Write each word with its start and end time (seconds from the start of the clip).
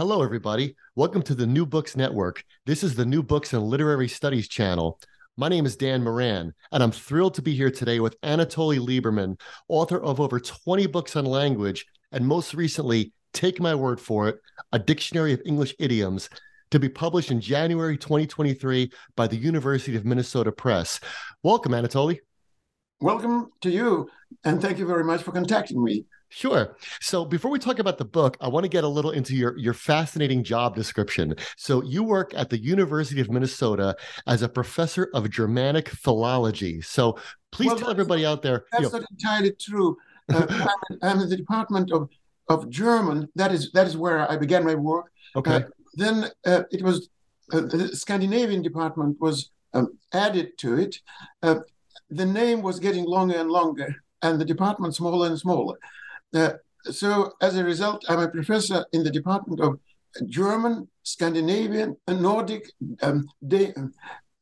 Hello, 0.00 0.22
everybody. 0.22 0.76
Welcome 0.96 1.20
to 1.24 1.34
the 1.34 1.46
New 1.46 1.66
Books 1.66 1.94
Network. 1.94 2.42
This 2.64 2.82
is 2.82 2.94
the 2.94 3.04
New 3.04 3.22
Books 3.22 3.52
and 3.52 3.62
Literary 3.62 4.08
Studies 4.08 4.48
channel. 4.48 4.98
My 5.36 5.50
name 5.50 5.66
is 5.66 5.76
Dan 5.76 6.02
Moran, 6.02 6.54
and 6.72 6.82
I'm 6.82 6.90
thrilled 6.90 7.34
to 7.34 7.42
be 7.42 7.54
here 7.54 7.70
today 7.70 8.00
with 8.00 8.18
Anatoly 8.22 8.78
Liberman, 8.78 9.38
author 9.68 10.00
of 10.00 10.18
over 10.18 10.40
20 10.40 10.86
books 10.86 11.16
on 11.16 11.26
language, 11.26 11.84
and 12.12 12.26
most 12.26 12.54
recently, 12.54 13.12
Take 13.34 13.60
My 13.60 13.74
Word 13.74 14.00
for 14.00 14.26
It, 14.28 14.38
a 14.72 14.78
dictionary 14.78 15.34
of 15.34 15.42
English 15.44 15.74
idioms, 15.78 16.30
to 16.70 16.80
be 16.80 16.88
published 16.88 17.30
in 17.30 17.38
January 17.38 17.98
2023 17.98 18.90
by 19.16 19.26
the 19.26 19.36
University 19.36 19.96
of 19.96 20.06
Minnesota 20.06 20.50
Press. 20.50 20.98
Welcome, 21.42 21.72
Anatoly. 21.72 22.20
Welcome 23.02 23.50
to 23.60 23.68
you, 23.68 24.08
and 24.44 24.62
thank 24.62 24.78
you 24.78 24.86
very 24.86 25.04
much 25.04 25.22
for 25.22 25.32
contacting 25.32 25.84
me. 25.84 26.06
Sure. 26.30 26.76
So 27.00 27.24
before 27.24 27.50
we 27.50 27.58
talk 27.58 27.80
about 27.80 27.98
the 27.98 28.04
book, 28.04 28.36
I 28.40 28.48
want 28.48 28.62
to 28.62 28.68
get 28.68 28.84
a 28.84 28.88
little 28.88 29.10
into 29.10 29.34
your 29.34 29.58
your 29.58 29.74
fascinating 29.74 30.44
job 30.44 30.76
description. 30.76 31.34
So 31.56 31.82
you 31.82 32.04
work 32.04 32.32
at 32.34 32.50
the 32.50 32.58
University 32.58 33.20
of 33.20 33.30
Minnesota 33.30 33.96
as 34.28 34.42
a 34.42 34.48
professor 34.48 35.10
of 35.12 35.28
Germanic 35.28 35.88
philology. 35.88 36.80
So 36.82 37.18
please 37.50 37.66
well, 37.66 37.78
tell 37.78 37.90
everybody 37.90 38.24
out 38.24 38.42
there. 38.42 38.64
That's 38.70 38.84
you 38.84 38.90
know, 38.90 38.98
not 38.98 39.10
entirely 39.10 39.52
true. 39.60 39.96
Uh, 40.32 40.46
I'm, 40.90 40.98
I'm, 41.02 41.20
in 41.20 41.28
the 41.28 41.36
Department 41.36 41.90
of 41.90 42.08
of 42.48 42.70
German. 42.70 43.28
That 43.34 43.52
is 43.52 43.72
that 43.72 43.88
is 43.88 43.96
where 43.96 44.30
I 44.30 44.36
began 44.36 44.64
my 44.64 44.76
work. 44.76 45.10
Okay. 45.34 45.54
Uh, 45.54 45.60
then 45.94 46.30
uh, 46.46 46.62
it 46.70 46.82
was 46.82 47.08
uh, 47.52 47.62
the 47.62 47.88
Scandinavian 47.96 48.62
department 48.62 49.20
was 49.20 49.50
um, 49.74 49.98
added 50.12 50.56
to 50.58 50.74
it. 50.78 50.96
Uh, 51.42 51.56
the 52.08 52.26
name 52.26 52.62
was 52.62 52.78
getting 52.78 53.04
longer 53.04 53.36
and 53.36 53.50
longer, 53.50 53.96
and 54.22 54.40
the 54.40 54.44
department 54.44 54.94
smaller 54.94 55.26
and 55.26 55.38
smaller. 55.38 55.76
Uh, 56.34 56.52
so 56.84 57.32
as 57.40 57.56
a 57.56 57.64
result, 57.64 58.04
I'm 58.08 58.20
a 58.20 58.28
professor 58.28 58.84
in 58.92 59.04
the 59.04 59.10
Department 59.10 59.60
of 59.60 59.78
German, 60.26 60.88
Scandinavian, 61.02 61.96
and 62.06 62.22
Nordic, 62.22 62.70
um, 63.02 63.28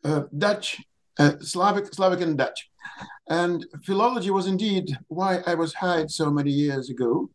uh, 0.05 0.23
Dutch, 0.37 0.81
uh, 1.19 1.33
Slavic, 1.41 1.93
Slavic, 1.93 2.21
and 2.21 2.39
Dutch. 2.39 2.71
And 3.29 3.67
philology 3.85 4.31
was 4.31 4.47
indeed 4.47 4.97
why 5.09 5.41
I 5.47 5.55
was 5.55 5.75
hired 5.75 6.11
so 6.11 6.31
many 6.31 6.51
years 6.51 6.89
ago. 6.91 7.31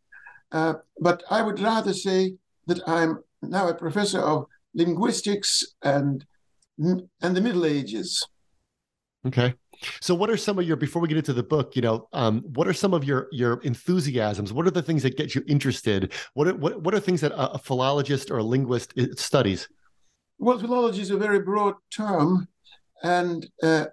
Uh, 0.50 0.74
but 1.00 1.22
I 1.30 1.42
would 1.42 1.60
rather 1.60 1.92
say 1.92 2.34
that 2.66 2.80
I'm 2.86 3.22
now 3.42 3.68
a 3.68 3.74
professor 3.74 4.20
of 4.20 4.46
linguistics 4.74 5.64
and 5.82 6.24
and 6.78 7.36
the 7.36 7.40
Middle 7.40 7.66
Ages. 7.66 8.26
Okay. 9.26 9.54
So, 10.00 10.14
what 10.14 10.30
are 10.30 10.36
some 10.36 10.58
of 10.58 10.66
your 10.66 10.76
before 10.76 11.00
we 11.02 11.08
get 11.08 11.18
into 11.18 11.32
the 11.32 11.42
book? 11.42 11.76
You 11.76 11.82
know, 11.82 12.08
um, 12.12 12.42
what 12.54 12.68
are 12.68 12.72
some 12.72 12.94
of 12.94 13.04
your 13.04 13.28
your 13.32 13.60
enthusiasms? 13.62 14.52
What 14.52 14.66
are 14.66 14.70
the 14.70 14.82
things 14.82 15.02
that 15.02 15.16
get 15.16 15.34
you 15.34 15.42
interested? 15.46 16.12
What 16.34 16.48
are, 16.48 16.54
what 16.54 16.82
what 16.82 16.94
are 16.94 17.00
things 17.00 17.20
that 17.20 17.32
a, 17.32 17.52
a 17.52 17.58
philologist 17.58 18.30
or 18.30 18.38
a 18.38 18.42
linguist 18.42 18.94
uh, 18.98 19.06
studies? 19.16 19.68
Well, 20.38 20.58
philology 20.58 21.02
is 21.02 21.10
a 21.10 21.16
very 21.16 21.40
broad 21.40 21.74
term, 21.90 22.48
and 23.02 23.48
uh, 23.62 23.86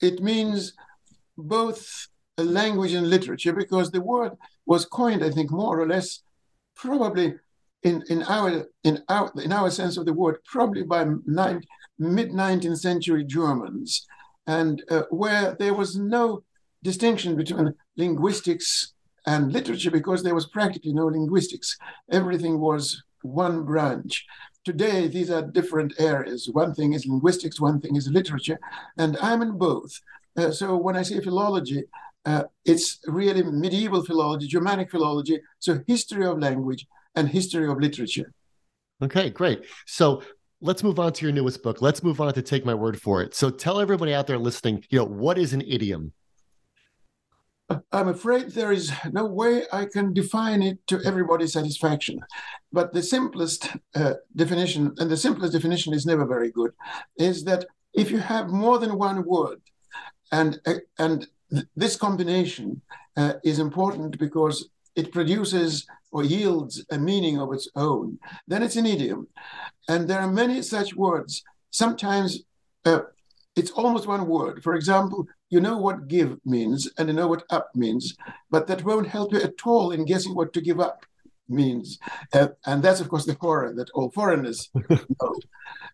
it 0.00 0.20
means 0.20 0.74
both 1.36 2.08
language 2.36 2.92
and 2.92 3.08
literature 3.08 3.52
because 3.52 3.90
the 3.90 4.00
word 4.00 4.32
was 4.66 4.84
coined, 4.84 5.24
I 5.24 5.30
think, 5.30 5.50
more 5.50 5.80
or 5.80 5.86
less, 5.86 6.22
probably 6.76 7.34
in, 7.82 8.02
in 8.08 8.22
our 8.24 8.66
in 8.84 9.02
our 9.08 9.32
in 9.42 9.52
our 9.52 9.70
sense 9.70 9.96
of 9.96 10.06
the 10.06 10.12
word, 10.12 10.38
probably 10.44 10.82
by 10.82 11.04
mid 11.04 12.30
19th 12.30 12.78
century 12.78 13.24
Germans 13.24 14.06
and 14.48 14.82
uh, 14.90 15.02
where 15.10 15.54
there 15.58 15.74
was 15.74 15.96
no 15.96 16.42
distinction 16.82 17.36
between 17.36 17.74
linguistics 17.96 18.94
and 19.26 19.52
literature 19.52 19.90
because 19.90 20.22
there 20.22 20.34
was 20.34 20.46
practically 20.46 20.94
no 20.94 21.06
linguistics. 21.06 21.76
Everything 22.10 22.58
was 22.58 23.02
one 23.22 23.64
branch. 23.64 24.26
Today, 24.64 25.06
these 25.06 25.30
are 25.30 25.42
different 25.42 25.92
areas. 25.98 26.48
One 26.50 26.74
thing 26.74 26.94
is 26.94 27.06
linguistics, 27.06 27.60
one 27.60 27.80
thing 27.80 27.94
is 27.94 28.08
literature, 28.08 28.58
and 28.96 29.16
I'm 29.20 29.42
in 29.42 29.52
both. 29.58 30.00
Uh, 30.36 30.50
so 30.50 30.76
when 30.76 30.96
I 30.96 31.02
say 31.02 31.20
philology, 31.20 31.84
uh, 32.24 32.44
it's 32.64 33.00
really 33.06 33.42
medieval 33.42 34.04
philology, 34.04 34.46
Germanic 34.46 34.90
philology, 34.90 35.40
so 35.58 35.80
history 35.86 36.26
of 36.26 36.38
language 36.38 36.86
and 37.14 37.28
history 37.28 37.68
of 37.68 37.78
literature. 37.78 38.32
Okay, 39.02 39.30
great. 39.30 39.64
So 39.86 40.22
let's 40.60 40.82
move 40.82 40.98
on 40.98 41.12
to 41.12 41.24
your 41.24 41.32
newest 41.32 41.62
book. 41.62 41.80
Let's 41.80 42.02
move 42.02 42.20
on 42.20 42.32
to 42.34 42.42
take 42.42 42.64
my 42.64 42.74
word 42.74 43.00
for 43.00 43.22
it. 43.22 43.34
So 43.34 43.50
tell 43.50 43.80
everybody 43.80 44.14
out 44.14 44.26
there 44.26 44.38
listening, 44.38 44.84
you 44.90 44.98
know, 44.98 45.04
what 45.04 45.38
is 45.38 45.52
an 45.52 45.62
idiom? 45.62 46.12
I'm 47.92 48.08
afraid 48.08 48.50
there 48.50 48.72
is 48.72 48.90
no 49.12 49.26
way 49.26 49.64
I 49.72 49.84
can 49.84 50.14
define 50.14 50.62
it 50.62 50.78
to 50.86 51.02
everybody's 51.04 51.52
satisfaction. 51.52 52.20
But 52.72 52.94
the 52.94 53.02
simplest 53.02 53.68
uh, 53.94 54.14
definition, 54.34 54.94
and 54.98 55.10
the 55.10 55.18
simplest 55.18 55.52
definition 55.52 55.92
is 55.92 56.06
never 56.06 56.26
very 56.26 56.50
good, 56.50 56.70
is 57.18 57.44
that 57.44 57.66
if 57.92 58.10
you 58.10 58.18
have 58.18 58.48
more 58.48 58.78
than 58.78 58.96
one 58.96 59.22
word, 59.26 59.60
and 60.32 60.58
uh, 60.66 60.74
and 60.98 61.26
th- 61.50 61.66
this 61.76 61.96
combination 61.96 62.80
uh, 63.18 63.34
is 63.44 63.58
important 63.58 64.18
because 64.18 64.70
it 64.98 65.12
produces 65.12 65.86
or 66.10 66.24
yields 66.24 66.84
a 66.90 66.98
meaning 66.98 67.38
of 67.38 67.52
its 67.52 67.68
own, 67.76 68.18
then 68.48 68.62
it's 68.64 68.76
an 68.76 68.84
idiom. 68.84 69.28
And 69.88 70.08
there 70.08 70.18
are 70.18 70.30
many 70.42 70.60
such 70.60 70.94
words. 70.94 71.44
Sometimes 71.70 72.40
uh, 72.84 73.02
it's 73.54 73.70
almost 73.70 74.08
one 74.08 74.26
word. 74.26 74.62
For 74.62 74.74
example, 74.74 75.26
you 75.50 75.60
know 75.60 75.78
what 75.78 76.08
give 76.08 76.36
means 76.44 76.90
and 76.98 77.08
you 77.08 77.14
know 77.14 77.28
what 77.28 77.44
up 77.50 77.68
means, 77.76 78.16
but 78.50 78.66
that 78.66 78.84
won't 78.84 79.06
help 79.06 79.32
you 79.32 79.40
at 79.40 79.64
all 79.64 79.92
in 79.92 80.04
guessing 80.04 80.34
what 80.34 80.52
to 80.54 80.60
give 80.60 80.80
up 80.80 81.06
means. 81.48 81.98
Uh, 82.32 82.48
and 82.66 82.82
that's, 82.82 83.00
of 83.00 83.08
course, 83.08 83.24
the 83.24 83.36
horror 83.40 83.72
that 83.76 83.90
all 83.94 84.10
foreigners 84.10 84.68
know. 84.90 85.34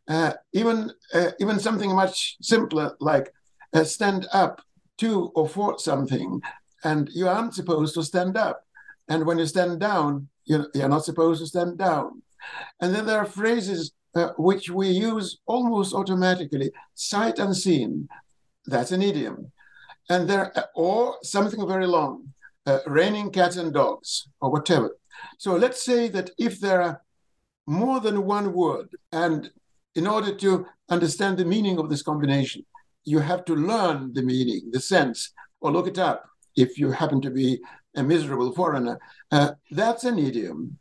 Uh, 0.09 0.33
even, 0.55 0.91
uh, 1.13 1.31
even 1.41 1.61
something 1.61 1.95
much 1.95 2.37
simpler 2.41 2.97
like 3.01 3.31
uh, 3.75 3.85
stand 3.85 4.27
up 4.33 4.63
to 4.97 5.31
or 5.35 5.47
for 5.47 5.79
something, 5.79 6.41
and 6.85 7.11
you 7.13 7.29
aren't 7.29 7.55
supposed 7.55 7.95
to 7.95 8.03
stand 8.03 8.37
up 8.37 8.65
and 9.09 9.27
when 9.27 9.39
you 9.39 9.47
stand 9.47 9.81
down, 9.81 10.29
you're, 10.45 10.69
you're 10.75 10.89
not 10.89 11.05
supposed 11.05 11.41
to 11.41 11.47
stand 11.47 11.79
down. 11.79 12.23
And 12.81 12.95
then 12.95 13.07
there 13.07 13.19
are 13.19 13.27
phrases 13.27 13.93
uh, 14.15 14.29
which 14.37 14.71
we 14.71 14.89
use 14.89 15.39
almost 15.47 15.95
automatically 15.95 16.71
sight 16.95 17.39
unseen. 17.39 18.09
That's 18.67 18.93
an 18.93 19.03
idiom. 19.03 19.51
And 20.09 20.29
there, 20.29 20.57
uh, 20.57 20.65
or 20.75 21.17
something 21.23 21.67
very 21.67 21.87
long, 21.87 22.33
uh, 22.67 22.79
raining 22.87 23.31
cats 23.31 23.57
and 23.57 23.73
dogs, 23.73 24.29
or 24.41 24.51
whatever. 24.51 24.97
So 25.39 25.57
let's 25.57 25.85
say 25.85 26.09
that 26.09 26.31
if 26.39 26.61
there 26.61 26.83
are 26.83 27.03
more 27.67 28.01
than 28.01 28.25
one 28.25 28.53
word, 28.53 28.89
and 29.13 29.51
in 29.95 30.07
order 30.07 30.35
to 30.35 30.67
understand 30.91 31.39
the 31.39 31.45
meaning 31.45 31.79
of 31.79 31.89
this 31.89 32.03
combination, 32.03 32.65
you 33.05 33.19
have 33.19 33.45
to 33.47 33.55
learn 33.55 34.13
the 34.13 34.23
meaning, 34.23 34.71
the 34.71 34.81
sense, 34.81 35.33
or 35.61 35.73
look 35.73 35.87
it 35.87 35.99
up 35.99 36.25
if 36.57 36.79
you 36.79 36.91
happen 36.91 37.21
to 37.21 37.31
be 37.31 37.61
a 37.97 38.03
miserable 38.03 38.53
foreigner. 38.53 38.99
Uh, 39.31 39.53
that's 39.71 40.05
an 40.05 40.19
idiom. 40.19 40.79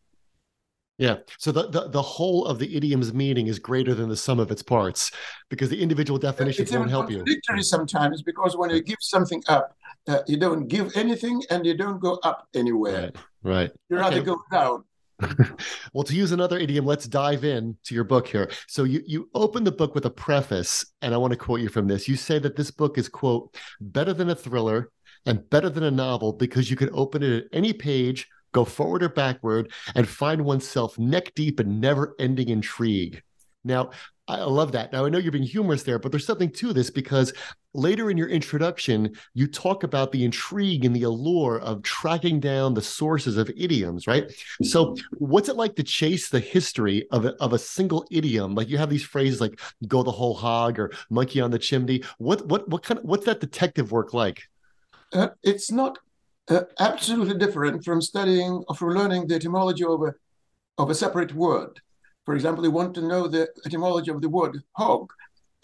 Yeah. 0.98 1.18
So 1.40 1.52
the, 1.52 1.70
the, 1.70 1.90
the 1.90 2.02
whole 2.02 2.46
of 2.46 2.60
the 2.60 2.76
idiom's 2.78 3.14
meaning 3.14 3.48
is 3.48 3.58
greater 3.58 3.96
than 3.96 4.10
the 4.10 4.16
sum 4.16 4.40
of 4.40 4.52
its 4.52 4.62
parts 4.62 5.12
because 5.50 5.70
the 5.70 5.82
individual 5.82 6.20
definitions 6.20 6.72
won't 6.72 6.90
help 6.90 7.10
you. 7.10 7.24
It's 7.26 7.70
sometimes 7.70 8.22
because 8.22 8.56
when 8.56 8.70
you 8.70 8.82
give 8.82 9.00
something 9.02 9.44
up, 9.48 9.76
uh, 10.08 10.20
you 10.28 10.38
don't 10.38 10.68
give 10.68 10.96
anything 10.96 11.42
and 11.50 11.66
you 11.66 11.76
don't 11.76 12.00
go 12.00 12.20
up 12.24 12.48
anywhere. 12.54 13.02
Right. 13.02 13.16
right. 13.44 13.72
You 13.90 13.98
rather 13.98 14.18
okay. 14.18 14.26
go 14.26 14.38
down. 14.52 14.84
well, 15.94 16.04
to 16.04 16.14
use 16.14 16.32
another 16.32 16.58
idiom, 16.58 16.86
let's 16.86 17.08
dive 17.08 17.44
in 17.44 17.78
to 17.86 17.96
your 17.96 18.04
book 18.04 18.28
here. 18.28 18.52
So 18.68 18.84
you 18.84 19.02
you 19.06 19.30
open 19.34 19.64
the 19.64 19.72
book 19.72 19.96
with 19.96 20.06
a 20.06 20.10
preface, 20.10 20.86
and 21.02 21.14
I 21.14 21.18
want 21.18 21.32
to 21.32 21.38
quote 21.38 21.62
you 21.62 21.70
from 21.70 21.88
this. 21.88 22.08
You 22.08 22.16
say 22.16 22.40
that 22.40 22.56
this 22.56 22.72
book 22.72 22.98
is 22.98 23.08
quote 23.08 23.56
better 23.80 24.14
than 24.14 24.30
a 24.30 24.36
thriller 24.36 24.90
and 25.26 25.50
better 25.50 25.70
than 25.70 25.84
a 25.84 25.92
novel 25.92 26.34
because 26.34 26.70
you 26.70 26.76
can 26.76 26.90
open 26.94 27.24
it 27.24 27.44
at 27.44 27.50
any 27.54 27.74
page, 27.74 28.28
go 28.52 28.66
forward 28.66 29.04
or 29.04 29.10
backward, 29.10 29.72
and 29.96 30.08
find 30.08 30.44
oneself 30.44 30.98
neck 31.00 31.34
deep 31.36 31.60
in 31.60 31.80
never-ending 31.80 32.50
intrigue. 32.50 33.22
Now, 33.64 33.92
I 34.28 34.42
love 34.44 34.72
that. 34.72 34.94
Now, 34.94 35.06
I 35.06 35.10
know 35.10 35.18
you're 35.18 35.34
being 35.34 35.44
humorous 35.44 35.84
there, 35.84 36.00
but 36.00 36.12
there's 36.12 36.26
something 36.26 36.52
to 36.52 36.72
this 36.72 36.90
because 36.90 37.34
later 37.74 38.10
in 38.10 38.18
your 38.18 38.30
introduction, 38.30 39.14
you 39.34 39.48
talk 39.48 39.84
about 39.84 40.14
the 40.14 40.24
intrigue 40.24 40.86
and 40.86 40.96
the 40.96 41.04
allure 41.04 41.60
of 41.60 41.82
tracking 41.84 42.40
down 42.40 42.74
the 42.74 42.82
sources 42.82 43.36
of 43.36 43.50
idioms, 43.58 44.08
right? 44.08 44.32
So, 44.62 44.96
what's 45.18 45.50
it 45.50 45.58
like 45.58 45.76
to 45.76 45.84
chase 45.84 46.30
the 46.30 46.40
history 46.40 47.06
of 47.12 47.26
a, 47.26 47.34
of 47.42 47.52
a 47.52 47.60
single 47.60 48.06
idiom? 48.12 48.56
Like 48.56 48.70
you 48.70 48.78
have 48.78 48.90
these 48.90 49.04
phrases 49.04 49.42
like 49.42 49.60
"go 49.88 50.04
the 50.04 50.12
whole 50.12 50.36
hog" 50.36 50.80
or 50.80 50.92
"monkey 51.10 51.42
on 51.42 51.52
the 51.52 51.60
chimney." 51.60 52.04
What 52.18 52.48
what 52.48 52.70
what 52.70 52.84
kind 52.84 53.00
of 53.00 53.06
what's 53.06 53.26
that 53.26 53.42
detective 53.42 53.92
work 53.92 54.14
like? 54.14 54.44
Uh, 55.14 55.30
it's 55.44 55.72
not 55.72 56.00
uh, 56.50 56.62
absolutely 56.80 57.38
different 57.38 57.84
from 57.86 58.02
studying 58.02 58.64
or 58.68 58.76
from 58.76 58.90
learning 58.90 59.28
the 59.28 59.36
etymology 59.36 59.86
of 59.86 60.02
a 60.02 60.14
of 60.80 60.90
a 60.90 60.96
separate 60.96 61.34
word. 61.36 61.80
For 62.26 62.34
example, 62.34 62.64
you 62.64 62.72
want 62.72 62.96
to 62.96 63.08
know 63.08 63.28
the 63.28 63.48
etymology 63.66 64.10
of 64.10 64.22
the 64.22 64.30
word 64.30 64.58
hog. 64.72 65.12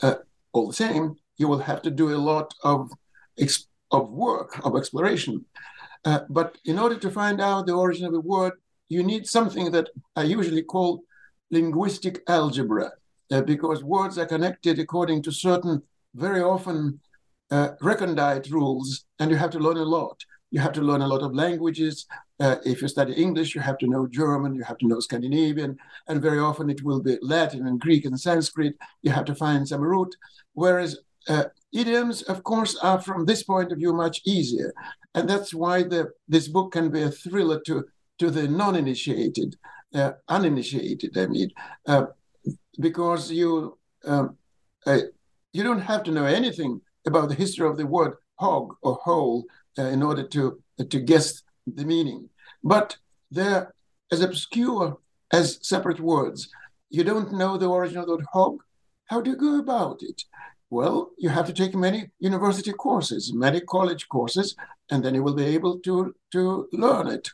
Uh, 0.04 0.16
all 0.54 0.68
the 0.68 0.74
same, 0.74 1.16
you 1.38 1.48
will 1.48 1.60
have 1.60 1.81
to 1.81 1.92
do 1.92 2.16
a 2.16 2.18
lot 2.18 2.54
of 2.63 2.92
of 3.92 4.12
work 4.12 4.60
of 4.66 4.75
exploration. 4.78 5.46
Uh, 6.06 6.19
but 6.30 6.57
in 6.66 6.78
order 6.78 6.98
to 7.00 7.10
find 7.10 7.42
out 7.42 7.66
the 7.66 7.74
origin 7.74 8.06
of 8.06 8.13
a 8.13 8.19
word, 8.19 8.54
you 8.88 9.04
need 9.04 9.25
something 9.25 9.72
that 9.72 9.90
I 10.16 10.24
usually 10.24 10.63
call 10.63 11.04
linguistic 11.51 12.22
algebra, 12.28 12.92
uh, 13.31 13.42
because 13.42 13.84
words 13.84 14.18
are 14.18 14.25
connected 14.25 14.78
according 14.80 15.24
to 15.24 15.31
certain, 15.31 15.81
very 16.13 16.42
often 16.42 17.00
uh, 17.51 17.69
recondite 17.81 18.50
rules, 18.50 19.06
and 19.19 19.31
you 19.31 19.38
have 19.38 19.50
to 19.51 19.60
learn 19.60 19.78
a 19.78 19.84
lot. 19.84 20.24
You 20.51 20.60
have 20.60 20.74
to 20.74 20.81
learn 20.81 21.01
a 21.01 21.07
lot 21.07 21.22
of 21.22 21.36
languages. 21.36 22.06
Uh, 22.40 22.56
if 22.66 22.81
you 22.81 22.88
study 22.88 23.13
English, 23.13 23.54
you 23.54 23.62
have 23.62 23.78
to 23.80 23.88
know 23.88 24.07
German, 24.07 24.56
you 24.56 24.63
have 24.63 24.78
to 24.80 24.88
know 24.88 25.00
Scandinavian, 25.00 25.78
and 26.07 26.22
very 26.22 26.40
often 26.40 26.69
it 26.69 26.84
will 26.84 27.01
be 27.01 27.18
Latin 27.22 27.68
and 27.68 27.80
Greek 27.80 28.06
and 28.06 28.19
Sanskrit. 28.19 28.75
You 29.01 29.12
have 29.12 29.25
to 29.25 29.36
find 29.36 29.68
some 29.68 29.81
root. 29.81 30.16
Whereas 30.54 31.00
uh, 31.28 31.46
idioms, 31.74 32.24
of 32.24 32.44
course, 32.44 32.75
are 32.78 33.01
from 33.01 33.25
this 33.25 33.44
point 33.44 33.72
of 33.72 33.78
view 33.78 33.94
much 33.94 34.22
easier. 34.25 34.74
And 35.13 35.30
that's 35.30 35.54
why 35.54 35.84
the, 35.84 36.12
this 36.28 36.48
book 36.48 36.72
can 36.72 36.90
be 36.90 37.04
a 37.04 37.12
thriller 37.12 37.60
to, 37.68 37.86
to 38.19 38.31
the 38.31 38.48
non 38.48 38.75
initiated, 38.75 39.56
uh, 39.94 40.13
uninitiated, 40.28 41.18
I 41.18 41.28
mean, 41.28 41.51
uh, 41.86 42.06
because 42.80 43.31
you, 43.31 43.78
um, 44.06 44.38
uh, 44.86 45.00
you 45.54 45.63
don't 45.63 45.81
have 45.81 46.04
to 46.04 46.12
know 46.12 46.25
anything 46.25 46.81
about 47.06 47.30
the 47.30 47.36
history 47.36 47.68
of 47.68 47.78
the 47.78 47.86
word 47.86 48.13
hog 48.36 48.75
or 48.81 48.96
hole 49.04 49.46
uh, 49.78 49.84
in 49.84 50.01
order 50.04 50.24
to, 50.24 50.62
uh, 50.80 50.84
to 50.90 51.00
guess 51.00 51.44
the 51.68 51.86
meaning. 51.86 52.30
But 52.63 52.98
they're 53.31 53.74
as 54.12 54.22
obscure 54.22 54.98
as 55.31 55.60
separate 55.62 56.00
words. 56.00 56.50
You 56.90 57.04
don't 57.04 57.34
know 57.34 57.57
the 57.57 57.68
origin 57.68 57.98
of 57.98 58.07
the 58.07 58.16
word 58.16 58.25
hog. 58.31 58.63
How 59.06 59.22
do 59.22 59.31
you 59.31 59.38
go 59.38 59.60
about 59.60 60.01
it? 60.01 60.24
Well, 60.69 61.12
you 61.18 61.30
have 61.30 61.48
to 61.48 61.54
take 61.54 61.74
many 61.75 62.12
university 62.19 62.74
courses, 62.74 63.34
many 63.34 63.60
college 63.62 64.07
courses, 64.07 64.56
and 64.92 65.04
then 65.04 65.16
you 65.16 65.24
will 65.24 65.34
be 65.34 65.46
able 65.46 65.80
to, 65.80 66.16
to 66.31 66.68
learn 66.72 67.07
it 67.07 67.30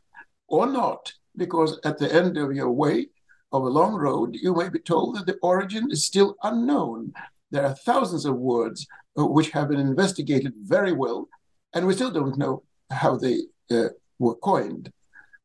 or 0.48 0.68
not, 0.68 1.14
because 1.36 1.80
at 1.84 1.98
the 1.98 2.14
end 2.14 2.38
of 2.38 2.54
your 2.54 2.72
way 2.72 3.08
of 3.52 3.64
a 3.64 3.70
long 3.70 3.94
road, 3.96 4.36
you 4.36 4.54
may 4.56 4.70
be 4.70 4.80
told 4.80 5.16
that 5.16 5.26
the 5.26 5.38
origin 5.42 5.90
is 5.92 6.06
still 6.06 6.36
unknown. 6.44 7.14
There 7.52 7.66
are 7.66 7.74
thousands 7.74 8.26
of 8.26 8.38
words 8.38 8.88
which 9.16 9.52
have 9.52 9.70
been 9.70 9.80
investigated 9.80 10.54
very 10.62 10.92
well, 10.92 11.28
and 11.74 11.88
we 11.88 11.94
still 11.94 12.12
don't 12.12 12.38
know 12.38 12.64
how 12.92 13.16
they 13.18 13.42
uh, 13.72 13.90
were 14.20 14.36
coined. 14.36 14.92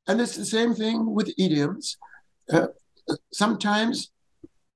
And 0.06 0.20
it's 0.20 0.36
the 0.36 0.44
same 0.44 0.74
thing 0.74 1.14
with 1.14 1.32
idioms. 1.38 1.96
Uh, 2.52 2.68
sometimes 3.32 4.10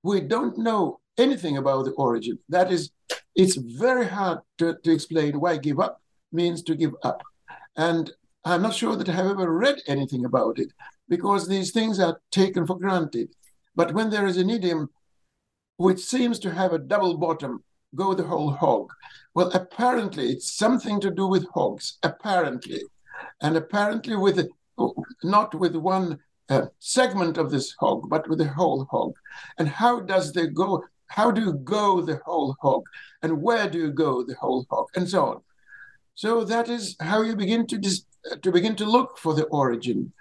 we 0.02 0.20
don't 0.20 0.58
know 0.58 1.00
anything 1.18 1.56
about 1.56 1.84
the 1.84 1.92
origin. 1.92 2.38
That 2.48 2.70
is, 2.70 2.90
it's 3.34 3.56
very 3.56 4.06
hard 4.06 4.40
to, 4.58 4.76
to 4.84 4.92
explain 4.92 5.40
why 5.40 5.56
give 5.56 5.80
up 5.80 6.00
means 6.32 6.62
to 6.64 6.74
give 6.74 6.94
up. 7.02 7.22
And 7.76 8.12
I'm 8.44 8.62
not 8.62 8.74
sure 8.74 8.96
that 8.96 9.08
I 9.08 9.12
have 9.12 9.26
ever 9.26 9.50
read 9.52 9.80
anything 9.86 10.24
about 10.24 10.58
it 10.58 10.72
because 11.08 11.48
these 11.48 11.72
things 11.72 11.98
are 11.98 12.20
taken 12.30 12.66
for 12.66 12.78
granted. 12.78 13.30
But 13.74 13.94
when 13.94 14.10
there 14.10 14.26
is 14.26 14.36
an 14.36 14.50
idiom 14.50 14.90
which 15.76 16.00
seems 16.00 16.38
to 16.40 16.52
have 16.52 16.72
a 16.72 16.78
double 16.78 17.16
bottom, 17.16 17.64
go 17.94 18.14
the 18.14 18.24
whole 18.24 18.52
hog. 18.52 18.90
Well, 19.34 19.50
apparently 19.52 20.30
it's 20.30 20.52
something 20.52 21.00
to 21.00 21.10
do 21.10 21.26
with 21.26 21.46
hogs, 21.54 21.98
apparently. 22.02 22.82
And 23.40 23.56
apparently 23.56 24.16
with 24.16 24.48
not 25.22 25.54
with 25.54 25.76
one 25.76 26.18
uh, 26.48 26.66
segment 26.78 27.38
of 27.38 27.50
this 27.50 27.74
hog, 27.78 28.08
but 28.08 28.28
with 28.28 28.38
the 28.38 28.48
whole 28.48 28.86
hog. 28.90 29.14
And 29.58 29.68
how 29.68 30.00
does 30.00 30.32
they 30.32 30.46
go? 30.48 30.84
How 31.08 31.30
do 31.30 31.40
you 31.40 31.52
go 31.52 32.00
the 32.00 32.20
whole 32.24 32.56
hog? 32.60 32.82
And 33.22 33.40
where 33.40 33.68
do 33.68 33.78
you 33.78 33.90
go 33.92 34.24
the 34.24 34.34
whole 34.34 34.66
hog? 34.70 34.86
And 34.96 35.08
so 35.08 35.24
on. 35.26 35.40
So 36.14 36.44
that 36.44 36.68
is 36.68 36.96
how 37.00 37.22
you 37.22 37.36
begin 37.36 37.66
to 37.68 37.78
dis- 37.78 38.06
to 38.42 38.52
begin 38.52 38.76
to 38.76 38.84
look 38.84 39.18
for 39.18 39.34
the 39.34 39.44
origin. 39.44 40.12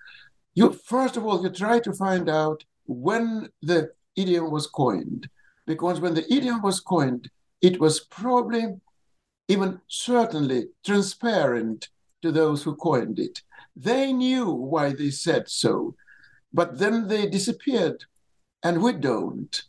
You 0.56 0.72
first 0.72 1.18
of 1.18 1.26
all 1.26 1.42
you 1.44 1.50
try 1.50 1.80
to 1.80 1.94
find 1.94 2.30
out 2.30 2.64
when 2.86 3.50
the 3.62 3.92
idiom 4.16 4.52
was 4.52 4.68
coined, 4.68 5.30
because 5.66 6.00
when 6.00 6.14
the 6.14 6.32
idiom 6.32 6.62
was 6.62 6.80
coined, 6.80 7.30
it 7.64 7.80
was 7.80 8.02
probably 8.02 8.76
even 9.48 9.80
certainly 9.88 10.68
transparent 10.86 11.88
to 12.22 12.32
those 12.32 12.62
who 12.64 12.76
coined 12.76 13.18
it. 13.18 13.42
They 13.76 14.14
knew 14.14 14.52
why 14.52 14.94
they 14.94 15.10
said 15.10 15.50
so, 15.50 15.96
but 16.54 16.78
then 16.78 17.08
they 17.08 17.26
disappeared, 17.26 18.06
and 18.62 18.84
we 18.84 18.94
don't. 18.94 19.64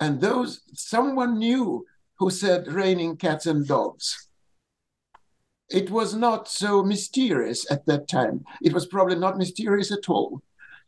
And 0.00 0.20
those 0.20 0.62
someone 0.74 1.38
knew 1.38 1.86
who 2.18 2.30
said 2.30 2.72
raining 2.72 3.16
cats 3.16 3.46
and 3.46 3.66
dogs. 3.66 4.28
It 5.70 5.90
was 5.90 6.14
not 6.14 6.48
so 6.48 6.82
mysterious 6.82 7.70
at 7.70 7.84
that 7.86 8.08
time. 8.08 8.44
It 8.62 8.72
was 8.72 8.86
probably 8.86 9.16
not 9.16 9.36
mysterious 9.36 9.92
at 9.92 10.08
all. 10.08 10.40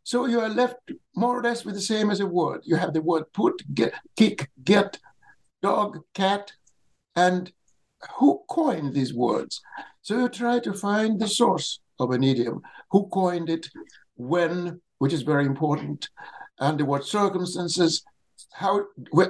So 0.04 0.24
you 0.24 0.40
are 0.40 0.48
left 0.48 0.90
more 1.14 1.38
or 1.38 1.42
less 1.42 1.66
with 1.66 1.74
the 1.74 1.82
same 1.82 2.10
as 2.10 2.20
a 2.20 2.26
word. 2.26 2.62
You 2.64 2.76
have 2.76 2.94
the 2.94 3.02
word 3.02 3.24
put, 3.34 3.62
get, 3.74 3.92
kick, 4.16 4.48
get, 4.64 4.98
dog, 5.62 5.98
cat, 6.14 6.52
and 7.16 7.52
who 8.18 8.42
coined 8.48 8.94
these 8.94 9.14
words? 9.14 9.60
So 10.02 10.18
you 10.18 10.28
try 10.28 10.58
to 10.60 10.72
find 10.72 11.20
the 11.20 11.28
source 11.28 11.80
of 11.98 12.10
an 12.10 12.24
idiom, 12.24 12.62
who 12.90 13.08
coined 13.08 13.50
it, 13.50 13.68
when, 14.16 14.80
which 14.98 15.12
is 15.12 15.22
very 15.22 15.44
important, 15.44 16.08
under 16.58 16.84
what 16.84 17.04
circumstances, 17.04 18.02
how 18.52 18.84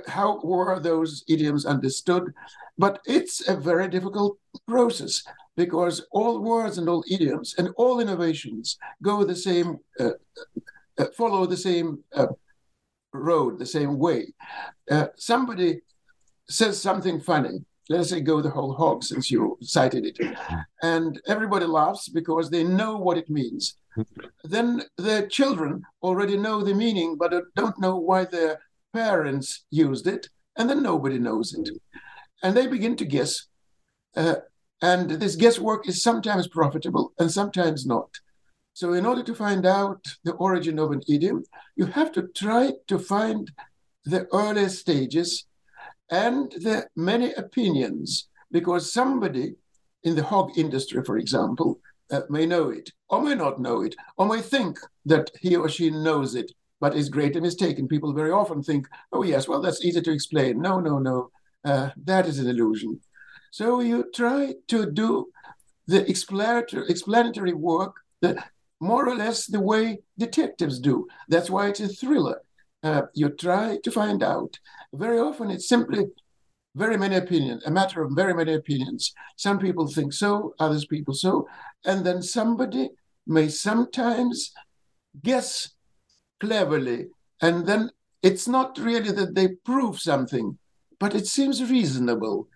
how 0.06 0.40
were 0.42 0.78
those 0.80 1.24
idioms 1.28 1.66
understood? 1.66 2.32
But 2.78 3.00
it's 3.06 3.48
a 3.48 3.56
very 3.56 3.88
difficult 3.88 4.38
process 4.66 5.22
because 5.56 6.06
all 6.10 6.40
words 6.40 6.78
and 6.78 6.88
all 6.88 7.04
idioms 7.10 7.54
and 7.58 7.68
all 7.76 8.00
innovations 8.00 8.78
go 9.02 9.24
the 9.24 9.36
same, 9.36 9.78
uh, 9.98 10.12
uh, 10.98 11.06
follow 11.16 11.44
the 11.46 11.56
same 11.56 12.02
uh, 12.14 12.28
road, 13.12 13.58
the 13.58 13.66
same 13.66 13.98
way. 13.98 14.32
Uh, 14.90 15.08
somebody 15.16 15.80
says 16.50 16.80
something 16.80 17.20
funny, 17.20 17.64
let 17.88 18.00
us 18.00 18.10
say 18.10 18.20
go 18.20 18.40
the 18.40 18.50
whole 18.50 18.74
hog 18.74 19.02
since 19.02 19.30
you 19.30 19.58
cited 19.60 20.06
it. 20.06 20.36
And 20.82 21.20
everybody 21.26 21.66
laughs 21.66 22.08
because 22.08 22.50
they 22.50 22.62
know 22.62 22.96
what 22.96 23.18
it 23.18 23.28
means. 23.28 23.74
Then 24.44 24.82
the 24.96 25.26
children 25.30 25.82
already 26.02 26.36
know 26.36 26.62
the 26.62 26.74
meaning 26.74 27.16
but 27.18 27.32
don't 27.56 27.78
know 27.80 27.96
why 27.96 28.24
their 28.26 28.60
parents 28.92 29.64
used 29.70 30.06
it 30.06 30.28
and 30.56 30.70
then 30.70 30.82
nobody 30.82 31.18
knows 31.18 31.52
it. 31.52 31.68
And 32.42 32.56
they 32.56 32.66
begin 32.66 32.96
to 32.96 33.04
guess 33.04 33.46
uh, 34.16 34.36
and 34.82 35.10
this 35.10 35.36
guesswork 35.36 35.88
is 35.88 36.02
sometimes 36.02 36.48
profitable 36.48 37.12
and 37.18 37.30
sometimes 37.30 37.86
not. 37.86 38.08
So 38.72 38.92
in 38.94 39.04
order 39.04 39.22
to 39.24 39.34
find 39.34 39.66
out 39.66 40.02
the 40.24 40.32
origin 40.34 40.78
of 40.78 40.92
an 40.92 41.02
idiom 41.08 41.44
you 41.74 41.86
have 41.86 42.12
to 42.12 42.28
try 42.28 42.74
to 42.86 42.98
find 42.98 43.50
the 44.04 44.26
early 44.32 44.68
stages 44.68 45.46
and 46.10 46.50
the 46.52 46.86
many 46.96 47.32
opinions, 47.34 48.28
because 48.50 48.92
somebody 48.92 49.54
in 50.02 50.16
the 50.16 50.22
hog 50.22 50.50
industry, 50.56 51.02
for 51.04 51.18
example, 51.18 51.78
uh, 52.10 52.22
may 52.28 52.46
know 52.46 52.70
it, 52.70 52.90
or 53.08 53.22
may 53.22 53.34
not 53.34 53.60
know 53.60 53.82
it, 53.82 53.94
or 54.16 54.26
may 54.26 54.40
think 54.40 54.78
that 55.06 55.30
he 55.40 55.56
or 55.56 55.68
she 55.68 55.90
knows 55.90 56.34
it, 56.34 56.50
but 56.80 56.96
is 56.96 57.08
greatly 57.08 57.40
mistaken. 57.40 57.86
People 57.86 58.12
very 58.12 58.30
often 58.30 58.62
think, 58.62 58.88
oh, 59.12 59.22
yes, 59.22 59.46
well, 59.46 59.60
that's 59.60 59.84
easy 59.84 60.00
to 60.00 60.12
explain. 60.12 60.60
No, 60.60 60.80
no, 60.80 60.98
no, 60.98 61.30
uh, 61.64 61.90
that 62.04 62.26
is 62.26 62.38
an 62.38 62.48
illusion. 62.48 63.00
So 63.50 63.80
you 63.80 64.10
try 64.14 64.54
to 64.68 64.90
do 64.90 65.28
the 65.86 66.08
explanatory, 66.08 66.88
explanatory 66.88 67.52
work 67.52 67.96
that 68.22 68.50
more 68.80 69.08
or 69.08 69.14
less 69.14 69.46
the 69.46 69.60
way 69.60 69.98
detectives 70.18 70.80
do. 70.80 71.06
That's 71.28 71.50
why 71.50 71.68
it's 71.68 71.80
a 71.80 71.88
thriller. 71.88 72.40
Uh, 72.82 73.02
you 73.14 73.28
try 73.28 73.78
to 73.84 73.90
find 73.90 74.22
out. 74.22 74.58
Very 74.92 75.18
often, 75.18 75.50
it's 75.50 75.68
simply 75.68 76.06
very 76.74 76.96
many 76.96 77.16
opinions, 77.16 77.64
a 77.66 77.70
matter 77.70 78.02
of 78.02 78.12
very 78.14 78.34
many 78.34 78.54
opinions. 78.54 79.12
Some 79.36 79.58
people 79.58 79.86
think 79.86 80.12
so, 80.12 80.54
others 80.58 80.86
people 80.86 81.14
so, 81.14 81.46
and 81.84 82.06
then 82.06 82.22
somebody 82.22 82.90
may 83.26 83.48
sometimes 83.48 84.52
guess 85.22 85.70
cleverly, 86.40 87.08
and 87.42 87.66
then 87.66 87.90
it's 88.22 88.48
not 88.48 88.78
really 88.78 89.12
that 89.12 89.34
they 89.34 89.48
prove 89.64 90.00
something, 90.00 90.58
but 90.98 91.14
it 91.14 91.26
seems 91.26 91.70
reasonable, 91.70 92.48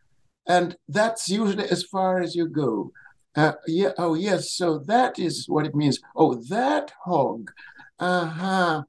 and 0.47 0.77
that's 0.89 1.29
usually 1.29 1.69
as 1.69 1.83
far 1.85 2.21
as 2.21 2.35
you 2.35 2.49
go. 2.49 2.93
Uh, 3.37 3.53
yeah. 3.67 3.93
Oh, 3.99 4.15
yes. 4.15 4.53
So 4.53 4.79
that 4.87 5.19
is 5.19 5.49
what 5.49 5.67
it 5.67 5.75
means. 5.75 5.99
Oh, 6.15 6.35
that 6.49 6.93
hog. 7.05 7.51
Uh 7.99 8.27
huh. 8.27 8.83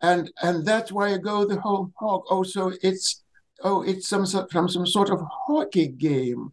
And 0.00 0.30
and 0.42 0.64
that's 0.64 0.92
why 0.92 1.10
you 1.10 1.18
go 1.18 1.44
the 1.44 1.60
whole 1.60 1.90
hog. 1.98 2.22
Oh, 2.30 2.42
so 2.42 2.72
it's 2.82 3.22
oh, 3.62 3.82
it's 3.82 4.08
some 4.08 4.26
from 4.50 4.68
some 4.68 4.86
sort 4.86 5.10
of 5.10 5.20
hockey 5.30 5.88
game. 5.88 6.50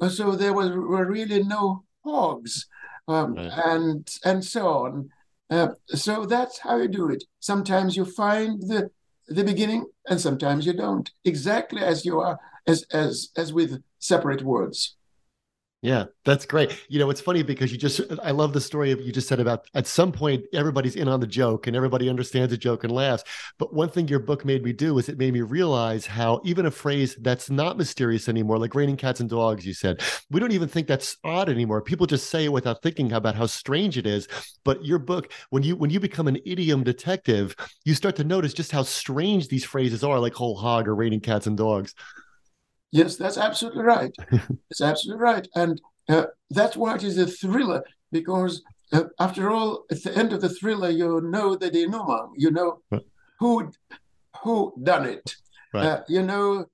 Uh, 0.00 0.08
so 0.08 0.32
there 0.32 0.52
was 0.52 0.70
were 0.70 1.06
really 1.06 1.42
no 1.42 1.84
hogs, 2.04 2.66
um, 3.08 3.34
right. 3.34 3.52
and 3.66 4.18
and 4.24 4.44
so 4.44 4.68
on. 4.68 5.10
Uh, 5.50 5.68
so 5.88 6.24
that's 6.24 6.58
how 6.58 6.76
you 6.76 6.88
do 6.88 7.10
it. 7.10 7.24
Sometimes 7.40 7.96
you 7.96 8.04
find 8.04 8.60
the 8.62 8.90
the 9.28 9.44
beginning, 9.44 9.86
and 10.08 10.20
sometimes 10.20 10.66
you 10.66 10.72
don't. 10.72 11.10
Exactly 11.24 11.82
as 11.82 12.04
you 12.04 12.20
are, 12.20 12.38
as 12.66 12.84
as 12.92 13.30
as 13.36 13.52
with 13.52 13.82
separate 13.98 14.42
words. 14.42 14.96
Yeah, 15.84 16.06
that's 16.24 16.46
great. 16.46 16.82
You 16.88 16.98
know, 16.98 17.10
it's 17.10 17.20
funny 17.20 17.42
because 17.42 17.70
you 17.70 17.76
just, 17.76 18.00
I 18.22 18.30
love 18.30 18.54
the 18.54 18.60
story 18.62 18.90
of 18.90 19.02
you 19.02 19.12
just 19.12 19.28
said 19.28 19.38
about 19.38 19.66
at 19.74 19.86
some 19.86 20.12
point, 20.12 20.46
everybody's 20.54 20.96
in 20.96 21.08
on 21.08 21.20
the 21.20 21.26
joke 21.26 21.66
and 21.66 21.76
everybody 21.76 22.08
understands 22.08 22.50
the 22.50 22.56
joke 22.56 22.84
and 22.84 22.92
laughs. 22.92 23.22
But 23.58 23.74
one 23.74 23.90
thing 23.90 24.08
your 24.08 24.20
book 24.20 24.46
made 24.46 24.64
me 24.64 24.72
do 24.72 24.96
is 24.96 25.10
it 25.10 25.18
made 25.18 25.34
me 25.34 25.42
realize 25.42 26.06
how 26.06 26.40
even 26.42 26.64
a 26.64 26.70
phrase 26.70 27.16
that's 27.20 27.50
not 27.50 27.76
mysterious 27.76 28.30
anymore, 28.30 28.58
like 28.58 28.74
raining 28.74 28.96
cats 28.96 29.20
and 29.20 29.28
dogs, 29.28 29.66
you 29.66 29.74
said, 29.74 30.02
we 30.30 30.40
don't 30.40 30.52
even 30.52 30.68
think 30.68 30.88
that's 30.88 31.18
odd 31.22 31.50
anymore. 31.50 31.82
People 31.82 32.06
just 32.06 32.30
say 32.30 32.46
it 32.46 32.52
without 32.52 32.80
thinking 32.80 33.12
about 33.12 33.34
how 33.34 33.44
strange 33.44 33.98
it 33.98 34.06
is. 34.06 34.26
But 34.64 34.82
your 34.86 34.98
book, 34.98 35.34
when 35.50 35.62
you 35.62 35.76
when 35.76 35.90
you 35.90 36.00
become 36.00 36.28
an 36.28 36.38
idiom 36.46 36.82
detective, 36.82 37.54
you 37.84 37.92
start 37.92 38.16
to 38.16 38.24
notice 38.24 38.54
just 38.54 38.72
how 38.72 38.84
strange 38.84 39.48
these 39.48 39.66
phrases 39.66 40.02
are, 40.02 40.18
like 40.18 40.32
whole 40.32 40.56
hog 40.56 40.88
or 40.88 40.94
raining 40.94 41.20
cats 41.20 41.46
and 41.46 41.58
dogs. 41.58 41.94
Yes, 42.94 43.16
that's 43.16 43.36
absolutely 43.36 43.82
right. 43.82 44.14
it's 44.70 44.80
absolutely 44.80 45.20
right. 45.20 45.48
And 45.56 45.80
uh, 46.08 46.26
that's 46.48 46.76
why 46.76 46.94
it 46.94 47.02
is 47.02 47.18
a 47.18 47.26
thriller, 47.26 47.82
because 48.12 48.62
uh, 48.92 49.06
after 49.18 49.50
all, 49.50 49.84
at 49.90 50.04
the 50.04 50.16
end 50.16 50.32
of 50.32 50.40
the 50.40 50.48
thriller, 50.48 50.90
you 50.90 51.20
know 51.20 51.56
the 51.56 51.70
denouement, 51.70 52.30
you 52.36 52.52
know 52.52 52.78
who 53.40 53.72
who 54.44 54.72
done 54.80 55.06
it. 55.06 55.34
Right. 55.72 55.86
Uh, 55.86 56.00
you 56.08 56.22
know 56.22 56.66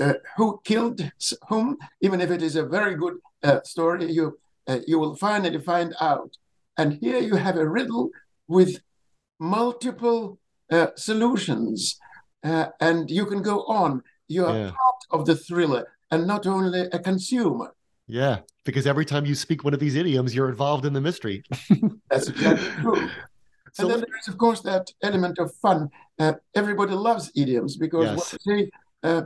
uh, 0.00 0.14
who 0.38 0.58
killed 0.64 1.02
whom, 1.50 1.76
even 2.00 2.22
if 2.22 2.30
it 2.30 2.42
is 2.42 2.56
a 2.56 2.64
very 2.64 2.94
good 2.94 3.18
uh, 3.42 3.60
story, 3.62 4.10
you 4.10 4.38
uh, 4.68 4.78
you 4.86 4.98
will 4.98 5.16
finally 5.16 5.58
find 5.58 5.94
out. 6.00 6.30
And 6.78 6.94
here 6.94 7.18
you 7.18 7.36
have 7.36 7.58
a 7.58 7.68
riddle 7.68 8.08
with 8.46 8.80
multiple 9.38 10.38
solutions, 10.94 11.98
and 12.42 13.10
you 13.10 13.26
can 13.26 13.42
go 13.42 13.64
on 13.64 14.02
you 14.28 14.46
are 14.46 14.56
yeah. 14.56 14.70
part 14.70 15.20
of 15.20 15.26
the 15.26 15.34
thriller 15.34 15.86
and 16.10 16.26
not 16.26 16.46
only 16.46 16.82
a 16.92 16.98
consumer. 16.98 17.74
Yeah, 18.06 18.38
because 18.64 18.86
every 18.86 19.04
time 19.04 19.26
you 19.26 19.34
speak 19.34 19.64
one 19.64 19.74
of 19.74 19.80
these 19.80 19.94
idioms, 19.94 20.34
you're 20.34 20.48
involved 20.48 20.86
in 20.86 20.92
the 20.92 21.00
mystery. 21.00 21.42
That's 22.10 22.28
exactly 22.28 22.70
true. 22.82 23.08
So 23.74 23.84
and 23.84 23.92
then 23.92 24.00
there 24.00 24.18
is, 24.18 24.26
of 24.26 24.38
course, 24.38 24.60
that 24.62 24.90
element 25.02 25.38
of 25.38 25.54
fun. 25.54 25.90
Uh, 26.18 26.32
everybody 26.56 26.94
loves 26.94 27.30
idioms 27.36 27.76
because 27.76 28.06
yes. 28.06 28.16
what 28.16 28.40
say, 28.42 28.70
uh, 29.04 29.22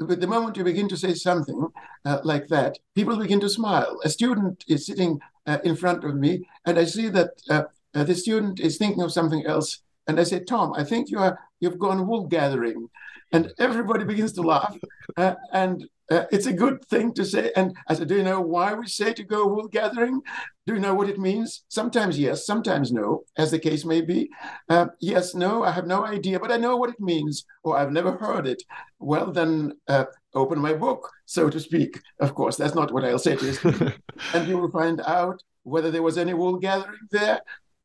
with 0.00 0.20
the 0.20 0.26
moment 0.26 0.56
you 0.56 0.64
begin 0.64 0.88
to 0.88 0.96
say 0.96 1.14
something 1.14 1.68
uh, 2.04 2.18
like 2.24 2.48
that, 2.48 2.78
people 2.96 3.16
begin 3.16 3.38
to 3.40 3.48
smile. 3.48 4.00
A 4.02 4.08
student 4.08 4.64
is 4.66 4.86
sitting 4.86 5.20
uh, 5.46 5.58
in 5.62 5.76
front 5.76 6.02
of 6.02 6.16
me, 6.16 6.48
and 6.64 6.78
I 6.78 6.84
see 6.84 7.08
that 7.10 7.30
uh, 7.48 7.64
uh, 7.94 8.02
the 8.02 8.14
student 8.14 8.58
is 8.58 8.76
thinking 8.76 9.02
of 9.02 9.12
something 9.12 9.46
else. 9.46 9.82
And 10.08 10.18
I 10.18 10.24
say, 10.24 10.40
Tom, 10.40 10.72
I 10.74 10.82
think 10.82 11.10
you 11.10 11.18
are 11.18 11.38
you've 11.62 11.78
gone 11.78 12.06
wool 12.06 12.26
gathering 12.26 12.88
and 13.32 13.52
everybody 13.58 14.04
begins 14.04 14.32
to 14.34 14.42
laugh. 14.42 14.76
Uh, 15.16 15.34
and 15.52 15.84
uh, 16.10 16.24
it's 16.30 16.46
a 16.46 16.52
good 16.52 16.82
thing 16.86 17.12
to 17.12 17.24
say. 17.24 17.50
And 17.54 17.76
I 17.88 17.94
said, 17.94 18.08
Do 18.08 18.16
you 18.16 18.22
know 18.22 18.40
why 18.40 18.72
we 18.72 18.86
say 18.86 19.12
to 19.12 19.24
go 19.24 19.46
wool 19.46 19.68
gathering? 19.68 20.22
Do 20.66 20.74
you 20.74 20.80
know 20.80 20.94
what 20.94 21.10
it 21.10 21.18
means? 21.18 21.64
Sometimes 21.68 22.18
yes, 22.18 22.46
sometimes 22.46 22.92
no, 22.92 23.24
as 23.36 23.50
the 23.50 23.58
case 23.58 23.84
may 23.84 24.00
be. 24.00 24.30
Uh, 24.70 24.86
yes, 25.00 25.34
no, 25.34 25.64
I 25.64 25.72
have 25.72 25.86
no 25.86 26.06
idea, 26.06 26.38
but 26.38 26.52
I 26.52 26.56
know 26.56 26.76
what 26.76 26.90
it 26.90 27.00
means, 27.00 27.44
or 27.62 27.76
I've 27.76 27.92
never 27.92 28.12
heard 28.12 28.46
it. 28.46 28.62
Well, 29.00 29.32
then 29.32 29.72
uh, 29.88 30.04
open 30.34 30.60
my 30.60 30.72
book, 30.72 31.10
so 31.26 31.50
to 31.50 31.60
speak. 31.60 32.00
Of 32.20 32.34
course, 32.34 32.56
that's 32.56 32.76
not 32.76 32.92
what 32.92 33.04
I'll 33.04 33.18
say 33.18 33.36
to 33.36 33.46
you. 33.46 33.92
and 34.34 34.48
you 34.48 34.56
will 34.56 34.70
find 34.70 35.02
out 35.02 35.42
whether 35.64 35.90
there 35.90 36.02
was 36.02 36.16
any 36.16 36.32
wool 36.32 36.56
gathering 36.56 37.06
there, 37.10 37.40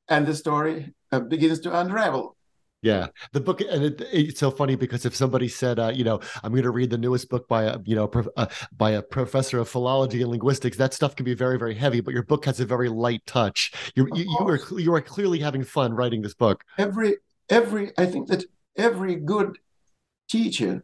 and 0.07 0.25
the 0.25 0.35
story 0.35 0.93
uh, 1.11 1.19
begins 1.19 1.59
to 1.61 1.77
unravel. 1.79 2.36
Yeah, 2.83 3.07
the 3.33 3.39
book, 3.39 3.61
and 3.61 3.83
it, 3.83 4.01
it's 4.13 4.39
so 4.39 4.51
funny 4.51 4.75
because 4.75 5.03
if 5.05 5.15
somebody 5.15 5.47
said, 5.47 5.79
uh, 5.79 5.91
you 5.93 6.03
know, 6.03 6.19
I'm 6.43 6.51
going 6.51 6.63
to 6.63 6.69
read 6.69 6.91
the 6.91 6.97
newest 6.97 7.27
book 7.27 7.47
by 7.47 7.63
a, 7.63 7.79
you 7.83 7.95
know, 7.95 8.07
pro, 8.07 8.25
uh, 8.37 8.45
by 8.75 8.91
a 8.91 9.01
professor 9.01 9.57
of 9.57 9.67
philology 9.67 10.21
and 10.21 10.29
linguistics, 10.29 10.77
that 10.77 10.93
stuff 10.93 11.15
can 11.15 11.23
be 11.23 11.33
very, 11.33 11.57
very 11.57 11.73
heavy. 11.73 12.01
But 12.01 12.13
your 12.13 12.23
book 12.23 12.45
has 12.45 12.59
a 12.59 12.65
very 12.65 12.87
light 12.87 13.25
touch. 13.25 13.73
You, 13.95 14.07
you, 14.13 14.25
you 14.25 14.47
are 14.47 14.59
you 14.79 14.93
are 14.93 15.01
clearly 15.01 15.39
having 15.39 15.63
fun 15.63 15.93
writing 15.93 16.21
this 16.21 16.35
book. 16.35 16.63
Every 16.77 17.17
every, 17.49 17.91
I 17.97 18.05
think 18.05 18.27
that 18.27 18.45
every 18.77 19.15
good 19.15 19.57
teacher 20.29 20.83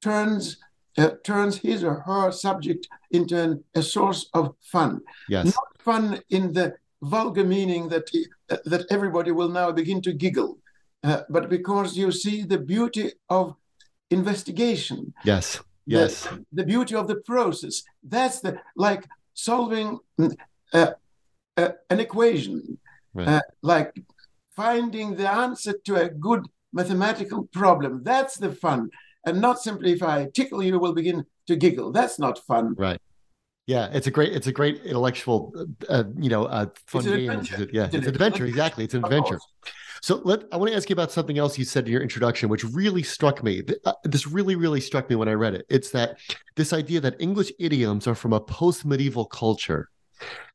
turns 0.00 0.56
uh, 0.96 1.10
turns 1.24 1.58
his 1.58 1.84
or 1.84 2.00
her 2.00 2.32
subject 2.32 2.88
into 3.10 3.38
an, 3.38 3.64
a 3.74 3.82
source 3.82 4.30
of 4.32 4.54
fun. 4.62 5.02
Yes, 5.28 5.46
not 5.46 5.82
fun 5.82 6.22
in 6.30 6.54
the 6.54 6.74
vulgar 7.02 7.44
meaning 7.44 7.90
that 7.90 8.08
uh, 8.48 8.56
that 8.64 8.86
everybody 8.90 9.30
will 9.30 9.50
now 9.50 9.70
begin 9.70 10.00
to 10.00 10.12
giggle 10.14 10.58
uh, 11.04 11.20
but 11.28 11.48
because 11.48 11.96
you 11.96 12.10
see 12.10 12.42
the 12.42 12.58
beauty 12.58 13.12
of 13.28 13.54
investigation. 14.10 15.14
Yes. 15.24 15.60
Yes. 15.86 16.22
The, 16.22 16.44
the 16.52 16.64
beauty 16.64 16.94
of 16.94 17.06
the 17.08 17.16
process. 17.16 17.82
That's 18.02 18.40
the 18.40 18.58
like 18.74 19.06
solving 19.34 19.98
uh, 20.72 20.92
uh, 21.56 21.68
an 21.90 22.00
equation, 22.00 22.78
right. 23.12 23.28
Uh, 23.28 23.40
like 23.62 23.92
finding 24.56 25.16
the 25.16 25.30
answer 25.30 25.74
to 25.84 25.96
a 25.96 26.08
good 26.08 26.46
mathematical 26.72 27.48
problem. 27.52 28.02
That's 28.02 28.36
the 28.36 28.52
fun, 28.52 28.90
and 29.26 29.40
not 29.40 29.60
simply 29.60 29.92
if 29.92 30.02
I 30.02 30.28
tickle 30.34 30.62
you, 30.62 30.78
will 30.78 30.94
begin 30.94 31.26
to 31.48 31.56
giggle. 31.56 31.92
That's 31.92 32.18
not 32.18 32.38
fun. 32.38 32.74
Right. 32.78 33.00
Yeah, 33.66 33.88
it's 33.92 34.06
a 34.06 34.10
great, 34.10 34.32
it's 34.34 34.46
a 34.46 34.52
great 34.52 34.82
intellectual, 34.84 35.52
uh, 35.88 36.04
you 36.18 36.28
know, 36.28 36.44
uh, 36.44 36.66
fun 36.86 37.04
game. 37.04 37.30
Adventure. 37.30 37.68
Yeah, 37.72 37.86
it's, 37.86 37.94
it's 37.94 38.06
an 38.06 38.14
adventure. 38.14 38.46
Exactly, 38.46 38.84
it's 38.84 38.94
an 38.94 39.04
adventure. 39.04 39.38
So 40.04 40.20
let 40.22 40.42
I 40.52 40.58
want 40.58 40.70
to 40.70 40.76
ask 40.76 40.90
you 40.90 40.92
about 40.92 41.12
something 41.12 41.38
else 41.38 41.56
you 41.56 41.64
said 41.64 41.86
in 41.86 41.92
your 41.92 42.02
introduction, 42.02 42.50
which 42.50 42.62
really 42.62 43.02
struck 43.02 43.42
me. 43.42 43.62
Uh, 43.86 43.94
this 44.04 44.26
really, 44.26 44.54
really 44.54 44.82
struck 44.82 45.08
me 45.08 45.16
when 45.16 45.30
I 45.30 45.32
read 45.32 45.54
it. 45.54 45.64
It's 45.70 45.92
that 45.92 46.18
this 46.56 46.74
idea 46.74 47.00
that 47.00 47.16
English 47.18 47.50
idioms 47.58 48.06
are 48.06 48.14
from 48.14 48.34
a 48.34 48.40
post-medieval 48.40 49.24
culture. 49.24 49.88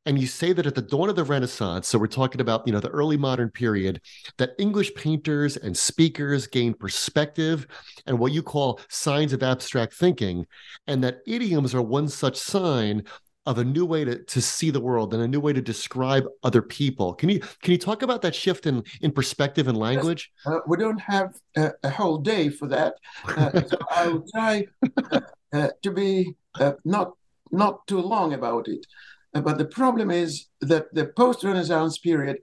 And 0.05 0.19
you 0.19 0.27
say 0.27 0.53
that 0.53 0.67
at 0.67 0.75
the 0.75 0.83
dawn 0.83 1.09
of 1.09 1.15
the 1.15 1.23
Renaissance, 1.23 1.87
so 1.87 1.97
we're 1.97 2.05
talking 2.05 2.41
about 2.41 2.67
you 2.67 2.73
know 2.73 2.79
the 2.79 2.89
early 2.89 3.17
modern 3.17 3.49
period, 3.49 4.01
that 4.37 4.53
English 4.59 4.93
painters 4.93 5.57
and 5.57 5.75
speakers 5.75 6.45
gained 6.45 6.77
perspective 6.77 7.65
and 8.05 8.19
what 8.19 8.33
you 8.33 8.43
call 8.43 8.79
signs 8.87 9.33
of 9.33 9.41
abstract 9.41 9.95
thinking, 9.95 10.45
and 10.85 11.03
that 11.03 11.21
idioms 11.25 11.73
are 11.73 11.81
one 11.81 12.07
such 12.07 12.37
sign 12.37 13.03
of 13.49 13.57
a 13.57 13.65
new 13.65 13.83
way 13.83 14.05
to, 14.05 14.23
to 14.23 14.39
see 14.39 14.69
the 14.69 14.79
world 14.79 15.11
and 15.11 15.23
a 15.23 15.27
new 15.27 15.39
way 15.39 15.51
to 15.51 15.59
describe 15.59 16.23
other 16.43 16.61
people. 16.61 17.15
Can 17.15 17.29
you 17.29 17.39
can 17.63 17.71
you 17.71 17.79
talk 17.79 18.03
about 18.03 18.21
that 18.21 18.35
shift 18.35 18.67
in 18.67 18.83
in 19.01 19.11
perspective 19.11 19.67
and 19.67 19.75
language? 19.75 20.31
Yes. 20.45 20.53
Uh, 20.53 20.59
we 20.67 20.77
don't 20.77 21.01
have 21.01 21.33
a, 21.57 21.71
a, 21.81 21.89
whole 21.89 22.19
day 22.19 22.49
for 22.49 22.67
that, 22.67 22.93
uh, 23.25 23.61
so 23.69 23.77
I 23.89 24.07
will 24.07 24.25
try 24.35 24.67
uh, 25.11 25.21
uh 25.51 25.69
to 25.81 25.91
be 25.91 26.35
uh, 26.59 26.73
not 26.85 27.13
not 27.51 27.87
too 27.87 27.99
long 27.99 28.33
about 28.33 28.67
it. 28.67 28.85
Uh, 29.33 29.41
but 29.41 29.57
the 29.57 29.65
problem 29.65 30.11
is 30.11 30.45
that 30.61 30.93
the 30.93 31.07
post-Renaissance 31.07 31.97
period. 31.97 32.37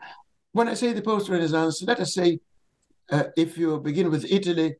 When 0.53 0.69
I 0.69 0.75
say 0.75 0.93
the 0.93 1.03
post-Renaissance, 1.03 1.83
let 1.83 2.01
us 2.01 2.15
say 2.15 2.41
if 3.37 3.59
you 3.59 3.79
begin 3.79 4.11
with 4.11 4.25
Italy 4.39 4.77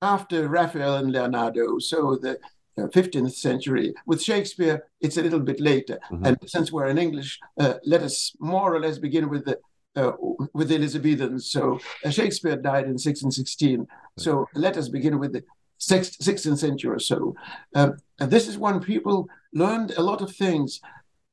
after 0.00 0.48
Raphael 0.48 0.96
and 0.98 1.12
Leonardo, 1.12 1.78
so 1.80 2.16
the 2.16 2.38
15th 2.82 3.32
century. 3.32 3.94
With 4.06 4.22
Shakespeare, 4.22 4.84
it's 5.00 5.16
a 5.16 5.22
little 5.22 5.40
bit 5.40 5.60
later. 5.60 5.98
Mm-hmm. 6.10 6.26
And 6.26 6.38
since 6.46 6.70
we're 6.70 6.88
in 6.88 6.98
English, 6.98 7.38
uh, 7.58 7.74
let 7.84 8.02
us 8.02 8.34
more 8.38 8.74
or 8.74 8.80
less 8.80 8.98
begin 8.98 9.28
with 9.28 9.44
the 9.44 9.58
uh, 9.96 10.12
with 10.52 10.68
the 10.68 10.76
Elizabethans. 10.76 11.50
So 11.50 11.80
uh, 12.04 12.10
Shakespeare 12.10 12.56
died 12.56 12.84
in 12.84 12.98
1616. 12.98 13.86
So 14.18 14.46
let 14.54 14.76
us 14.76 14.90
begin 14.90 15.18
with 15.18 15.32
the 15.32 15.42
16th 15.80 16.58
century 16.58 16.90
or 16.90 16.98
so. 16.98 17.34
Um, 17.74 17.96
and 18.20 18.30
this 18.30 18.46
is 18.46 18.58
when 18.58 18.80
people 18.80 19.28
learned 19.54 19.92
a 19.96 20.02
lot 20.02 20.20
of 20.20 20.34
things. 20.36 20.80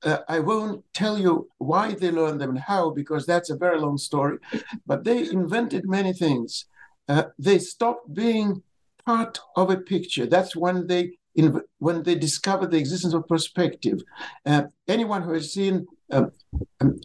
uh, 0.04 0.20
I 0.28 0.40
won't 0.40 0.84
tell 0.94 1.18
you 1.18 1.50
why 1.58 1.94
they 1.94 2.12
learned 2.12 2.42
them 2.42 2.52
and 2.52 2.60
how, 2.60 2.90
because 2.90 3.26
that's 3.26 3.50
a 3.50 3.56
very 3.56 3.80
long 3.80 3.98
story. 3.98 4.38
But 4.86 5.04
they 5.04 5.30
invented 5.30 5.88
many 5.88 6.14
things. 6.14 6.66
Uh, 7.08 7.26
they 7.38 7.60
stopped 7.60 8.14
being 8.14 8.64
part 9.06 9.40
of 9.56 9.70
a 9.70 9.78
picture. 9.78 10.26
That's 10.26 10.56
when 10.56 10.88
they 10.88 11.18
in, 11.36 11.62
when 11.80 12.04
they 12.04 12.16
discovered 12.16 12.72
the 12.72 12.78
existence 12.78 13.14
of 13.14 13.28
perspective. 13.28 14.02
Uh, 14.46 14.64
anyone 14.88 15.24
who 15.24 15.34
has 15.34 15.54
seen 15.54 15.88
um, 16.12 16.32
um, 16.80 17.00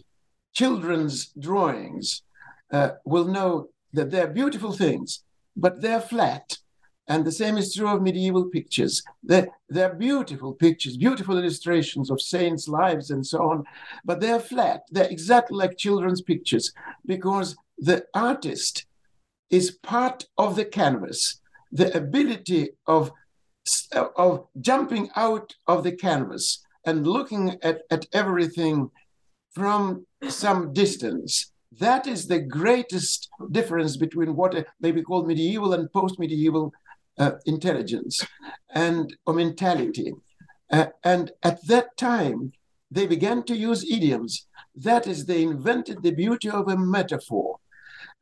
children's 0.53 1.27
drawings 1.39 2.23
uh, 2.71 2.91
will 3.05 3.25
know 3.25 3.69
that 3.93 4.11
they're 4.11 4.27
beautiful 4.27 4.71
things, 4.71 5.23
but 5.55 5.81
they're 5.81 6.01
flat. 6.01 6.57
And 7.07 7.25
the 7.25 7.31
same 7.31 7.57
is 7.57 7.73
true 7.73 7.87
of 7.87 8.03
medieval 8.03 8.45
pictures. 8.45 9.01
They're, 9.23 9.47
they're 9.67 9.95
beautiful 9.95 10.53
pictures, 10.53 10.95
beautiful 10.95 11.39
illustrations 11.39 12.11
of 12.11 12.21
saints' 12.21 12.67
lives 12.67 13.09
and 13.09 13.25
so 13.25 13.49
on, 13.49 13.63
but 14.05 14.19
they're 14.19 14.39
flat. 14.39 14.83
They're 14.91 15.09
exactly 15.09 15.57
like 15.57 15.75
children's 15.75 16.21
pictures 16.21 16.71
because 17.07 17.57
the 17.79 18.05
artist 18.13 18.85
is 19.49 19.71
part 19.71 20.27
of 20.37 20.55
the 20.55 20.65
canvas. 20.65 21.41
The 21.71 21.95
ability 21.97 22.69
of, 22.85 23.11
of 24.15 24.47
jumping 24.59 25.09
out 25.15 25.55
of 25.67 25.83
the 25.83 25.91
canvas 25.91 26.65
and 26.85 27.05
looking 27.05 27.57
at, 27.61 27.81
at 27.91 28.05
everything 28.13 28.89
from 29.51 30.05
some 30.27 30.73
distance 30.73 31.51
that 31.77 32.07
is 32.07 32.27
the 32.27 32.39
greatest 32.39 33.29
difference 33.51 33.95
between 33.95 34.35
what 34.35 34.65
may 34.81 34.91
be 34.91 35.03
called 35.03 35.27
medieval 35.27 35.73
and 35.73 35.91
post-medieval 35.91 36.73
uh, 37.17 37.31
intelligence 37.45 38.25
and 38.73 39.15
or 39.25 39.33
mentality. 39.33 40.13
Uh, 40.71 40.87
and 41.03 41.31
at 41.43 41.65
that 41.67 41.95
time, 41.97 42.51
they 42.91 43.05
began 43.05 43.43
to 43.43 43.55
use 43.55 43.89
idioms. 43.89 44.47
That 44.75 45.05
is, 45.07 45.25
they 45.25 45.43
invented 45.43 46.01
the 46.01 46.11
beauty 46.11 46.49
of 46.49 46.67
a 46.67 46.77
metaphor. 46.77 47.57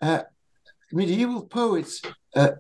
Uh, 0.02 0.24
medieval 0.92 1.46
poets 1.46 2.02
uh, 2.36 2.52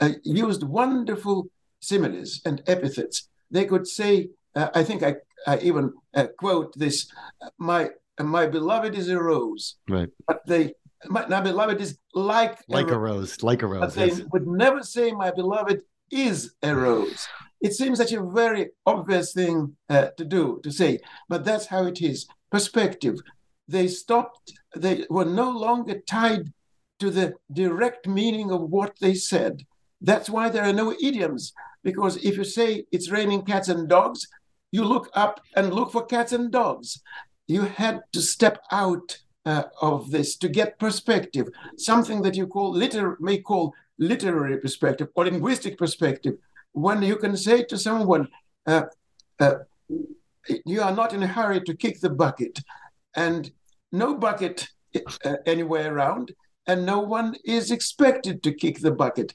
uh, 0.00 0.10
used 0.22 0.62
wonderful 0.62 1.48
similes 1.80 2.40
and 2.44 2.62
epithets. 2.66 3.28
They 3.50 3.64
could 3.64 3.86
say, 3.86 4.30
uh, 4.54 4.70
I 4.74 4.82
think 4.84 5.02
I, 5.02 5.16
I 5.46 5.58
even 5.58 5.92
quote 6.38 6.72
this, 6.76 7.10
my 7.58 7.90
my 8.20 8.46
beloved 8.46 8.94
is 8.94 9.08
a 9.08 9.20
rose. 9.20 9.76
Right. 9.88 10.08
But 10.26 10.40
they 10.46 10.74
my, 11.08 11.26
my 11.26 11.40
beloved 11.40 11.80
is 11.80 11.98
like 12.14 12.58
like 12.68 12.90
a 12.90 12.98
rose, 12.98 13.16
a 13.16 13.20
rose 13.20 13.42
like 13.42 13.62
a 13.62 13.66
rose. 13.66 13.80
But 13.80 13.94
they 13.94 14.08
yes. 14.08 14.22
would 14.32 14.46
never 14.46 14.82
say 14.82 15.12
my 15.12 15.30
beloved 15.30 15.82
is 16.10 16.54
a 16.62 16.74
rose. 16.74 17.28
It 17.60 17.72
seems 17.74 17.98
such 17.98 18.12
a 18.12 18.22
very 18.22 18.70
obvious 18.84 19.32
thing 19.32 19.76
uh, 19.88 20.08
to 20.16 20.24
do 20.24 20.60
to 20.62 20.70
say, 20.70 21.00
but 21.28 21.44
that's 21.44 21.66
how 21.66 21.86
it 21.86 22.00
is. 22.02 22.26
Perspective. 22.50 23.16
They 23.68 23.88
stopped. 23.88 24.52
They 24.76 25.04
were 25.10 25.24
no 25.24 25.50
longer 25.50 26.00
tied 26.06 26.52
to 27.00 27.10
the 27.10 27.34
direct 27.52 28.06
meaning 28.06 28.52
of 28.52 28.60
what 28.70 28.94
they 29.00 29.14
said. 29.14 29.64
That's 30.00 30.28
why 30.28 30.48
there 30.48 30.64
are 30.64 30.72
no 30.72 30.92
idioms. 30.92 31.52
Because 31.82 32.16
if 32.18 32.36
you 32.36 32.44
say 32.44 32.84
it's 32.92 33.10
raining 33.10 33.42
cats 33.42 33.68
and 33.68 33.88
dogs, 33.88 34.26
you 34.72 34.84
look 34.84 35.08
up 35.14 35.40
and 35.54 35.72
look 35.72 35.92
for 35.92 36.04
cats 36.04 36.32
and 36.32 36.50
dogs 36.50 37.00
you 37.46 37.62
had 37.62 38.00
to 38.12 38.20
step 38.20 38.62
out 38.70 39.18
uh, 39.44 39.64
of 39.80 40.10
this 40.10 40.36
to 40.36 40.48
get 40.48 40.78
perspective, 40.78 41.48
something 41.76 42.22
that 42.22 42.36
you 42.36 42.46
call 42.46 42.72
liter- 42.72 43.16
may 43.20 43.38
call 43.38 43.72
literary 43.98 44.58
perspective 44.58 45.08
or 45.14 45.24
linguistic 45.24 45.78
perspective. 45.78 46.34
When 46.72 47.02
you 47.02 47.16
can 47.16 47.36
say 47.36 47.62
to 47.64 47.78
someone, 47.78 48.28
uh, 48.66 48.82
uh, 49.38 49.54
"You 50.64 50.82
are 50.82 50.94
not 50.94 51.12
in 51.12 51.22
a 51.22 51.26
hurry 51.26 51.60
to 51.62 51.76
kick 51.76 52.00
the 52.00 52.10
bucket," 52.10 52.58
and 53.14 53.50
no 53.92 54.16
bucket 54.16 54.68
uh, 55.24 55.36
anywhere 55.46 55.94
around, 55.94 56.32
and 56.66 56.84
no 56.84 56.98
one 56.98 57.36
is 57.44 57.70
expected 57.70 58.42
to 58.42 58.52
kick 58.52 58.80
the 58.80 58.90
bucket. 58.90 59.32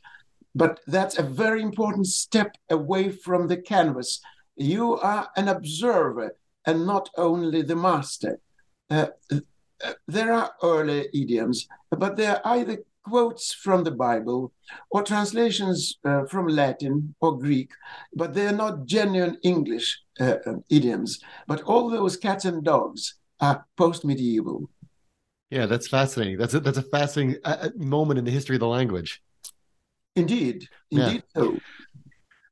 But 0.53 0.79
that's 0.87 1.17
a 1.17 1.23
very 1.23 1.61
important 1.61 2.07
step 2.07 2.55
away 2.69 3.09
from 3.09 3.47
the 3.47 3.57
canvas. 3.57 4.19
You 4.55 4.97
are 4.97 5.29
an 5.35 5.47
observer 5.47 6.35
and 6.65 6.85
not 6.85 7.09
only 7.17 7.61
the 7.61 7.75
master. 7.75 8.39
Uh, 8.89 9.07
uh, 9.31 9.93
there 10.07 10.31
are 10.33 10.51
early 10.61 11.07
idioms, 11.13 11.67
but 11.89 12.17
they're 12.17 12.45
either 12.45 12.83
quotes 13.03 13.53
from 13.53 13.83
the 13.83 13.91
Bible 13.91 14.53
or 14.91 15.03
translations 15.03 15.97
uh, 16.05 16.25
from 16.25 16.47
Latin 16.47 17.15
or 17.19 17.37
Greek, 17.37 17.71
but 18.13 18.33
they're 18.33 18.51
not 18.51 18.85
genuine 18.85 19.37
English 19.43 19.99
uh, 20.19 20.35
um, 20.45 20.63
idioms. 20.69 21.19
But 21.47 21.61
all 21.63 21.89
those 21.89 22.17
cats 22.17 22.45
and 22.45 22.63
dogs 22.63 23.15
are 23.39 23.65
post 23.77 24.05
medieval. 24.05 24.69
Yeah, 25.49 25.65
that's 25.65 25.87
fascinating. 25.87 26.37
That's 26.37 26.53
a, 26.53 26.59
that's 26.59 26.77
a 26.77 26.83
fascinating 26.83 27.41
uh, 27.43 27.57
uh, 27.61 27.69
moment 27.75 28.19
in 28.19 28.25
the 28.25 28.31
history 28.31 28.55
of 28.55 28.61
the 28.61 28.67
language. 28.67 29.21
Indeed, 30.15 30.67
indeed 30.91 31.23
yeah. 31.35 31.41
so. 31.41 31.57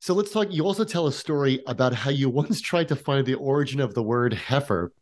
So 0.02 0.14
let's 0.14 0.32
talk. 0.32 0.48
You 0.50 0.66
also 0.66 0.86
tell 0.86 1.08
a 1.08 1.12
story 1.12 1.62
about 1.68 1.94
how 1.94 2.10
you 2.10 2.30
once 2.42 2.62
tried 2.62 2.88
to 2.88 2.96
find 2.96 3.26
the 3.26 3.36
origin 3.36 3.80
of 3.80 3.94
the 3.94 4.04
word 4.04 4.34
heifer 4.34 4.94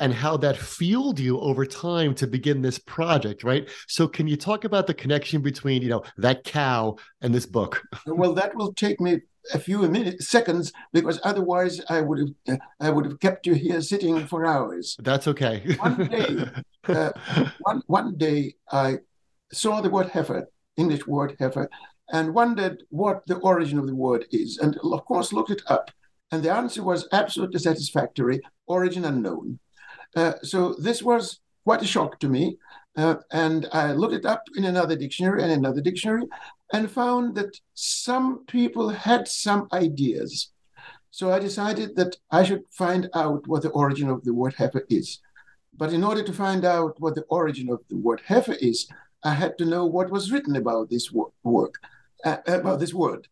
and 0.00 0.14
how 0.14 0.36
that 0.38 0.56
fueled 0.56 1.20
you 1.20 1.38
over 1.40 1.66
time 1.66 2.14
to 2.14 2.26
begin 2.26 2.62
this 2.62 2.78
project, 2.78 3.44
right? 3.44 3.68
So 3.86 4.08
can 4.08 4.26
you 4.26 4.36
talk 4.36 4.64
about 4.64 4.86
the 4.86 4.94
connection 4.94 5.42
between, 5.42 5.82
you 5.82 5.90
know, 5.90 6.02
that 6.16 6.42
cow 6.42 6.96
and 7.20 7.34
this 7.34 7.46
book? 7.46 7.82
Well, 8.06 8.32
that 8.34 8.56
will 8.56 8.72
take 8.72 8.98
me 9.00 9.20
a 9.52 9.58
few 9.58 9.78
minutes, 9.88 10.28
seconds, 10.28 10.72
because 10.92 11.20
otherwise 11.22 11.80
I 11.88 12.00
would 12.00 12.18
have 12.18 12.56
uh, 12.56 12.64
I 12.80 12.90
would 12.90 13.04
have 13.04 13.20
kept 13.20 13.46
you 13.46 13.54
here 13.54 13.80
sitting 13.82 14.26
for 14.26 14.46
hours. 14.46 14.96
That's 14.98 15.28
okay. 15.28 15.76
one 15.78 16.08
day, 16.08 16.50
uh, 16.88 17.12
one 17.60 17.82
one 17.86 18.16
day 18.16 18.54
I 18.70 18.98
saw 19.52 19.80
the 19.80 19.90
word 19.90 20.08
heifer, 20.08 20.48
English 20.76 21.06
word 21.06 21.36
heifer, 21.38 21.68
and 22.12 22.34
wondered 22.34 22.84
what 22.90 23.26
the 23.26 23.36
origin 23.36 23.78
of 23.78 23.86
the 23.86 23.94
word 23.94 24.26
is, 24.30 24.58
and 24.58 24.76
of 24.78 25.04
course 25.04 25.32
looked 25.32 25.50
it 25.50 25.62
up. 25.66 25.90
And 26.32 26.42
the 26.42 26.52
answer 26.52 26.82
was 26.82 27.08
absolutely 27.12 27.58
satisfactory 27.58 28.40
origin 28.66 29.04
unknown. 29.04 29.58
Uh, 30.14 30.34
so 30.42 30.74
this 30.74 31.02
was 31.02 31.40
quite 31.64 31.82
a 31.82 31.86
shock 31.86 32.18
to 32.20 32.28
me. 32.28 32.56
Uh, 32.96 33.16
and 33.32 33.68
I 33.72 33.92
looked 33.92 34.14
it 34.14 34.26
up 34.26 34.42
in 34.56 34.64
another 34.64 34.96
dictionary 34.96 35.42
and 35.42 35.52
another 35.52 35.80
dictionary 35.80 36.24
and 36.72 36.90
found 36.90 37.34
that 37.36 37.56
some 37.74 38.44
people 38.46 38.88
had 38.90 39.28
some 39.28 39.68
ideas. 39.72 40.50
So 41.10 41.32
I 41.32 41.38
decided 41.38 41.96
that 41.96 42.16
I 42.30 42.44
should 42.44 42.64
find 42.70 43.08
out 43.14 43.46
what 43.46 43.62
the 43.62 43.70
origin 43.70 44.08
of 44.08 44.24
the 44.24 44.34
word 44.34 44.54
heifer 44.56 44.84
is. 44.88 45.18
But 45.76 45.92
in 45.92 46.04
order 46.04 46.22
to 46.22 46.32
find 46.32 46.64
out 46.64 47.00
what 47.00 47.14
the 47.14 47.26
origin 47.28 47.70
of 47.70 47.80
the 47.88 47.96
word 47.96 48.22
heifer 48.24 48.56
is, 48.60 48.88
I 49.22 49.34
had 49.34 49.56
to 49.58 49.64
know 49.64 49.86
what 49.86 50.10
was 50.10 50.30
written 50.30 50.56
about 50.56 50.90
this 50.90 51.10
work 51.12 51.74
uh, 52.24 52.38
about 52.46 52.80
this 52.80 52.94
word. 52.94 53.28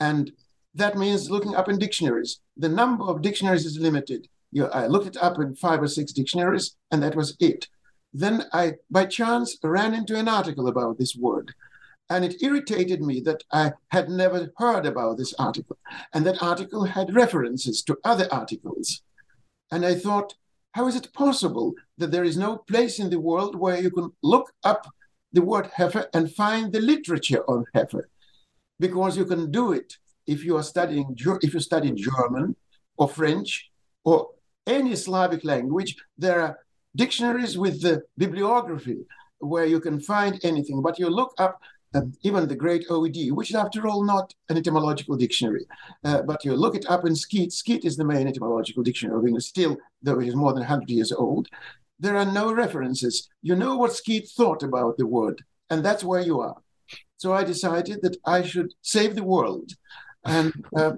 And 0.00 0.32
that 0.74 0.98
means 0.98 1.30
looking 1.30 1.54
up 1.54 1.68
in 1.68 1.78
dictionaries. 1.78 2.40
The 2.56 2.68
number 2.68 3.04
of 3.04 3.22
dictionaries 3.22 3.64
is 3.64 3.78
limited. 3.78 4.28
You, 4.52 4.66
I 4.66 4.86
looked 4.86 5.06
it 5.06 5.16
up 5.22 5.38
in 5.38 5.56
five 5.56 5.82
or 5.82 5.88
six 5.88 6.12
dictionaries, 6.12 6.76
and 6.90 7.02
that 7.02 7.16
was 7.16 7.36
it. 7.40 7.68
Then 8.12 8.44
I, 8.52 8.74
by 8.90 9.06
chance, 9.06 9.58
ran 9.62 9.94
into 9.94 10.16
an 10.16 10.28
article 10.28 10.68
about 10.68 10.98
this 10.98 11.16
word. 11.16 11.54
And 12.08 12.24
it 12.24 12.40
irritated 12.42 13.02
me 13.02 13.20
that 13.22 13.42
I 13.52 13.72
had 13.88 14.08
never 14.08 14.52
heard 14.58 14.86
about 14.86 15.18
this 15.18 15.34
article. 15.38 15.76
And 16.14 16.24
that 16.24 16.42
article 16.42 16.84
had 16.84 17.14
references 17.14 17.82
to 17.82 17.98
other 18.04 18.28
articles. 18.30 19.02
And 19.70 19.84
I 19.84 19.96
thought, 19.96 20.34
how 20.72 20.86
is 20.86 20.94
it 20.94 21.12
possible 21.12 21.74
that 21.98 22.10
there 22.12 22.24
is 22.24 22.36
no 22.36 22.58
place 22.58 22.98
in 22.98 23.10
the 23.10 23.20
world 23.20 23.56
where 23.56 23.80
you 23.80 23.90
can 23.90 24.12
look 24.22 24.52
up 24.62 24.86
the 25.32 25.42
word 25.42 25.70
heifer 25.74 26.06
and 26.14 26.32
find 26.32 26.72
the 26.72 26.80
literature 26.80 27.42
on 27.48 27.64
heifer? 27.74 28.08
Because 28.78 29.16
you 29.16 29.24
can 29.24 29.50
do 29.50 29.72
it 29.72 29.96
if 30.26 30.44
you 30.44 30.56
are 30.56 30.62
studying 30.62 31.16
if 31.42 31.54
you 31.54 31.60
study 31.60 31.92
German 31.92 32.56
or 32.96 33.08
French 33.08 33.70
or 34.04 34.30
any 34.66 34.96
Slavic 34.96 35.44
language. 35.44 35.96
There 36.18 36.40
are 36.40 36.58
dictionaries 36.94 37.56
with 37.58 37.82
the 37.82 38.02
bibliography 38.18 38.98
where 39.38 39.66
you 39.66 39.80
can 39.80 40.00
find 40.00 40.40
anything, 40.42 40.82
but 40.82 40.98
you 40.98 41.08
look 41.08 41.34
up 41.38 41.60
uh, 41.94 42.02
even 42.22 42.48
the 42.48 42.56
great 42.56 42.86
OED, 42.88 43.32
which 43.32 43.50
is 43.50 43.56
after 43.56 43.86
all 43.86 44.04
not 44.04 44.34
an 44.48 44.56
etymological 44.56 45.16
dictionary, 45.16 45.64
uh, 46.04 46.22
but 46.22 46.44
you 46.44 46.54
look 46.54 46.74
it 46.74 46.84
up 46.90 47.06
in 47.06 47.14
Skeat. 47.14 47.52
Skeat 47.52 47.84
is 47.84 47.96
the 47.96 48.04
main 48.04 48.26
etymological 48.26 48.82
dictionary 48.82 49.18
of 49.18 49.26
English, 49.26 49.46
still, 49.46 49.76
though 50.02 50.18
it 50.20 50.28
is 50.28 50.34
more 50.34 50.52
than 50.52 50.60
100 50.60 50.90
years 50.90 51.12
old. 51.12 51.48
There 51.98 52.16
are 52.16 52.26
no 52.26 52.52
references. 52.52 53.28
You 53.40 53.54
know 53.56 53.76
what 53.76 53.94
Skeat 53.94 54.28
thought 54.28 54.62
about 54.62 54.98
the 54.98 55.06
word, 55.06 55.42
and 55.70 55.84
that's 55.84 56.04
where 56.04 56.20
you 56.20 56.40
are. 56.40 56.56
So 57.18 57.32
I 57.32 57.44
decided 57.44 58.02
that 58.02 58.16
I 58.24 58.42
should 58.42 58.74
save 58.82 59.14
the 59.14 59.24
world 59.24 59.72
and, 60.24 60.52
uh, 60.76 60.92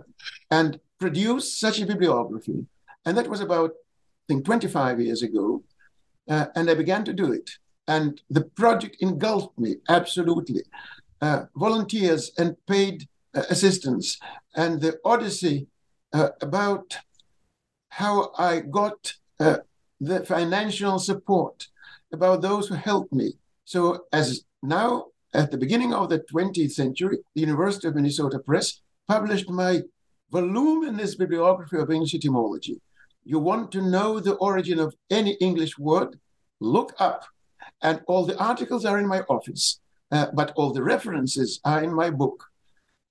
and 0.51 0.81
produce 0.99 1.59
such 1.59 1.81
a 1.81 1.87
bibliography. 1.87 2.67
And 3.05 3.17
that 3.17 3.29
was 3.29 3.41
about, 3.41 3.71
I 3.71 4.35
think, 4.35 4.45
25 4.45 5.01
years 5.01 5.23
ago. 5.23 5.63
Uh, 6.29 6.47
and 6.55 6.69
I 6.69 6.75
began 6.75 7.05
to 7.05 7.13
do 7.13 7.33
it. 7.33 7.51
And 7.87 8.21
the 8.29 8.43
project 8.43 8.97
engulfed 9.01 9.59
me 9.59 9.77
absolutely. 9.89 10.63
Uh, 11.21 11.45
volunteers 11.57 12.31
and 12.39 12.57
paid 12.67 13.09
uh, 13.35 13.43
assistance, 13.51 14.19
and 14.55 14.81
the 14.81 14.99
odyssey 15.05 15.67
uh, 16.13 16.29
about 16.41 16.99
how 17.89 18.31
I 18.39 18.61
got 18.61 19.15
uh, 19.41 19.59
the 20.01 20.25
financial 20.25 20.99
support, 20.99 21.69
about 22.13 22.43
those 22.43 22.69
who 22.69 22.75
helped 22.75 23.13
me. 23.13 23.33
So, 23.65 24.07
as 24.13 24.45
now 24.63 25.07
at 25.39 25.53
the 25.53 25.57
beginning 25.57 25.95
of 25.95 26.09
the 26.09 26.19
20th 26.19 26.73
century, 26.73 27.19
the 27.37 27.43
University 27.43 27.87
of 27.87 27.95
Minnesota 27.95 28.41
Press 28.41 28.81
published 29.07 29.49
my 29.49 29.83
voluminous 30.33 31.15
bibliography 31.15 31.79
of 31.79 31.93
English 31.93 32.17
etymology. 32.17 32.81
You 33.25 33.39
want 33.39 33.71
to 33.73 33.81
know 33.81 34.19
the 34.19 34.35
origin 34.35 34.81
of 34.81 34.97
any 35.11 35.35
English 35.35 35.79
word? 35.79 36.19
Look 36.59 36.93
up. 36.99 37.25
And 37.83 38.01
all 38.09 38.27
the 38.27 38.37
articles 38.37 38.85
are 38.85 38.99
in 38.99 39.07
my 39.07 39.21
office, 39.37 39.79
uh, 40.11 40.27
but 40.35 40.53
all 40.57 40.73
the 40.73 40.83
references 40.83 41.61
are 41.65 41.85
in 41.85 41.95
my 41.95 42.11
book. 42.11 42.45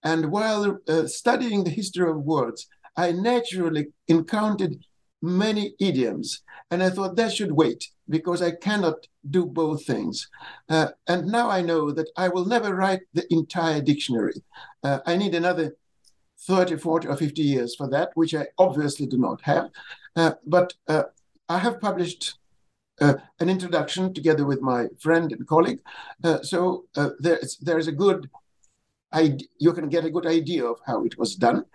And 0.03 0.29
while 0.29 0.79
uh, 0.89 1.07
studying 1.07 1.63
the 1.63 1.77
history 1.79 2.09
of 2.09 2.17
words, 2.17 2.67
I 2.97 3.13
naturally 3.13 3.87
encountered 4.09 4.75
many 5.21 5.75
idioms. 5.79 6.43
And 6.71 6.83
I 6.83 6.89
thought 6.89 7.15
that 7.15 7.31
should 7.31 7.53
wait 7.53 7.87
because 8.09 8.41
I 8.41 8.51
cannot 8.51 9.07
do 9.29 9.45
both 9.45 9.85
things. 9.85 10.29
Uh, 10.69 10.89
and 11.07 11.27
now 11.27 11.49
I 11.49 11.61
know 11.61 11.91
that 11.91 12.09
I 12.15 12.29
will 12.29 12.45
never 12.45 12.73
write 12.73 13.01
the 13.13 13.25
entire 13.33 13.81
dictionary. 13.81 14.41
Uh, 14.83 14.99
I 15.05 15.17
need 15.17 15.35
another 15.35 15.75
30, 16.41 16.77
40, 16.77 17.07
or 17.07 17.15
50 17.15 17.41
years 17.41 17.75
for 17.75 17.89
that, 17.89 18.11
which 18.15 18.33
I 18.33 18.47
obviously 18.57 19.07
do 19.07 19.17
not 19.17 19.41
have. 19.41 19.69
Uh, 20.15 20.31
but 20.45 20.73
uh, 20.87 21.03
I 21.49 21.57
have 21.59 21.81
published 21.81 22.35
uh, 23.01 23.15
an 23.39 23.49
introduction 23.49 24.13
together 24.13 24.45
with 24.45 24.61
my 24.61 24.87
friend 24.99 25.31
and 25.31 25.47
colleague. 25.47 25.79
Uh, 26.23 26.41
so 26.41 26.85
there 27.19 27.37
is, 27.37 27.57
there 27.57 27.77
is 27.77 27.87
a 27.87 27.91
good 27.91 28.29
idea, 29.13 29.47
you 29.59 29.73
can 29.73 29.89
get 29.89 30.05
a 30.05 30.09
good 30.09 30.25
idea 30.25 30.65
of 30.65 30.77
how 30.85 31.03
it 31.05 31.17
was 31.17 31.35
done. 31.35 31.65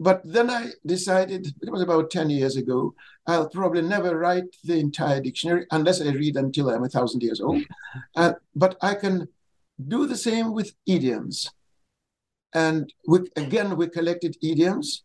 But 0.00 0.22
then 0.24 0.50
I 0.50 0.70
decided, 0.84 1.46
it 1.62 1.70
was 1.70 1.82
about 1.82 2.10
10 2.10 2.30
years 2.30 2.56
ago, 2.56 2.94
I'll 3.26 3.48
probably 3.48 3.82
never 3.82 4.18
write 4.18 4.56
the 4.64 4.78
entire 4.78 5.20
dictionary 5.20 5.66
unless 5.70 6.00
I 6.00 6.10
read 6.10 6.36
until 6.36 6.70
I'm 6.70 6.84
a 6.84 6.88
thousand 6.88 7.22
years 7.22 7.40
old. 7.40 7.62
Uh, 8.16 8.32
but 8.54 8.76
I 8.82 8.94
can 8.94 9.28
do 9.88 10.06
the 10.06 10.16
same 10.16 10.52
with 10.52 10.74
idioms. 10.86 11.50
And 12.54 12.92
we, 13.06 13.20
again, 13.36 13.76
we 13.76 13.88
collected 13.88 14.36
idioms. 14.42 15.02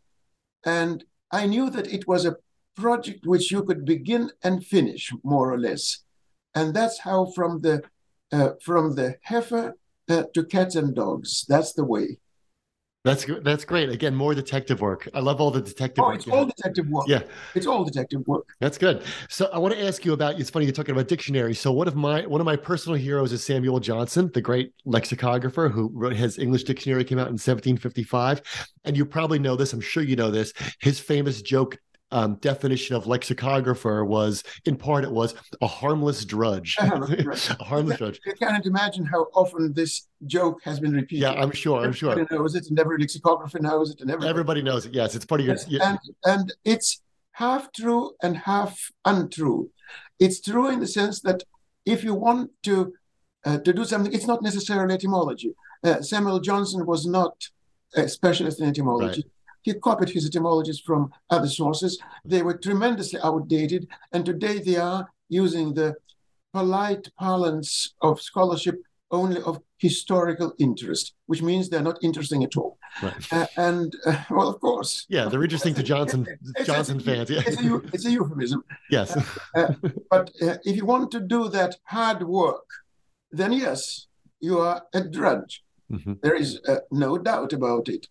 And 0.66 1.04
I 1.32 1.46
knew 1.48 1.70
that 1.70 1.88
it 1.88 2.08
was 2.08 2.26
a 2.26 2.38
project 2.76 3.26
which 3.26 3.52
you 3.52 3.64
could 3.64 3.86
begin 3.86 4.32
and 4.44 4.66
finish, 4.66 5.12
more 5.24 5.52
or 5.52 5.60
less. 5.60 6.00
And 6.56 6.74
that's 6.74 7.00
how 7.00 7.26
from 7.36 7.62
the 7.62 7.84
uh, 8.32 8.52
from 8.62 8.96
the 8.96 9.16
heifer 9.24 9.76
uh, 10.10 10.24
to 10.34 10.44
cats 10.44 10.76
and 10.76 10.94
dogs, 10.94 11.46
that's 11.48 11.74
the 11.74 11.86
way. 11.86 12.18
That's 13.08 13.26
that's 13.42 13.64
great. 13.64 13.90
Again, 13.90 14.14
more 14.14 14.36
detective 14.36 14.82
work. 14.82 15.08
I 15.14 15.22
love 15.22 15.40
all 15.40 15.50
the 15.50 15.62
detective 15.62 16.04
oh, 16.04 16.08
work. 16.08 16.18
it's 16.18 16.28
all 16.28 16.46
detective 16.46 16.88
work. 16.90 17.06
Yeah, 17.08 17.22
it's 17.56 17.66
all 17.66 17.86
detective 17.86 18.28
work. 18.28 18.46
That's 18.60 18.78
good. 18.78 19.04
So 19.30 19.50
I 19.54 19.60
want 19.60 19.74
to 19.74 19.82
ask 19.82 20.04
you 20.04 20.12
about. 20.12 20.40
It's 20.40 20.50
funny 20.50 20.66
you're 20.66 20.74
talking 20.74 20.94
about 20.94 21.08
dictionaries. 21.08 21.60
So 21.60 21.72
one 21.72 21.88
of 21.88 21.96
my 21.96 22.26
one 22.26 22.42
of 22.42 22.46
my 22.46 22.58
personal 22.58 22.98
heroes 22.98 23.32
is 23.32 23.44
Samuel 23.44 23.80
Johnson, 23.80 24.30
the 24.34 24.42
great 24.42 24.74
lexicographer 24.86 25.70
who 25.70 25.90
wrote 25.94 26.14
his 26.14 26.38
English 26.38 26.66
dictionary 26.66 27.06
came 27.06 27.18
out 27.18 27.28
in 27.28 27.34
1755. 27.34 28.42
And 28.84 28.98
you 28.98 29.06
probably 29.06 29.40
know 29.40 29.56
this. 29.56 29.72
I'm 29.72 29.82
sure 29.82 30.04
you 30.04 30.16
know 30.16 30.32
this. 30.32 30.54
His 30.80 31.00
famous 31.00 31.42
joke 31.42 31.78
um, 32.12 32.36
definition 32.36 32.96
of 32.96 33.08
lexicographer 33.08 34.06
was, 34.06 34.44
in 34.66 34.78
part, 34.78 35.04
it 35.04 35.12
was 35.12 35.36
a 35.62 35.68
harmless 35.68 36.26
drudge. 36.26 36.78
a 36.80 37.64
harmless 37.64 37.98
drudge. 37.98 38.20
I 38.28 38.32
can't 38.32 38.66
imagine 38.66 39.06
how 39.06 39.28
often 39.34 39.74
this 39.74 40.08
joke 40.26 40.62
has 40.64 40.80
been 40.80 40.94
repeated. 40.94 41.24
Yeah, 41.24 41.34
I'm 41.34 41.52
sure. 41.52 41.84
I'm 41.84 41.94
sure. 41.94 42.12
Everybody 42.12 42.36
knows 42.36 42.56
it, 42.56 42.70
and 42.70 42.80
every 42.80 42.98
lexicographer 42.98 43.60
knows 43.60 43.92
it, 43.92 44.02
and 44.02 44.10
everybody, 44.10 44.30
everybody 44.30 44.62
knows 44.62 44.86
it. 44.86 44.94
Yes, 44.94 45.16
it's 45.16 45.26
part 45.26 45.42
of 45.42 45.48
your. 45.48 45.58
And 45.82 46.00
and 46.24 46.54
it's 46.64 47.02
half 47.34 47.72
true 47.74 48.14
and 48.24 48.38
half 48.38 48.92
untrue. 49.06 49.70
It's 50.20 50.42
true 50.42 50.70
in 50.70 50.80
the 50.80 50.88
sense 50.88 51.22
that 51.22 51.44
if 51.86 52.04
you 52.04 52.14
want 52.14 52.52
to 52.64 52.94
uh, 53.46 53.58
to 53.60 53.74
do 53.74 53.86
something, 53.86 54.14
it's 54.14 54.28
not 54.28 54.42
necessarily 54.42 54.94
etymology. 54.94 55.54
Uh, 55.84 56.02
Samuel 56.02 56.40
Johnson 56.40 56.86
was 56.86 57.06
not 57.06 57.50
a 57.96 58.08
specialist 58.08 58.60
in 58.60 58.68
etymology. 58.68 59.24
Right. 59.24 59.32
He 59.68 59.74
copied 59.74 60.08
his 60.08 60.26
etymologies 60.26 60.80
from 60.80 61.12
other 61.30 61.50
sources. 61.50 62.00
They 62.24 62.42
were 62.42 62.58
tremendously 62.58 63.20
outdated, 63.22 63.90
and 64.14 64.26
today 64.26 64.60
they 64.60 64.78
are 64.78 65.10
using 65.28 65.74
the 65.74 65.98
polite 66.54 67.10
parlance 67.20 67.94
of 68.02 68.22
scholarship 68.22 68.76
only 69.12 69.42
of 69.42 69.60
historical 69.78 70.54
interest, 70.58 71.16
which 71.26 71.42
means 71.42 71.68
they're 71.68 71.82
not 71.82 72.02
interesting 72.02 72.46
at 72.46 72.56
all. 72.56 72.78
Right. 73.04 73.34
Uh, 73.34 73.48
and 73.58 73.94
uh, 74.06 74.24
well, 74.30 74.48
of 74.48 74.62
course, 74.62 75.06
yeah, 75.10 75.26
they're 75.28 75.44
interesting 75.44 75.74
to 75.74 75.84
Johnson 75.84 76.26
Johnson 76.64 77.02
fans. 77.02 77.30
Yeah, 77.30 77.42
it's 77.46 77.62
a, 77.62 77.76
it's 77.94 78.06
a 78.06 78.12
euphemism. 78.12 78.64
Yes, 78.90 79.18
uh, 79.18 79.24
uh 79.54 79.74
but 80.10 80.32
uh, 80.42 80.56
if 80.64 80.78
you 80.78 80.86
want 80.86 81.12
to 81.12 81.20
do 81.20 81.50
that 81.50 81.76
hard 81.84 82.24
work, 82.24 82.70
then 83.34 83.52
yes, 83.52 84.08
you 84.40 84.60
are 84.60 84.82
a 84.94 85.02
drudge. 85.02 85.66
Mm-hmm. 85.92 86.14
There 86.22 86.36
is 86.36 86.62
uh, 86.70 86.80
no 86.90 87.18
doubt 87.18 87.52
about 87.52 87.90
it. 87.90 88.08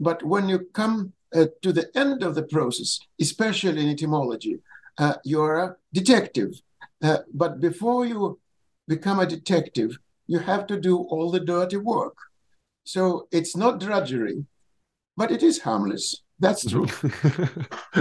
But 0.00 0.22
when 0.22 0.48
you 0.48 0.60
come 0.72 1.12
uh, 1.34 1.46
to 1.62 1.72
the 1.72 1.90
end 1.96 2.22
of 2.22 2.34
the 2.34 2.44
process, 2.44 3.00
especially 3.20 3.82
in 3.82 3.90
etymology, 3.90 4.60
uh, 4.98 5.14
you're 5.24 5.58
a 5.58 5.76
detective. 5.92 6.60
Uh, 7.02 7.18
but 7.32 7.60
before 7.60 8.06
you 8.06 8.38
become 8.86 9.20
a 9.20 9.26
detective, 9.26 9.98
you 10.26 10.38
have 10.38 10.66
to 10.66 10.80
do 10.80 10.98
all 10.98 11.30
the 11.30 11.40
dirty 11.40 11.76
work. 11.76 12.16
So 12.84 13.28
it's 13.30 13.56
not 13.56 13.80
drudgery, 13.80 14.46
but 15.16 15.30
it 15.30 15.42
is 15.42 15.60
harmless. 15.60 16.22
That's 16.40 16.64
true. 16.64 16.86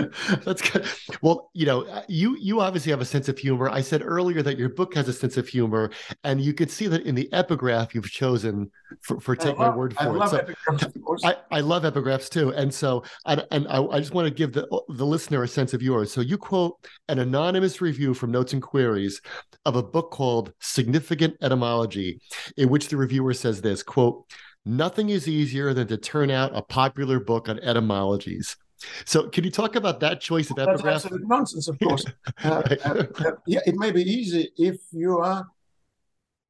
That's 0.46 0.62
good. 0.62 0.86
Well, 1.24 1.50
you 1.54 1.66
know, 1.66 1.84
uh, 1.88 2.04
you 2.08 2.38
you 2.40 2.62
obviously 2.62 2.92
have 2.92 3.02
a 3.02 3.06
sense 3.06 3.28
of 3.30 3.38
humor. 3.38 3.68
I 3.68 3.82
said 3.82 4.04
earlier 4.04 4.44
that 4.44 4.60
your 4.60 4.70
book 4.70 4.94
has 4.94 5.08
a 5.08 5.14
sense 5.14 5.38
of 5.38 5.48
humor, 5.48 5.90
and 6.24 6.40
you 6.40 6.54
could 6.54 6.70
see 6.70 6.86
that 6.88 7.02
in 7.04 7.16
the 7.16 7.32
epigraph 7.34 7.96
you've 7.96 8.12
chosen 8.12 8.70
for, 9.02 9.20
for 9.20 9.36
take 9.36 9.58
love, 9.58 9.72
my 9.72 9.76
word 9.76 9.96
for 9.96 10.04
I 10.04 10.06
it. 10.06 10.12
Love 10.12 10.30
so 10.30 10.38
epigraphs. 10.38 11.20
I, 11.24 11.36
I 11.58 11.62
love 11.62 11.82
epigraphs 11.82 12.30
too, 12.30 12.54
and 12.54 12.72
so 12.72 13.04
and, 13.26 13.44
and 13.50 13.68
I, 13.70 13.82
I 13.84 14.00
just 14.00 14.14
want 14.14 14.28
to 14.28 14.34
give 14.34 14.54
the 14.54 14.68
the 14.90 15.06
listener 15.06 15.42
a 15.42 15.48
sense 15.48 15.74
of 15.74 15.82
yours. 15.82 16.12
So 16.12 16.22
you 16.22 16.38
quote 16.38 16.78
an 17.10 17.18
anonymous 17.18 17.82
review 17.82 18.14
from 18.14 18.32
Notes 18.32 18.54
and 18.54 18.62
Queries 18.62 19.20
of 19.66 19.76
a 19.76 19.84
book 19.84 20.12
called 20.12 20.54
Significant 20.60 21.36
Etymology, 21.42 22.20
in 22.56 22.70
which 22.70 22.90
the 22.90 22.98
reviewer 22.98 23.34
says 23.34 23.62
this 23.62 23.82
quote 23.82 24.26
Nothing 24.68 25.10
is 25.10 25.30
easier 25.30 25.74
than 25.74 25.88
to 25.88 25.96
turn 25.96 26.30
out 26.30 26.52
a 26.54 26.62
popular 26.62 27.22
book 27.22 27.48
on 27.48 27.58
etymologies. 27.60 28.58
So, 29.06 29.30
can 29.30 29.46
you 29.46 29.50
talk 29.50 29.78
about 29.78 30.02
that 30.02 30.20
choice 30.20 30.52
of 30.52 30.58
epigraph? 30.60 30.84
That's 30.84 31.06
absolute 31.06 31.26
nonsense, 31.26 31.70
of 31.70 31.80
course. 31.80 32.06
uh, 32.44 32.62
uh, 32.84 33.04
uh, 33.26 33.32
yeah, 33.48 33.62
it 33.66 33.76
may 33.76 33.92
be 33.92 34.04
easy 34.04 34.52
if 34.58 34.76
you 34.92 35.20
are, 35.20 35.48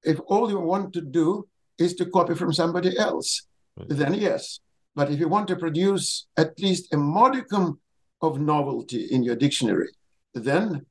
if 0.04 0.20
all 0.26 0.50
you 0.50 0.60
want 0.60 0.94
to 0.94 1.02
do 1.02 1.48
is 1.78 1.94
to 1.96 2.06
copy 2.08 2.34
from 2.34 2.52
somebody 2.52 2.98
else. 2.98 3.46
Right. 3.78 3.90
Then 3.90 4.16
yes, 4.16 4.62
but 4.96 5.12
if 5.12 5.20
you 5.20 5.28
want 5.28 5.48
to 5.50 5.56
produce 5.56 6.26
at 6.38 6.60
least 6.60 6.92
a 6.92 6.98
modicum 6.98 7.80
of 8.24 8.42
novelty 8.42 9.06
in 9.06 9.22
your 9.22 9.36
dictionary, 9.36 9.90
then 10.34 10.88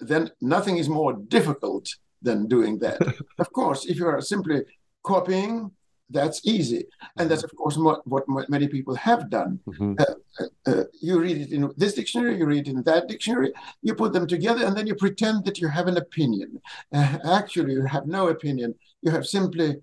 then 0.00 0.30
nothing 0.42 0.76
is 0.76 0.88
more 0.88 1.14
difficult 1.14 1.88
than 2.20 2.46
doing 2.46 2.78
that. 2.80 3.00
of 3.38 3.52
course, 3.54 3.86
if 3.86 3.96
you 3.96 4.06
are 4.06 4.20
simply 4.20 4.64
copying 5.02 5.72
that's 6.10 6.40
easy. 6.44 6.86
And 7.18 7.30
that's, 7.30 7.44
of 7.44 7.54
course, 7.56 7.76
what, 7.76 8.06
what 8.06 8.24
many 8.48 8.68
people 8.68 8.94
have 8.94 9.28
done. 9.28 9.60
Mm-hmm. 9.66 9.94
Uh, 9.98 10.04
uh, 10.40 10.70
uh, 10.70 10.84
you 11.00 11.20
read 11.20 11.38
it 11.38 11.52
in 11.52 11.70
this 11.76 11.94
dictionary, 11.94 12.38
you 12.38 12.46
read 12.46 12.66
it 12.66 12.70
in 12.70 12.82
that 12.84 13.08
dictionary, 13.08 13.52
you 13.82 13.94
put 13.94 14.12
them 14.12 14.26
together, 14.26 14.64
and 14.64 14.76
then 14.76 14.86
you 14.86 14.94
pretend 14.94 15.44
that 15.44 15.58
you 15.58 15.68
have 15.68 15.86
an 15.86 15.96
opinion. 15.96 16.60
Uh, 16.92 17.18
actually, 17.24 17.72
you 17.72 17.84
have 17.84 18.06
no 18.06 18.28
opinion. 18.28 18.74
You 19.02 19.10
have 19.10 19.26
simply 19.26 19.76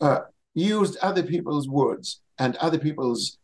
uh, 0.00 0.20
used 0.54 0.96
other 0.98 1.22
people's 1.22 1.68
words 1.68 2.20
and 2.38 2.56
other 2.56 2.78
people's 2.78 3.38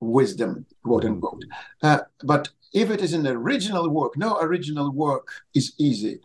wisdom, 0.00 0.66
quote 0.84 1.02
mm-hmm. 1.02 1.14
unquote. 1.14 1.44
Uh, 1.82 2.00
but 2.22 2.48
if 2.72 2.90
it 2.90 3.00
is 3.00 3.14
an 3.14 3.26
original 3.26 3.88
work, 3.90 4.16
no 4.16 4.38
original 4.40 4.92
work 4.92 5.26
is 5.54 5.74
easy. 5.78 6.20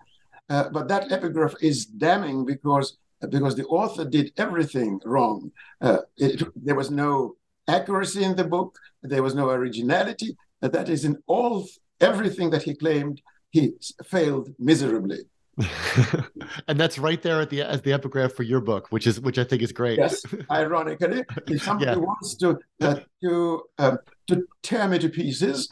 but 0.47 0.87
that 0.87 1.11
epigraph 1.11 1.55
is 1.59 1.87
damning 1.87 2.45
because 2.45 2.97
because 3.29 3.55
the 3.55 3.65
author 3.65 4.05
did 4.05 4.31
everything 4.37 4.99
wrong. 5.05 5.51
Uh, 5.81 5.99
it, 6.17 6.43
there 6.55 6.75
was 6.75 6.91
no 6.91 7.35
accuracy 7.67 8.23
in 8.23 8.35
the 8.35 8.43
book. 8.43 8.77
There 9.01 9.23
was 9.23 9.35
no 9.35 9.49
originality. 9.49 10.35
That 10.61 10.89
is 10.89 11.05
in 11.05 11.17
all 11.27 11.67
everything 12.01 12.49
that 12.51 12.63
he 12.63 12.75
claimed. 12.75 13.21
He 13.51 13.73
failed 14.03 14.49
miserably. 14.59 15.25
and 16.67 16.77
that's 16.77 16.99
right 16.99 17.21
there 17.21 17.39
at 17.39 17.49
the 17.49 17.61
as 17.61 17.81
the 17.81 17.93
epigraph 17.93 18.33
for 18.33 18.43
your 18.43 18.59
book, 18.59 18.87
which 18.89 19.07
is 19.07 19.21
which 19.21 19.37
I 19.37 19.45
think 19.45 19.61
is 19.61 19.71
great. 19.71 19.97
Yes, 19.97 20.21
ironically, 20.51 21.23
if 21.47 21.63
somebody 21.63 21.91
yeah. 21.91 21.97
wants 21.97 22.35
to 22.35 22.59
uh, 22.81 22.95
to 23.23 23.63
um, 23.77 23.97
to 24.27 24.45
tear 24.63 24.87
me 24.89 24.99
to 24.99 25.07
pieces, 25.07 25.69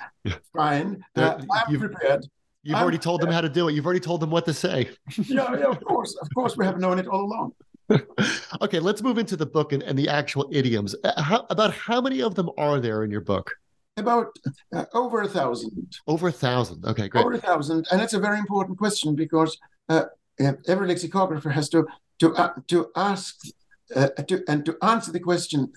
fine. 0.56 1.04
Uh, 1.18 1.38
I'm 1.68 1.80
prepared. 1.80 2.26
You've 2.64 2.78
already 2.78 2.98
told 2.98 3.22
them 3.22 3.32
how 3.32 3.42
to 3.42 3.50
do 3.50 3.68
it. 3.68 3.74
You've 3.74 3.86
already 3.86 4.00
told 4.00 4.22
them 4.22 4.30
what 4.30 4.46
to 4.46 4.54
say. 4.54 4.90
yeah, 5.18 5.54
yeah, 5.58 5.66
of 5.66 5.84
course. 5.84 6.16
Of 6.22 6.30
course, 6.34 6.56
we 6.56 6.66
have 6.66 6.80
known 6.80 6.98
it 6.98 7.08
all 7.08 7.26
along. 7.26 7.54
okay, 8.62 8.80
let's 8.80 9.02
move 9.02 9.18
into 9.18 9.36
the 9.36 9.46
book 9.46 9.74
and, 9.74 9.84
and 9.84 10.00
the 10.00 10.08
actual 10.08 10.48
idioms. 10.52 10.96
Uh, 11.04 11.22
how, 11.22 11.46
about 11.50 11.74
how 11.74 12.00
many 12.00 12.22
of 12.22 12.36
them 12.36 12.50
are 12.58 12.80
there 12.80 13.04
in 13.04 13.12
your 13.12 13.22
book? 13.22 13.52
about 13.98 14.36
uh, 14.74 14.86
over 14.94 15.22
a 15.22 15.28
thousand. 15.28 15.98
Over 16.08 16.30
a 16.30 16.32
thousand. 16.32 16.84
Okay, 16.86 17.08
great. 17.08 17.26
Over 17.26 17.34
a 17.34 17.42
thousand, 17.42 17.88
and 17.92 18.00
that's 18.00 18.14
a 18.14 18.20
very 18.20 18.40
important 18.40 18.78
question 18.78 19.16
because 19.16 19.58
uh, 19.90 20.06
every 20.40 20.88
lexicographer 20.88 21.50
has 21.50 21.70
to 21.70 21.86
to 22.20 22.34
uh, 22.36 22.54
to 22.68 22.90
ask 22.96 23.36
uh, 23.96 24.08
to, 24.28 24.44
and 24.48 24.66
to 24.66 24.78
answer 24.82 25.12
the 25.12 25.20
question, 25.20 25.72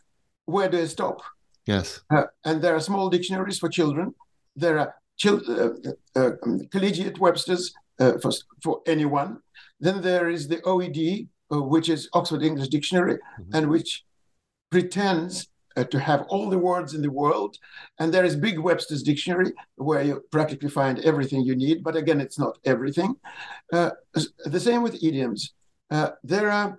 where 0.47 0.69
do 0.69 0.81
I 0.81 0.87
stop? 0.87 1.23
Yes. 1.67 2.01
Uh, 2.11 2.25
and 2.45 2.63
there 2.63 2.75
are 2.75 2.81
small 2.81 3.11
dictionaries 3.11 3.59
for 3.59 3.69
children. 3.69 4.15
There 4.55 4.79
are 4.79 4.89
um, 4.89 4.95
collegiate 6.71 7.19
Webster's 7.19 7.75
for 7.99 8.33
for 8.63 8.81
anyone. 8.87 9.39
Then 9.81 10.03
there 10.03 10.29
is 10.29 10.49
the 10.49 10.59
OED, 10.59 11.29
which 11.51 11.89
is 11.89 12.09
Oxford 12.13 12.43
English 12.43 12.69
Dictionary, 12.69 13.15
mm-hmm. 13.15 13.55
and 13.55 13.71
which 13.71 14.05
pretends 14.71 15.49
uh, 15.77 15.85
to 15.85 16.01
have 16.01 16.23
all 16.29 16.49
the 16.49 16.59
words 16.59 16.95
in 16.95 17.03
the 17.03 17.11
world. 17.11 17.57
And 17.99 18.13
there 18.13 18.25
is 18.25 18.35
Big 18.35 18.59
Webster's 18.59 19.03
Dictionary, 19.03 19.53
where 19.77 20.03
you 20.03 20.25
practically 20.31 20.71
find 20.71 20.99
everything 21.01 21.43
you 21.43 21.55
need. 21.55 21.83
But 21.85 21.97
again, 21.97 22.21
it's 22.21 22.39
not 22.39 22.59
everything. 22.65 23.15
Uh, 23.73 23.91
the 24.45 24.61
same 24.61 24.83
with 24.83 25.03
idioms. 25.03 25.53
Uh, 25.91 26.11
there 26.25 26.51
are 26.51 26.79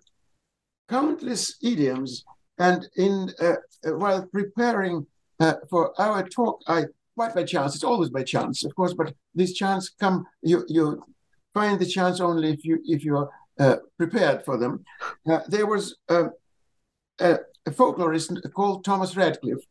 countless 0.89 1.58
idioms. 1.62 2.26
And 2.58 2.88
in 2.95 3.30
uh, 3.39 3.58
uh, 3.86 3.91
while 3.97 4.26
preparing 4.26 5.06
uh, 5.39 5.56
for 5.69 6.00
our 6.02 6.28
talk, 6.28 6.62
I 6.67 6.86
quite 7.17 7.34
by 7.34 7.43
chance, 7.43 7.73
it's 7.73 7.84
always 7.84 8.10
by 8.10 8.23
chance, 8.23 8.63
of 8.63 8.75
course, 8.75 8.93
but 8.93 9.13
this 9.34 9.53
chance 9.53 9.89
come, 9.89 10.25
you, 10.43 10.63
you 10.67 11.03
find 11.53 11.80
the 11.80 11.86
chance 11.86 12.19
only 12.19 12.51
if 12.51 12.63
you 12.63 12.75
if 12.86 13.03
you 13.03 13.17
are 13.17 13.30
uh, 13.60 13.77
prepared 13.97 14.45
for 14.45 14.56
them. 14.58 14.73
Uh, 15.30 15.39
there 15.47 15.65
was 15.65 15.95
a, 16.10 16.19
a 17.19 17.39
folklorist 17.80 18.30
called 18.53 18.86
Thomas 18.86 19.15
Radcliffe. 19.15 19.65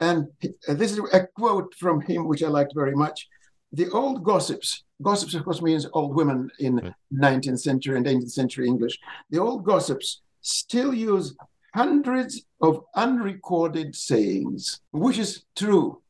And 0.00 0.28
uh, 0.68 0.74
this 0.74 0.92
is 0.92 0.98
a 1.12 1.26
quote 1.40 1.72
from 1.74 2.00
him, 2.00 2.26
which 2.26 2.42
I 2.42 2.48
liked 2.48 2.72
very 2.74 2.96
much. 3.04 3.28
The 3.72 3.88
old 3.90 4.24
gossips, 4.24 4.84
gossips, 5.00 5.34
of 5.34 5.44
course, 5.44 5.62
means 5.62 5.86
old 5.92 6.16
women 6.16 6.50
in 6.58 6.76
right. 6.76 6.94
19th 7.12 7.60
century 7.60 7.96
and 7.96 8.06
18th 8.06 8.30
century 8.30 8.66
English. 8.66 8.98
The 9.30 9.38
old 9.38 9.64
gossips 9.64 10.22
still 10.40 10.92
use 10.94 11.36
hundreds 11.74 12.42
of 12.60 12.84
unrecorded 12.96 13.94
sayings, 13.94 14.80
which 14.90 15.18
is 15.18 15.44
true. 15.54 16.00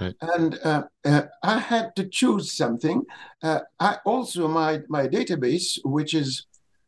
Right. 0.00 0.14
And 0.20 0.58
uh, 0.64 0.84
uh, 1.04 1.22
I 1.42 1.58
had 1.58 1.94
to 1.96 2.08
choose 2.08 2.52
something. 2.52 3.02
Uh, 3.42 3.60
I 3.78 3.98
also 4.04 4.48
my 4.48 4.80
my 4.88 5.06
database, 5.06 5.78
which 5.84 6.14
is 6.14 6.46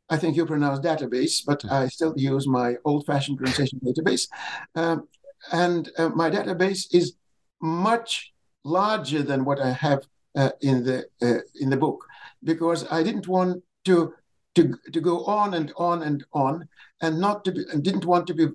I 0.09 0.17
think 0.17 0.37
you 0.37 0.47
pronounce 0.47 0.81
database, 0.81 1.43
but 1.47 1.61
mm-hmm. 1.61 1.75
I 1.75 1.89
still 1.89 2.15
use 2.17 2.47
my 2.47 2.77
old-fashioned 2.85 3.39
pronunciation 3.39 3.81
database. 3.81 4.29
Um, 4.75 5.09
and 5.53 5.91
uh, 5.99 6.11
my 6.11 6.31
database 6.31 6.87
is 6.93 7.15
much 7.61 8.33
larger 8.65 9.23
than 9.23 9.45
what 9.45 9.61
I 9.61 9.71
have 9.71 10.07
uh, 10.37 10.51
in 10.61 10.85
the 10.85 11.07
uh, 11.23 11.41
in 11.61 11.71
the 11.71 11.77
book 11.77 12.05
because 12.43 12.91
I 12.91 13.03
didn't 13.03 13.29
want 13.29 13.63
to 13.85 14.15
to 14.55 14.75
to 14.93 15.01
go 15.01 15.25
on 15.25 15.55
and 15.55 15.73
on 15.77 16.03
and 16.03 16.25
on 16.33 16.69
and 17.01 17.21
not 17.21 17.45
to 17.45 17.53
be 17.53 17.65
and 17.73 17.83
didn't 17.83 18.05
want 18.05 18.27
to 18.29 18.35
be 18.35 18.49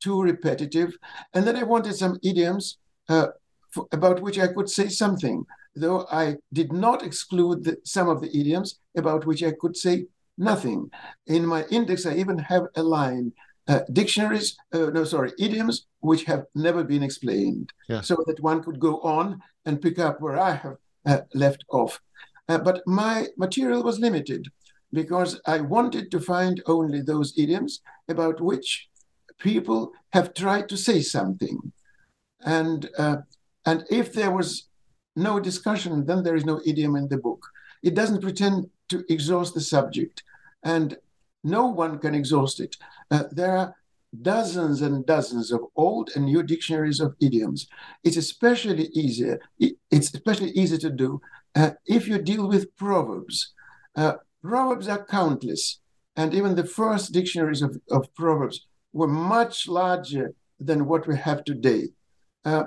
too 0.00 0.22
repetitive. 0.22 0.96
And 1.34 1.46
then 1.46 1.56
I 1.56 1.62
wanted 1.62 1.94
some 1.94 2.18
idioms 2.22 2.78
uh, 3.08 3.28
for, 3.76 3.86
about 3.92 4.22
which 4.24 4.38
I 4.38 4.48
could 4.54 4.68
say 4.78 4.88
something, 4.88 5.44
though 5.82 6.00
I 6.10 6.24
did 6.58 6.72
not 6.72 7.04
exclude 7.08 7.58
the, 7.64 7.74
some 7.84 8.08
of 8.08 8.20
the 8.22 8.32
idioms 8.40 8.68
about 8.96 9.26
which 9.26 9.42
I 9.42 9.52
could 9.60 9.76
say 9.76 10.06
nothing. 10.50 10.90
In 11.26 11.42
my 11.54 11.62
index, 11.78 12.06
I 12.06 12.14
even 12.22 12.38
have 12.38 12.64
a 12.74 12.82
line 12.82 13.26
uh, 13.68 13.80
dictionaries, 13.92 14.56
uh, 14.72 14.90
no, 14.96 15.04
sorry, 15.04 15.32
idioms 15.38 15.86
which 16.00 16.24
have 16.24 16.44
never 16.54 16.82
been 16.84 17.02
explained, 17.02 17.72
yeah. 17.88 18.00
so 18.00 18.14
that 18.26 18.40
one 18.40 18.62
could 18.62 18.78
go 18.88 18.94
on 19.00 19.40
and 19.66 19.82
pick 19.82 19.98
up 19.98 20.20
where 20.20 20.38
I 20.38 20.52
have 20.52 20.76
uh, 21.04 21.20
left 21.34 21.64
off. 21.70 22.00
Uh, 22.48 22.58
but 22.58 22.82
my 22.86 23.26
material 23.36 23.82
was 23.82 23.98
limited 23.98 24.46
because 24.92 25.40
I 25.46 25.60
wanted 25.60 26.10
to 26.12 26.20
find 26.20 26.62
only 26.66 27.00
those 27.02 27.36
idioms 27.36 27.72
about 28.08 28.40
which 28.40 28.88
people 29.38 29.80
have 30.12 30.32
tried 30.32 30.68
to 30.70 30.76
say 30.76 31.00
something. 31.00 31.58
And, 32.40 32.88
uh, 32.96 33.18
and 33.66 33.84
if 33.90 34.12
there 34.12 34.30
was 34.30 34.68
no 35.16 35.40
discussion, 35.40 36.06
then 36.06 36.22
there 36.22 36.36
is 36.36 36.44
no 36.44 36.60
idiom 36.64 36.96
in 36.96 37.08
the 37.08 37.18
book. 37.18 37.44
It 37.82 37.94
doesn't 37.94 38.22
pretend 38.22 38.70
to 38.88 39.04
exhaust 39.08 39.54
the 39.54 39.60
subject, 39.60 40.22
and 40.62 40.96
no 41.42 41.66
one 41.66 41.98
can 41.98 42.14
exhaust 42.14 42.60
it. 42.60 42.76
Uh, 43.10 43.24
there 43.30 43.56
are 43.56 43.74
dozens 44.22 44.82
and 44.82 45.04
dozens 45.04 45.52
of 45.52 45.60
old 45.74 46.10
and 46.14 46.24
new 46.24 46.42
dictionaries 46.42 47.00
of 47.00 47.14
idioms. 47.20 47.66
It's 48.04 48.16
especially 48.16 48.86
easier. 48.94 49.40
It's 49.58 50.14
especially 50.14 50.50
easy 50.50 50.78
to 50.78 50.90
do 50.90 51.20
uh, 51.54 51.70
if 51.86 52.08
you 52.08 52.18
deal 52.18 52.48
with 52.48 52.74
proverbs. 52.76 53.52
Uh, 53.94 54.14
proverbs 54.42 54.88
are 54.88 55.04
countless, 55.04 55.80
and 56.14 56.34
even 56.34 56.54
the 56.54 56.66
first 56.66 57.12
dictionaries 57.12 57.62
of, 57.62 57.78
of 57.90 58.14
proverbs 58.14 58.66
were 58.92 59.08
much 59.08 59.68
larger 59.68 60.34
than 60.60 60.86
what 60.86 61.06
we 61.06 61.16
have 61.16 61.44
today. 61.44 61.88
Uh, 62.44 62.64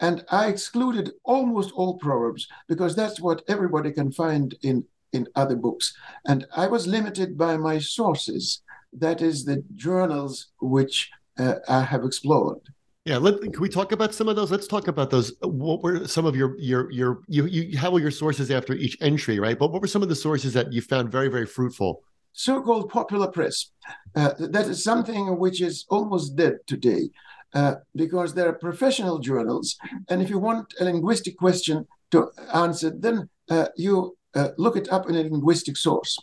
and 0.00 0.24
I 0.30 0.48
excluded 0.48 1.12
almost 1.24 1.72
all 1.72 1.98
proverbs 1.98 2.46
because 2.68 2.94
that's 2.94 3.20
what 3.20 3.42
everybody 3.48 3.92
can 3.92 4.12
find 4.12 4.54
in 4.62 4.84
in 5.12 5.26
other 5.34 5.56
books. 5.56 5.94
And 6.26 6.46
I 6.54 6.66
was 6.66 6.86
limited 6.86 7.38
by 7.38 7.56
my 7.56 7.78
sources, 7.78 8.62
that 8.92 9.22
is, 9.22 9.44
the 9.44 9.64
journals 9.74 10.48
which 10.60 11.10
uh, 11.38 11.54
I 11.66 11.80
have 11.82 12.04
explored. 12.04 12.60
Yeah, 13.04 13.16
let, 13.16 13.40
can 13.40 13.62
we 13.62 13.70
talk 13.70 13.92
about 13.92 14.12
some 14.12 14.28
of 14.28 14.36
those? 14.36 14.50
Let's 14.50 14.66
talk 14.66 14.86
about 14.86 15.08
those. 15.08 15.32
What 15.40 15.82
were 15.82 16.06
some 16.06 16.26
of 16.26 16.36
your 16.36 16.58
your 16.58 16.90
your 16.90 17.20
you 17.26 17.46
you 17.46 17.78
have 17.78 17.92
all 17.92 18.00
your 18.00 18.10
sources 18.10 18.50
after 18.50 18.74
each 18.74 18.98
entry, 19.00 19.38
right? 19.40 19.58
But 19.58 19.72
what 19.72 19.80
were 19.80 19.88
some 19.88 20.02
of 20.02 20.10
the 20.10 20.14
sources 20.14 20.52
that 20.52 20.72
you 20.74 20.82
found 20.82 21.10
very 21.10 21.28
very 21.28 21.46
fruitful? 21.46 22.02
So-called 22.34 22.90
popular 22.90 23.28
press. 23.28 23.70
Uh, 24.14 24.32
that 24.38 24.66
is 24.66 24.84
something 24.84 25.38
which 25.38 25.62
is 25.62 25.86
almost 25.88 26.36
dead 26.36 26.58
today, 26.66 27.08
uh, 27.54 27.76
because 27.94 28.34
there 28.34 28.48
are 28.48 28.52
professional 28.52 29.18
journals, 29.18 29.76
and 30.08 30.22
if 30.22 30.30
you 30.30 30.38
want 30.38 30.74
a 30.80 30.84
linguistic 30.84 31.36
question 31.36 31.86
to 32.10 32.30
answer, 32.54 32.90
then 32.90 33.28
uh, 33.50 33.68
you 33.76 34.16
uh, 34.34 34.48
look 34.58 34.76
it 34.76 34.88
up 34.90 35.08
in 35.08 35.16
a 35.16 35.22
linguistic 35.22 35.76
source. 35.76 36.18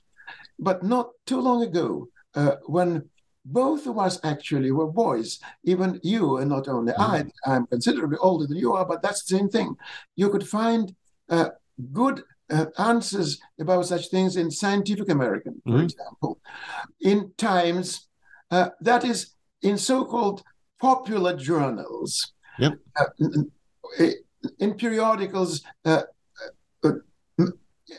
But 0.60 0.84
not 0.84 1.10
too 1.26 1.42
long 1.42 1.64
ago, 1.64 2.08
uh, 2.36 2.56
when 2.66 3.10
both 3.46 3.86
of 3.86 4.00
us 4.00 4.20
actually 4.24 4.72
were 4.72 4.88
boys, 4.88 5.40
even 5.64 6.00
you, 6.04 6.38
and 6.38 6.50
not 6.50 6.68
only 6.68 6.94
mm-hmm. 6.94 7.28
I, 7.46 7.54
I'm 7.54 7.68
considerably 7.68 8.18
older 8.18 8.48
than 8.48 8.58
you 8.58 8.74
are, 8.74 8.86
but 8.86 9.02
that's 9.02 9.24
the 9.24 9.38
same 9.38 9.50
thing. 9.50 9.76
You 10.16 10.30
could 10.30 10.48
find 10.48 10.96
uh, 11.30 11.50
good 11.94 12.24
uh, 12.50 12.66
answers 12.78 13.40
about 13.60 13.86
such 13.86 14.10
things 14.10 14.38
in 14.38 14.50
Scientific 14.50 15.10
American, 15.10 15.62
for 15.64 15.74
mm-hmm. 15.74 15.84
example, 15.84 16.40
in 17.02 17.32
Times, 17.38 18.08
uh, 18.52 18.70
that 18.82 19.04
is, 19.04 19.32
in 19.62 19.78
so 19.78 20.06
called 20.06 20.44
popular 20.80 21.36
journals. 21.36 22.34
Yep. 22.60 22.80
Uh, 22.96 23.06
in, 23.20 23.52
in 24.60 24.74
periodicals, 24.76 25.64
uh, 25.86 26.04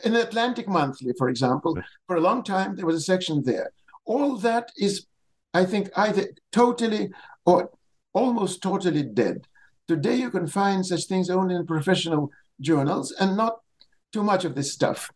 in 0.03 0.13
the 0.13 0.27
Atlantic 0.27 0.67
Monthly, 0.67 1.13
for 1.17 1.29
example, 1.29 1.77
for 2.07 2.15
a 2.15 2.21
long 2.21 2.43
time 2.43 2.75
there 2.75 2.85
was 2.85 2.95
a 2.95 3.01
section 3.01 3.43
there. 3.43 3.71
All 4.05 4.37
that 4.37 4.71
is, 4.77 5.05
I 5.53 5.65
think, 5.65 5.89
either 5.95 6.29
totally 6.51 7.09
or 7.45 7.71
almost 8.13 8.61
totally 8.61 9.03
dead. 9.03 9.47
Today 9.87 10.15
you 10.15 10.29
can 10.29 10.47
find 10.47 10.85
such 10.85 11.05
things 11.05 11.29
only 11.29 11.55
in 11.55 11.65
professional 11.65 12.31
journals 12.59 13.11
and 13.19 13.37
not 13.37 13.59
too 14.11 14.23
much 14.23 14.43
of 14.45 14.55
this 14.55 14.73
stuff. 14.73 15.09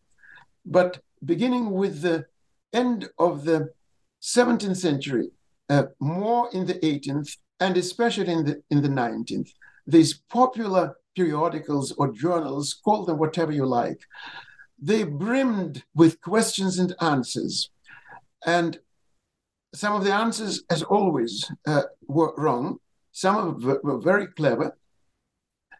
But 0.64 1.00
beginning 1.24 1.72
with 1.72 2.02
the 2.02 2.26
end 2.72 3.10
of 3.18 3.44
the 3.44 3.70
17th 4.22 4.76
century, 4.76 5.30
uh, 5.68 5.84
more 6.00 6.48
in 6.52 6.66
the 6.66 6.74
18th, 6.74 7.36
and 7.60 7.76
especially 7.76 8.32
in 8.32 8.44
the 8.44 8.62
in 8.70 8.82
the 8.82 8.88
19th, 8.88 9.50
these 9.86 10.14
popular 10.14 10.96
periodicals 11.14 11.92
or 11.92 12.12
journals, 12.12 12.74
call 12.84 13.04
them 13.04 13.18
whatever 13.18 13.52
you 13.52 13.66
like, 13.66 14.00
they 14.80 15.04
brimmed 15.04 15.84
with 15.94 16.20
questions 16.20 16.78
and 16.78 16.94
answers. 17.00 17.70
And 18.44 18.78
some 19.74 19.94
of 19.94 20.04
the 20.04 20.12
answers, 20.12 20.64
as 20.70 20.82
always, 20.82 21.50
uh, 21.66 21.84
were 22.06 22.34
wrong. 22.36 22.78
Some 23.12 23.36
of 23.36 23.62
them 23.62 23.78
were 23.82 23.98
very 23.98 24.26
clever. 24.26 24.76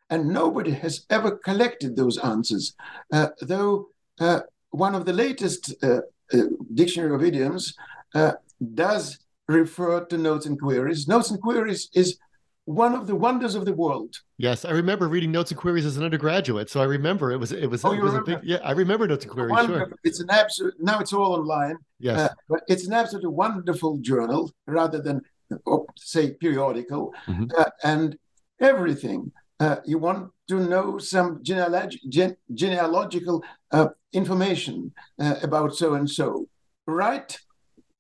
And 0.09 0.29
nobody 0.29 0.73
has 0.73 1.07
ever 1.11 1.33
collected 1.33 1.97
those 1.97 2.19
answers. 2.19 2.75
Uh, 3.13 3.29
though 3.41 3.89
uh, 4.21 4.41
one 4.71 4.95
of 4.95 5.05
the 5.05 5.13
latest 5.13 5.75
uh, 5.83 6.01
uh, 6.33 6.39
dictionary 6.75 7.15
of 7.15 7.25
idioms 7.25 7.75
uh, 8.15 8.33
does 8.75 9.19
refer 9.53 10.05
to 10.07 10.19
notes 10.19 10.47
and 10.47 10.59
queries. 10.61 11.07
Notes 11.09 11.31
and 11.31 11.41
queries 11.41 11.89
is 11.95 12.19
one 12.65 12.95
of 12.95 13.07
the 13.07 13.17
wonders 13.17 13.55
of 13.55 13.65
the 13.65 13.73
world. 13.73 14.15
Yes, 14.39 14.65
I 14.65 14.71
remember 14.71 15.09
reading 15.09 15.33
Notes 15.33 15.51
and 15.51 15.59
Queries 15.59 15.85
as 15.85 15.97
an 15.97 16.05
undergraduate, 16.05 16.71
so 16.71 16.81
I 16.81 16.85
remember 16.85 17.33
it 17.33 17.39
was 17.39 17.53
it 17.53 17.67
was, 17.67 17.85
oh, 17.85 17.93
it 17.93 18.01
was 18.01 18.15
a 18.15 18.23
big 18.23 18.39
yeah. 18.43 18.59
I 18.63 18.73
remember 18.73 19.07
Notes 19.07 19.25
and 19.25 19.33
Queries. 19.33 19.67
Sure. 19.67 19.93
It's 20.05 20.21
an 20.21 20.31
absolute 20.31 20.75
now 20.79 21.01
it's 21.01 21.13
all 21.13 21.33
online. 21.35 21.77
Yes, 21.99 22.19
uh, 22.19 22.29
but 22.49 22.61
it's 22.69 22.87
an 22.87 22.93
absolutely 22.93 23.31
wonderful 23.31 23.99
journal 23.99 24.51
rather 24.67 25.01
than 25.01 25.23
oh, 25.67 25.87
say 25.97 26.35
periodical, 26.35 27.13
mm-hmm. 27.27 27.47
uh, 27.57 27.71
and 27.83 28.17
everything 28.61 29.33
uh, 29.59 29.77
you 29.85 29.99
want 29.99 30.31
to 30.49 30.61
know 30.61 30.99
some 30.99 31.43
genealog- 31.43 31.99
gen- 32.09 32.37
genealogical 32.55 33.43
uh, 33.73 33.89
information 34.13 34.93
uh, 35.21 35.37
about 35.43 35.75
so 35.75 35.95
and 35.95 36.09
so. 36.09 36.47
Write 36.87 37.39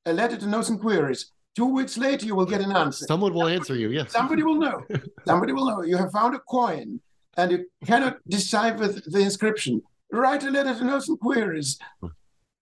a 0.06 0.12
letter 0.12 0.36
to 0.36 0.46
Notes 0.46 0.68
and 0.68 0.80
Queries. 0.80 1.31
Two 1.54 1.66
weeks 1.66 1.98
later, 1.98 2.24
you 2.24 2.34
will 2.34 2.46
get 2.46 2.62
an 2.62 2.72
answer. 2.72 3.04
Someone 3.04 3.34
will 3.34 3.48
answer 3.48 3.74
you. 3.74 3.90
Yes. 3.90 4.12
Somebody 4.12 4.42
will 4.42 4.54
know. 4.54 4.82
Somebody 5.26 5.52
will 5.52 5.66
know. 5.66 5.82
You 5.82 5.98
have 5.98 6.10
found 6.10 6.34
a 6.34 6.38
coin 6.38 7.00
and 7.36 7.52
you 7.52 7.66
cannot 7.86 8.18
decipher 8.26 8.88
the 8.88 9.20
inscription. 9.20 9.82
Write 10.10 10.44
a 10.44 10.50
letter 10.50 10.74
to 10.74 10.80
and 10.80 11.20
Queries. 11.20 11.78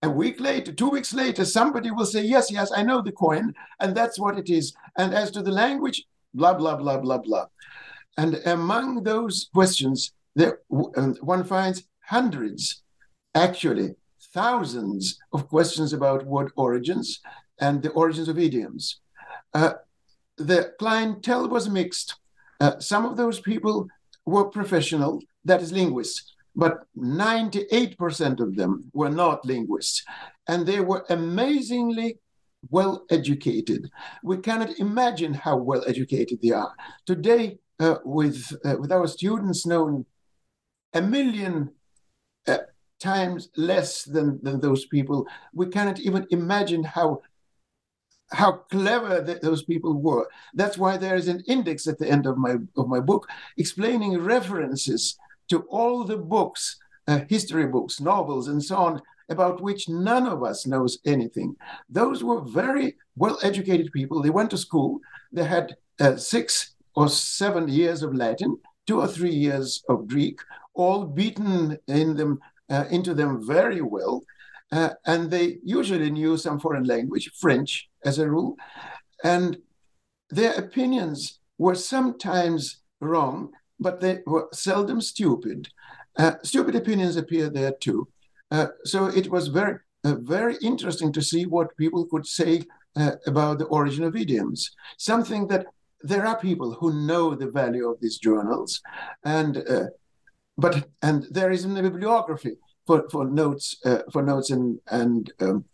A 0.02 0.10
week 0.10 0.40
later, 0.40 0.72
two 0.72 0.88
weeks 0.88 1.12
later, 1.12 1.44
somebody 1.44 1.90
will 1.90 2.06
say, 2.06 2.22
Yes, 2.22 2.50
yes, 2.50 2.72
I 2.74 2.82
know 2.82 3.02
the 3.02 3.12
coin, 3.12 3.52
and 3.80 3.94
that's 3.94 4.18
what 4.18 4.38
it 4.38 4.48
is. 4.48 4.72
And 4.96 5.12
as 5.12 5.30
to 5.32 5.42
the 5.42 5.50
language, 5.50 6.04
blah, 6.32 6.54
blah, 6.54 6.76
blah, 6.76 6.98
blah, 6.98 7.18
blah. 7.18 7.46
And 8.16 8.36
among 8.46 9.02
those 9.02 9.50
questions, 9.52 10.12
there, 10.34 10.60
one 10.68 11.44
finds 11.44 11.84
hundreds, 12.06 12.82
actually 13.34 13.94
thousands 14.32 15.18
of 15.32 15.48
questions 15.48 15.92
about 15.92 16.24
word 16.24 16.52
origins 16.56 17.20
and 17.60 17.82
the 17.82 17.90
origins 17.90 18.28
of 18.28 18.38
idioms. 18.38 19.00
Uh, 19.54 19.74
the 20.36 20.72
clientele 20.78 21.48
was 21.48 21.68
mixed. 21.68 22.16
Uh, 22.60 22.78
some 22.78 23.04
of 23.04 23.16
those 23.16 23.40
people 23.40 23.86
were 24.26 24.44
professional, 24.44 25.20
that 25.44 25.62
is, 25.62 25.72
linguists, 25.72 26.34
but 26.56 26.84
98% 26.96 28.40
of 28.40 28.56
them 28.56 28.90
were 28.92 29.10
not 29.10 29.44
linguists. 29.44 30.02
And 30.48 30.66
they 30.66 30.80
were 30.80 31.04
amazingly 31.08 32.18
well 32.70 33.04
educated. 33.10 33.90
We 34.22 34.38
cannot 34.38 34.78
imagine 34.78 35.34
how 35.34 35.56
well 35.56 35.84
educated 35.86 36.40
they 36.42 36.50
are. 36.50 36.74
Today, 37.06 37.58
uh, 37.78 37.96
with, 38.04 38.52
uh, 38.64 38.76
with 38.78 38.92
our 38.92 39.06
students 39.06 39.66
known 39.66 40.04
a 40.92 41.00
million 41.00 41.70
uh, 42.46 42.58
times 42.98 43.48
less 43.56 44.04
than, 44.04 44.38
than 44.42 44.60
those 44.60 44.84
people, 44.86 45.26
we 45.54 45.66
cannot 45.66 45.98
even 46.00 46.26
imagine 46.30 46.84
how 46.84 47.22
how 48.32 48.52
clever 48.70 49.24
th- 49.24 49.40
those 49.40 49.64
people 49.64 49.94
were. 49.94 50.28
That's 50.54 50.78
why 50.78 50.96
there 50.96 51.16
is 51.16 51.28
an 51.28 51.42
index 51.46 51.86
at 51.86 51.98
the 51.98 52.08
end 52.08 52.26
of 52.26 52.38
my 52.38 52.56
of 52.76 52.88
my 52.88 53.00
book 53.00 53.28
explaining 53.56 54.18
references 54.18 55.18
to 55.48 55.60
all 55.68 56.04
the 56.04 56.16
books, 56.16 56.76
uh, 57.08 57.20
history 57.28 57.66
books, 57.66 58.00
novels, 58.00 58.48
and 58.48 58.62
so 58.62 58.76
on, 58.76 59.02
about 59.28 59.60
which 59.60 59.88
none 59.88 60.26
of 60.26 60.42
us 60.44 60.66
knows 60.66 60.98
anything. 61.04 61.56
Those 61.88 62.22
were 62.22 62.40
very 62.40 62.96
well 63.16 63.38
educated 63.42 63.92
people. 63.92 64.22
They 64.22 64.30
went 64.30 64.50
to 64.50 64.58
school. 64.58 65.00
They 65.32 65.44
had 65.44 65.76
uh, 66.00 66.16
six 66.16 66.74
or 66.94 67.08
seven 67.08 67.68
years 67.68 68.02
of 68.02 68.14
Latin, 68.14 68.58
two 68.86 69.00
or 69.00 69.08
three 69.08 69.34
years 69.34 69.82
of 69.88 70.08
Greek, 70.08 70.40
all 70.74 71.04
beaten 71.04 71.78
in 71.88 72.16
them 72.16 72.40
uh, 72.70 72.84
into 72.90 73.14
them 73.14 73.44
very 73.44 73.80
well. 73.80 74.22
Uh, 74.72 74.90
and 75.04 75.30
they 75.30 75.58
usually 75.64 76.10
knew 76.10 76.36
some 76.36 76.60
foreign 76.60 76.84
language, 76.84 77.28
French 77.34 77.89
as 78.04 78.18
a 78.18 78.28
rule, 78.28 78.56
and 79.24 79.58
their 80.30 80.54
opinions 80.54 81.40
were 81.58 81.74
sometimes 81.74 82.82
wrong, 83.00 83.50
but 83.78 84.00
they 84.00 84.20
were 84.26 84.48
seldom 84.52 85.00
stupid. 85.00 85.68
Uh, 86.16 86.32
stupid 86.42 86.74
opinions 86.74 87.16
appear 87.16 87.48
there 87.48 87.72
too. 87.80 88.08
Uh, 88.50 88.68
so 88.84 89.06
it 89.06 89.30
was 89.30 89.48
very, 89.48 89.78
uh, 90.04 90.14
very 90.20 90.56
interesting 90.62 91.12
to 91.12 91.22
see 91.22 91.46
what 91.46 91.76
people 91.76 92.06
could 92.06 92.26
say 92.26 92.62
uh, 92.96 93.12
about 93.26 93.58
the 93.58 93.66
origin 93.66 94.04
of 94.04 94.16
idioms. 94.16 94.70
Something 94.98 95.46
that 95.48 95.66
there 96.02 96.26
are 96.26 96.38
people 96.38 96.72
who 96.72 97.06
know 97.06 97.34
the 97.34 97.50
value 97.50 97.88
of 97.88 98.00
these 98.00 98.18
journals, 98.18 98.80
and 99.24 99.58
uh, 99.68 99.86
but 100.56 100.88
and 101.02 101.26
there 101.30 101.50
is 101.50 101.64
a 101.64 101.68
bibliography 101.68 102.56
for, 102.86 103.08
for 103.10 103.24
notes 103.26 103.76
uh, 103.84 104.02
for 104.12 104.22
notes 104.22 104.50
and 104.50 104.80
and 104.90 105.32
um, 105.40 105.64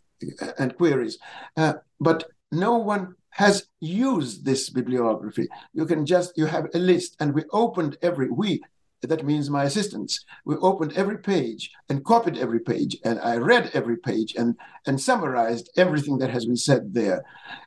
and 0.59 0.77
queries, 0.77 1.19
uh, 1.57 1.75
but 2.01 2.25
no 2.53 2.79
one 2.79 3.15
has 3.31 3.67
used 3.81 4.45
this 4.45 4.71
bibliography. 4.71 5.47
You 5.75 5.85
can 5.85 6.07
just 6.07 6.37
you 6.37 6.47
have 6.47 6.69
a 6.75 6.79
list, 6.79 7.17
and 7.21 7.35
we 7.35 7.45
opened 7.53 7.99
every 8.03 8.31
we 8.31 8.63
that 9.03 9.25
means 9.25 9.51
my 9.51 9.65
assistants. 9.65 10.25
We 10.45 10.57
opened 10.57 10.95
every 10.95 11.19
page 11.19 11.71
and 11.89 12.05
copied 12.05 12.39
every 12.39 12.61
page, 12.61 12.97
and 13.05 13.21
I 13.21 13.37
read 13.37 13.71
every 13.75 13.99
page 13.99 14.35
and 14.37 14.57
and 14.87 15.01
summarized 15.01 15.71
everything 15.77 16.19
that 16.19 16.31
has 16.31 16.47
been 16.47 16.57
said 16.57 16.95
there. 16.95 17.25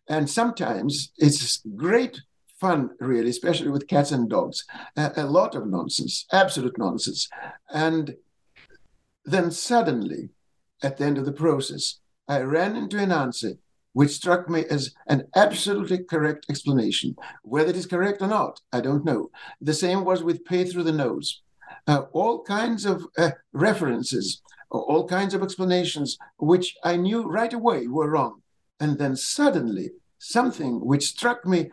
And 0.08 0.30
sometimes 0.30 1.12
it's 1.18 1.62
great 1.76 2.22
fun, 2.60 2.90
really, 3.00 3.30
especially 3.30 3.70
with 3.70 3.88
cats 3.88 4.12
and 4.12 4.30
dogs. 4.30 4.66
A, 4.98 5.12
a 5.18 5.26
lot 5.26 5.56
of 5.56 5.68
nonsense, 5.68 6.26
absolute 6.32 6.78
nonsense, 6.78 7.30
and 7.70 8.16
then 9.26 9.52
suddenly, 9.52 10.30
at 10.82 10.98
the 10.98 11.06
end 11.06 11.18
of 11.18 11.26
the 11.26 11.32
process, 11.32 12.00
I 12.30 12.42
ran 12.42 12.76
into 12.76 13.00
an 13.00 13.12
answer 13.12 13.58
which 13.94 14.12
struck 14.12 14.48
me 14.48 14.64
as 14.70 14.94
an 15.08 15.28
absolutely 15.36 15.98
correct 15.98 16.46
explanation. 16.50 17.16
Whether 17.42 17.72
it 17.72 17.76
is 17.76 17.88
correct 17.88 18.22
or 18.22 18.28
not, 18.28 18.62
I 18.72 18.82
don't 18.82 19.04
know. 19.04 19.32
The 19.62 19.74
same 19.74 20.06
was 20.06 20.24
with 20.24 20.46
pay 20.46 20.64
through 20.64 20.84
the 20.84 20.92
nose. 20.92 21.42
Uh, 21.88 22.04
all 22.14 22.44
kinds 22.44 22.86
of 22.86 23.06
uh, 23.18 23.32
references, 23.52 24.42
all 24.70 25.08
kinds 25.08 25.34
of 25.34 25.42
explanations, 25.42 26.18
which 26.38 26.76
I 26.84 26.98
knew 26.98 27.24
right 27.24 27.52
away 27.52 27.88
were 27.88 28.12
wrong. 28.12 28.44
And 28.80 29.00
then 29.00 29.16
suddenly, 29.16 29.90
something 30.20 30.86
which 30.86 31.08
struck 31.08 31.46
me 31.46 31.72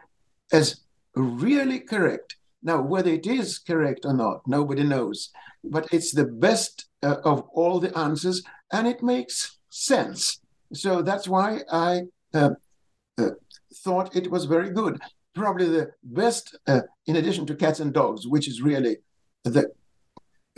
as 0.53 0.81
really 1.14 1.81
correct. 1.81 2.37
Now, 2.62 2.81
whether 2.81 3.11
it 3.11 3.27
is 3.27 3.59
correct 3.59 4.07
or 4.07 4.14
not, 4.14 4.40
nobody 4.47 4.85
knows. 4.85 5.31
But 5.62 5.87
it's 5.92 6.12
the 6.12 6.25
best 6.25 6.87
uh, 7.03 7.16
of 7.25 7.42
all 7.53 7.79
the 7.79 7.97
answers, 7.97 8.42
and 8.73 8.88
it 8.88 9.03
makes 9.03 9.59
sense. 9.69 10.40
So 10.72 11.02
that's 11.02 11.29
why 11.29 11.61
I 11.70 12.02
uh, 12.35 12.50
uh, 13.18 13.31
thought 13.74 14.14
it 14.16 14.31
was 14.31 14.44
very 14.44 14.70
good. 14.70 15.00
Probably 15.35 15.68
the 15.68 15.90
best, 16.02 16.57
uh, 16.66 16.81
in 17.07 17.16
addition 17.16 17.46
to 17.46 17.55
cats 17.55 17.81
and 17.81 17.92
dogs, 17.92 18.26
which 18.26 18.48
is 18.48 18.62
really 18.62 18.98
the 19.44 19.70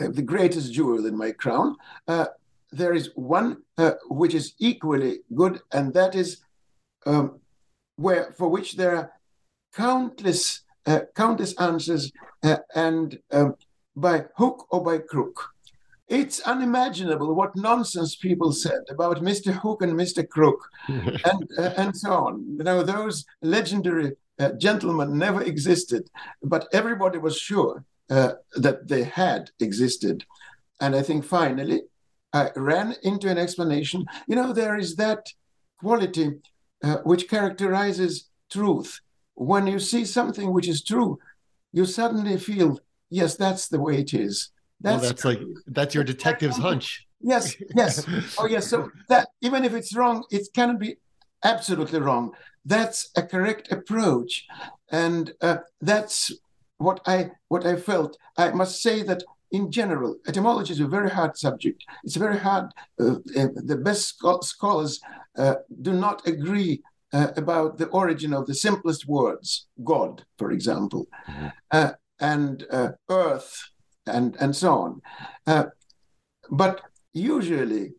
uh, 0.01 0.07
the 0.09 0.21
greatest 0.21 0.73
jewel 0.73 1.05
in 1.05 1.17
my 1.17 1.31
crown. 1.31 1.75
Uh, 2.07 2.27
there 2.71 2.93
is 2.93 3.09
one 3.15 3.57
which 4.09 4.33
is 4.33 4.53
equally 4.59 5.19
good, 5.35 5.59
and 5.73 5.93
that 5.93 6.15
is 6.15 6.37
um, 7.05 7.39
where 7.97 8.33
for 8.37 8.47
which 8.47 8.77
there 8.77 8.95
are 8.95 9.11
countless 9.75 10.61
countless 11.15 11.53
answers, 11.59 12.11
and 12.73 13.19
um, 13.31 13.55
by 13.95 14.25
hook 14.37 14.65
or 14.71 14.83
by 14.83 14.97
crook. 14.97 15.49
It's 16.09 16.39
unimaginable 16.41 17.35
what 17.35 17.55
nonsense 17.55 18.15
people 18.15 18.51
said 18.51 18.81
about 18.89 19.21
Mr. 19.21 19.53
Hook 19.53 19.83
and 19.83 19.93
Mr. 19.93 20.27
Crook 20.27 20.67
and, 20.87 21.49
uh, 21.57 21.73
and 21.77 21.95
so 21.95 22.11
on. 22.11 22.55
You 22.57 22.63
know, 22.63 22.81
those 22.81 23.25
legendary 23.43 24.13
uh, 24.39 24.53
gentlemen 24.53 25.17
never 25.17 25.43
existed, 25.43 26.09
but 26.41 26.67
everybody 26.73 27.19
was 27.19 27.37
sure 27.37 27.85
uh, 28.09 28.33
that 28.55 28.87
they 28.87 29.03
had 29.03 29.51
existed. 29.59 30.25
And 30.81 30.95
I 30.95 31.03
think 31.03 31.25
finally, 31.25 31.83
I 32.33 32.49
ran 32.55 32.95
into 33.03 33.29
an 33.29 33.37
explanation. 33.37 34.05
You 34.27 34.35
know, 34.35 34.51
there 34.51 34.77
is 34.77 34.95
that 34.95 35.27
quality 35.79 36.39
uh, 36.83 36.97
which 37.03 37.29
characterizes 37.29 38.29
truth. 38.49 38.99
When 39.35 39.67
you 39.67 39.79
see 39.79 40.05
something 40.05 40.51
which 40.53 40.67
is 40.67 40.83
true, 40.83 41.19
you 41.71 41.85
suddenly 41.85 42.37
feel, 42.37 42.79
yes, 43.09 43.35
that's 43.35 43.67
the 43.67 43.79
way 43.79 43.99
it 43.99 44.13
is. 44.13 44.49
That's, 44.81 45.01
well, 45.01 45.09
that's 45.09 45.25
like 45.25 45.41
that's 45.67 45.95
your 45.95 46.03
detective's 46.03 46.57
hunch. 46.57 47.05
Yes, 47.21 47.55
yes. 47.75 48.07
oh, 48.37 48.47
yes. 48.47 48.67
So 48.67 48.89
that 49.09 49.27
even 49.41 49.65
if 49.65 49.73
it's 49.73 49.95
wrong, 49.95 50.23
it 50.31 50.47
cannot 50.53 50.79
be 50.79 50.95
absolutely 51.43 51.99
wrong. 51.99 52.31
That's 52.65 53.09
a 53.15 53.23
correct 53.23 53.71
approach, 53.71 54.45
and 54.91 55.33
uh, 55.41 55.57
that's 55.81 56.31
what 56.77 57.01
I 57.05 57.31
what 57.49 57.65
I 57.65 57.75
felt. 57.75 58.17
I 58.37 58.51
must 58.51 58.81
say 58.81 59.03
that 59.03 59.23
in 59.51 59.71
general, 59.71 60.15
etymology 60.27 60.73
is 60.73 60.79
a 60.79 60.87
very 60.87 61.09
hard 61.09 61.35
subject. 61.35 61.83
It's 62.03 62.15
very 62.15 62.37
hard. 62.37 62.71
Uh, 62.99 63.15
uh 63.37 63.47
the 63.55 63.79
best 63.83 64.21
scholars 64.41 65.01
uh, 65.37 65.55
do 65.81 65.93
not 65.93 66.25
agree 66.27 66.81
uh, 67.13 67.31
about 67.35 67.77
the 67.77 67.87
origin 67.87 68.33
of 68.33 68.45
the 68.45 68.53
simplest 68.53 69.07
words, 69.07 69.67
God, 69.83 70.23
for 70.37 70.51
example, 70.51 71.07
mm-hmm. 71.27 71.47
Uh, 71.71 71.91
and 72.19 72.65
uh, 72.71 72.89
earth 73.09 73.69
and, 74.09 74.35
and 74.39 74.55
so 74.55 74.73
on. 74.73 75.01
Uh, 75.47 75.65
but 76.49 76.81
usually, 77.13 77.93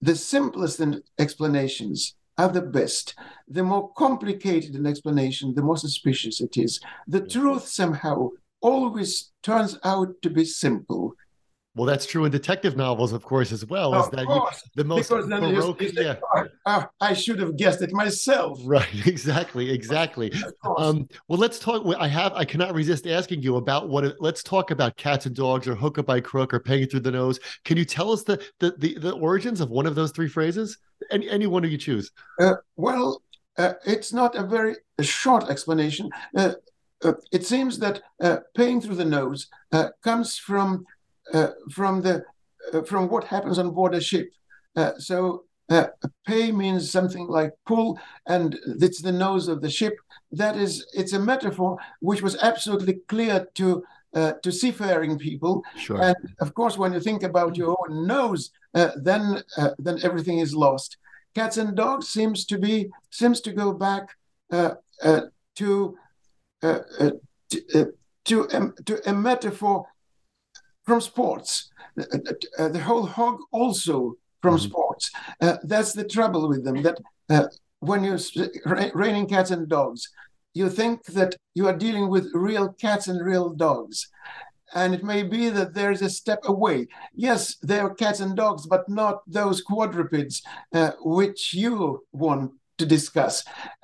the 0.00 0.16
simplest 0.16 0.80
explanations 1.18 2.14
are 2.38 2.48
the 2.48 2.62
best. 2.62 3.14
The 3.48 3.62
more 3.62 3.92
complicated 3.94 4.74
an 4.74 4.86
explanation, 4.86 5.54
the 5.54 5.62
more 5.62 5.76
suspicious 5.76 6.40
it 6.40 6.56
is. 6.56 6.80
The 7.06 7.26
truth 7.26 7.66
somehow 7.66 8.30
always 8.62 9.30
turns 9.42 9.78
out 9.84 10.20
to 10.22 10.30
be 10.30 10.44
simple. 10.44 11.14
Well, 11.76 11.86
that's 11.86 12.04
true 12.04 12.24
in 12.24 12.32
detective 12.32 12.76
novels, 12.76 13.12
of 13.12 13.22
course, 13.22 13.52
as 13.52 13.64
well. 13.64 13.94
Of 13.94 14.06
is 14.06 14.10
that 14.10 14.26
course, 14.26 14.62
you, 14.64 14.70
the 14.82 14.84
most 14.84 15.08
baroque? 15.08 15.80
you 15.80 15.88
say, 15.90 16.04
yeah, 16.04 16.46
"Oh, 16.66 16.84
I 17.00 17.12
should 17.12 17.38
have 17.38 17.56
guessed 17.56 17.80
it 17.80 17.92
myself. 17.92 18.58
right. 18.64 18.88
Exactly. 19.06 19.70
Exactly. 19.70 20.32
Um, 20.76 21.08
well, 21.28 21.38
let's 21.38 21.60
talk. 21.60 21.84
I 21.98 22.08
have. 22.08 22.32
I 22.32 22.44
cannot 22.44 22.74
resist 22.74 23.06
asking 23.06 23.42
you 23.42 23.56
about 23.56 23.88
what. 23.88 24.20
Let's 24.20 24.42
talk 24.42 24.72
about 24.72 24.96
cats 24.96 25.26
and 25.26 25.34
dogs, 25.34 25.68
or 25.68 25.76
hook 25.76 25.98
up 25.98 26.06
by 26.06 26.20
crook, 26.20 26.52
or 26.52 26.58
paying 26.58 26.88
through 26.88 27.00
the 27.00 27.12
nose. 27.12 27.38
Can 27.64 27.76
you 27.76 27.84
tell 27.84 28.10
us 28.10 28.24
the 28.24 28.44
the 28.58 28.74
the, 28.78 28.98
the 28.98 29.12
origins 29.12 29.60
of 29.60 29.70
one 29.70 29.86
of 29.86 29.94
those 29.94 30.10
three 30.10 30.28
phrases? 30.28 30.76
Any 31.12 31.30
any 31.30 31.46
one 31.46 31.64
of 31.64 31.70
you 31.70 31.78
choose. 31.78 32.10
Uh, 32.40 32.54
well, 32.76 33.22
uh, 33.58 33.74
it's 33.86 34.12
not 34.12 34.34
a 34.34 34.42
very 34.42 34.76
short 35.00 35.48
explanation. 35.48 36.10
Uh, 36.36 36.54
uh, 37.04 37.12
it 37.32 37.46
seems 37.46 37.78
that 37.78 38.02
uh, 38.22 38.38
paying 38.54 38.80
through 38.80 38.96
the 38.96 39.04
nose 39.04 39.48
uh, 39.72 39.88
comes 40.02 40.36
from 40.36 40.84
from 41.70 42.02
the 42.02 42.24
uh, 42.72 42.82
from 42.82 43.08
what 43.08 43.24
happens 43.24 43.58
on 43.58 43.70
board 43.70 43.94
a 43.94 44.00
ship. 44.00 44.30
Uh, 44.76 44.92
so 44.98 45.44
uh, 45.70 45.86
pay 46.26 46.52
means 46.52 46.90
something 46.90 47.26
like 47.28 47.52
pull, 47.66 47.98
and 48.26 48.58
it's 48.80 49.00
the 49.02 49.12
nose 49.12 49.48
of 49.48 49.60
the 49.60 49.70
ship. 49.70 49.94
That 50.32 50.56
is, 50.56 50.86
it's 50.94 51.12
a 51.12 51.18
metaphor 51.18 51.78
which 52.00 52.22
was 52.22 52.36
absolutely 52.36 53.00
clear 53.08 53.46
to 53.54 53.84
uh, 54.14 54.32
to 54.42 54.50
seafaring 54.50 55.18
people. 55.18 55.62
Sure. 55.76 56.00
And 56.00 56.16
of 56.40 56.54
course, 56.54 56.76
when 56.76 56.92
you 56.92 57.00
think 57.00 57.22
about 57.22 57.56
your 57.56 57.76
own 57.80 58.06
nose, 58.06 58.50
uh, 58.74 58.90
then 58.96 59.42
uh, 59.56 59.70
then 59.78 59.98
everything 60.02 60.38
is 60.38 60.54
lost. 60.54 60.96
Cats 61.34 61.56
and 61.56 61.76
dogs 61.76 62.08
seems 62.08 62.44
to 62.46 62.58
be 62.58 62.90
seems 63.10 63.40
to 63.42 63.52
go 63.52 63.72
back 63.72 64.16
uh, 64.52 64.74
uh, 65.02 65.22
to 65.56 65.96
uh, 66.62 66.80
uh, 66.98 67.10
to 67.50 67.62
uh, 67.74 67.84
to, 68.24 68.48
um, 68.52 68.74
to 68.84 69.08
a 69.08 69.14
metaphor 69.14 69.86
from 70.90 71.00
sports. 71.00 71.50
Uh, 71.98 72.04
uh, 72.58 72.68
the 72.76 72.82
whole 72.88 73.06
hog 73.18 73.36
also 73.60 73.94
from 74.42 74.56
Mhm. 74.56 74.64
sports. 74.68 75.04
Uh, 75.44 75.56
that's 75.72 75.92
the 75.98 76.08
trouble 76.16 76.42
with 76.52 76.62
them. 76.66 76.78
That 76.86 76.98
uh, 77.34 77.46
when 77.90 78.00
you're 78.06 78.24
ra- 78.72 78.94
raining 79.04 79.26
cats 79.34 79.50
and 79.54 79.64
dogs, 79.78 80.00
you 80.60 80.66
think 80.78 80.96
that 81.18 81.32
you 81.58 81.64
are 81.68 81.78
dealing 81.86 82.06
with 82.14 82.24
real 82.48 82.66
cats 82.84 83.06
and 83.10 83.18
real 83.32 83.48
dogs. 83.66 83.96
And 84.80 84.88
it 84.96 85.04
may 85.12 85.22
be 85.36 85.42
that 85.56 85.74
there's 85.78 86.02
a 86.02 86.16
step 86.20 86.40
away. 86.54 86.78
Yes, 87.28 87.40
they 87.68 87.78
are 87.84 88.00
cats 88.02 88.20
and 88.24 88.34
dogs, 88.44 88.62
but 88.74 88.84
not 88.88 89.16
those 89.40 89.58
quadrupeds 89.70 90.34
uh, 90.78 90.92
which 91.18 91.40
you 91.62 91.72
want 92.24 92.44
to 92.80 92.84
discuss. 92.96 93.34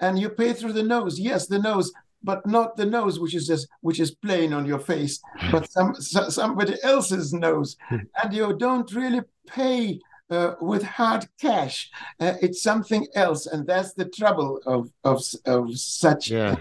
And 0.05 0.13
you 0.23 0.29
pay 0.43 0.51
through 0.55 0.75
the 0.77 0.89
nose. 0.97 1.15
Yes, 1.31 1.43
the 1.47 1.61
nose, 1.71 1.89
but 2.23 2.47
not 2.47 2.77
the 2.77 2.87
nose 2.87 3.19
which 3.21 3.35
is 3.35 3.47
just 3.47 3.69
which 3.81 4.01
is 4.01 4.11
plain 4.15 4.53
on 4.53 4.67
your 4.67 4.79
face, 4.81 5.21
but 5.53 5.71
some 5.71 5.95
so, 5.95 6.29
somebody 6.29 6.75
else's 6.83 7.33
nose. 7.33 7.77
and 7.91 8.33
you 8.33 8.57
don't 8.57 8.93
really 8.95 9.23
pay 9.47 10.01
uh, 10.31 10.55
with 10.61 10.83
hard 10.83 11.27
cash. 11.41 11.91
Uh, 12.19 12.35
it's 12.43 12.63
something 12.63 13.07
else, 13.15 13.47
and 13.47 13.67
that's 13.67 13.93
the 13.95 14.07
trouble 14.07 14.61
of 14.67 14.91
of 15.05 15.23
of 15.45 15.77
such 15.79 16.31
Yeah. 16.31 16.57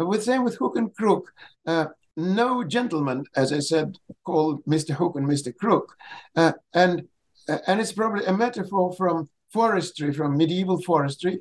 uh, 0.00 0.06
With 0.06 0.22
same 0.24 0.44
with 0.44 0.56
Hook 0.56 0.76
and 0.76 0.94
Crook. 0.94 1.32
Uh, 1.66 1.86
no 2.16 2.64
gentleman, 2.64 3.24
as 3.36 3.52
I 3.52 3.60
said, 3.60 3.96
called 4.24 4.64
Mr. 4.66 4.90
Hook 4.90 5.14
and 5.16 5.26
Mr. 5.26 5.56
Crook, 5.56 5.94
uh, 6.36 6.52
and 6.74 7.06
uh, 7.48 7.58
and 7.66 7.80
it's 7.80 7.92
probably 7.92 8.24
a 8.26 8.32
metaphor 8.36 8.92
from 8.94 9.28
forestry, 9.52 10.12
from 10.12 10.36
medieval 10.36 10.82
forestry, 10.82 11.40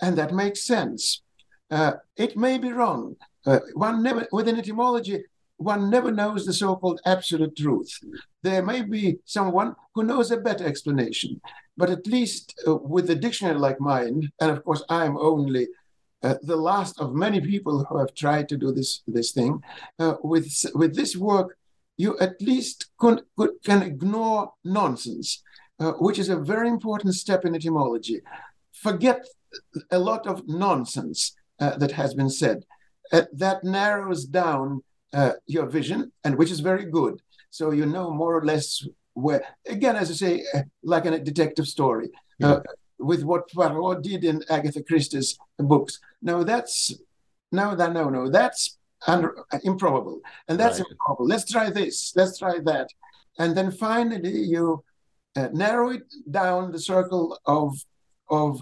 and 0.00 0.16
that 0.18 0.32
makes 0.32 0.64
sense. 0.64 1.22
Uh, 1.70 1.92
it 2.16 2.36
may 2.36 2.58
be 2.58 2.72
wrong. 2.72 3.16
Uh, 3.46 3.60
one 3.74 4.02
never, 4.02 4.26
within 4.32 4.58
etymology, 4.58 5.22
one 5.58 5.90
never 5.90 6.10
knows 6.10 6.46
the 6.46 6.52
so-called 6.52 7.00
absolute 7.04 7.56
truth. 7.56 7.92
There 8.42 8.62
may 8.62 8.82
be 8.82 9.18
someone 9.24 9.74
who 9.94 10.04
knows 10.04 10.30
a 10.30 10.36
better 10.36 10.64
explanation, 10.66 11.40
but 11.76 11.90
at 11.90 12.06
least 12.06 12.54
uh, 12.66 12.76
with 12.76 13.10
a 13.10 13.14
dictionary 13.14 13.58
like 13.58 13.80
mine, 13.80 14.30
and 14.40 14.50
of 14.50 14.64
course 14.64 14.82
I'm 14.88 15.16
only 15.16 15.68
uh, 16.22 16.34
the 16.42 16.56
last 16.56 17.00
of 17.00 17.14
many 17.14 17.40
people 17.40 17.84
who 17.84 17.98
have 17.98 18.14
tried 18.14 18.48
to 18.48 18.56
do 18.56 18.72
this 18.72 19.02
this 19.06 19.32
thing. 19.32 19.62
Uh, 19.98 20.14
with 20.22 20.48
with 20.74 20.94
this 20.94 21.16
work, 21.16 21.56
you 21.96 22.18
at 22.18 22.40
least 22.40 22.86
can, 23.00 23.20
can 23.64 23.82
ignore 23.82 24.52
nonsense, 24.64 25.42
uh, 25.80 25.92
which 25.92 26.18
is 26.18 26.28
a 26.28 26.36
very 26.36 26.68
important 26.68 27.14
step 27.14 27.44
in 27.44 27.54
etymology. 27.54 28.20
Forget 28.72 29.26
a 29.90 29.98
lot 29.98 30.26
of 30.26 30.46
nonsense 30.46 31.34
uh, 31.60 31.76
that 31.76 31.92
has 31.92 32.14
been 32.14 32.30
said. 32.30 32.64
Uh, 33.12 33.22
that 33.32 33.64
narrows 33.64 34.24
down 34.24 34.82
uh, 35.12 35.32
your 35.46 35.66
vision, 35.66 36.12
and 36.24 36.36
which 36.36 36.50
is 36.50 36.60
very 36.60 36.84
good. 36.84 37.20
So 37.50 37.70
you 37.70 37.86
know 37.86 38.10
more 38.10 38.36
or 38.36 38.44
less 38.44 38.86
where. 39.14 39.42
Again, 39.66 39.96
as 39.96 40.10
I 40.10 40.14
say, 40.14 40.44
uh, 40.54 40.62
like 40.82 41.06
in 41.06 41.14
a 41.14 41.18
detective 41.18 41.66
story. 41.66 42.10
Uh, 42.42 42.60
with 42.98 43.22
what 43.22 43.50
Poirot 43.50 44.02
did 44.02 44.24
in 44.24 44.42
Agatha 44.50 44.82
Christie's 44.82 45.38
books. 45.58 46.00
Now 46.20 46.42
that's 46.42 46.92
no, 47.50 47.74
that 47.74 47.92
no, 47.92 48.10
no, 48.10 48.28
that's 48.28 48.78
under, 49.06 49.36
improbable, 49.62 50.20
and 50.48 50.58
that's 50.58 50.80
Right. 50.80 50.90
improbable. 50.90 51.26
Let's 51.26 51.50
try 51.50 51.70
this. 51.70 52.12
Let's 52.16 52.38
try 52.38 52.58
that, 52.64 52.88
and 53.38 53.56
then 53.56 53.70
finally 53.70 54.38
you 54.54 54.84
uh, 55.36 55.48
narrow 55.52 55.90
it 55.90 56.02
down 56.30 56.72
the 56.72 56.80
circle 56.80 57.38
of 57.46 57.78
of 58.28 58.60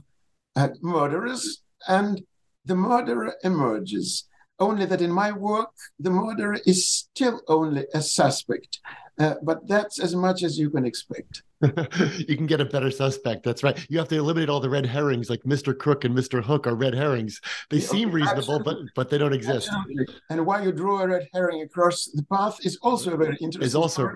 uh, 0.55 0.69
murderers, 0.83 1.63
and 1.89 2.23
the 2.67 2.75
murderer 2.77 3.35
emerges. 3.43 4.25
Only 4.59 4.87
that 4.87 5.03
in 5.03 5.13
my 5.13 5.33
work, 5.33 5.69
the 6.01 6.11
murderer 6.11 6.59
is 6.65 6.89
still 6.89 7.43
only 7.47 7.85
a 7.93 8.01
suspect, 8.01 8.81
uh, 9.21 9.35
but 9.43 9.69
that's 9.69 10.01
as 10.01 10.17
much 10.17 10.43
as 10.43 10.59
you 10.59 10.71
can 10.71 10.87
expect. 10.87 11.43
you 11.63 12.37
can 12.37 12.47
get 12.47 12.61
a 12.63 12.65
better 12.65 12.91
suspect. 12.91 13.43
That's 13.43 13.63
right. 13.63 13.79
You 13.91 13.99
have 13.99 14.09
to 14.09 14.17
eliminate 14.17 14.49
all 14.49 14.61
the 14.61 14.71
red 14.71 14.87
herrings, 14.87 15.29
like 15.29 15.43
Mr. 15.43 15.77
Crook 15.77 16.05
and 16.05 16.17
Mr. 16.17 16.43
Hook 16.43 16.67
are 16.67 16.75
red 16.75 16.95
herrings. 16.95 17.39
They 17.69 17.79
Yeah, 17.79 17.87
seem 17.89 18.11
reasonable, 18.11 18.61
but 18.61 18.79
but 18.95 19.11
they 19.11 19.19
don't 19.19 19.35
exist. 19.35 19.69
Absolutely. 19.69 20.07
And 20.31 20.47
why 20.47 20.63
you 20.63 20.73
draw 20.73 21.01
a 21.03 21.09
red 21.09 21.29
herring 21.35 21.61
across 21.61 22.07
the 22.07 22.23
path 22.25 22.57
is 22.65 22.79
also 22.83 23.13
a 23.13 23.17
very 23.19 23.37
interesting. 23.43 23.63
Is 23.63 23.75
also. 23.75 24.09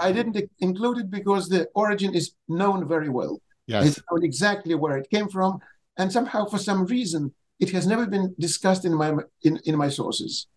I 0.00 0.10
didn't 0.12 0.38
include 0.60 0.98
it 0.98 1.10
because 1.10 1.50
the 1.50 1.68
origin 1.74 2.14
is 2.14 2.32
known 2.48 2.88
very 2.88 3.10
well. 3.10 3.40
yes. 3.66 3.86
It's 3.86 4.00
known 4.10 4.24
exactly 4.24 4.74
where 4.74 4.96
it 4.96 5.10
came 5.10 5.28
from, 5.28 5.58
and 5.98 6.10
somehow, 6.10 6.46
for 6.46 6.58
some 6.58 6.86
reason, 6.86 7.32
it 7.62 7.70
has 7.70 7.86
never 7.86 8.06
been 8.06 8.34
discussed 8.38 8.84
in 8.84 8.94
my 8.94 9.14
in, 9.42 9.58
in 9.64 9.76
my 9.76 9.88
sources. 9.88 10.48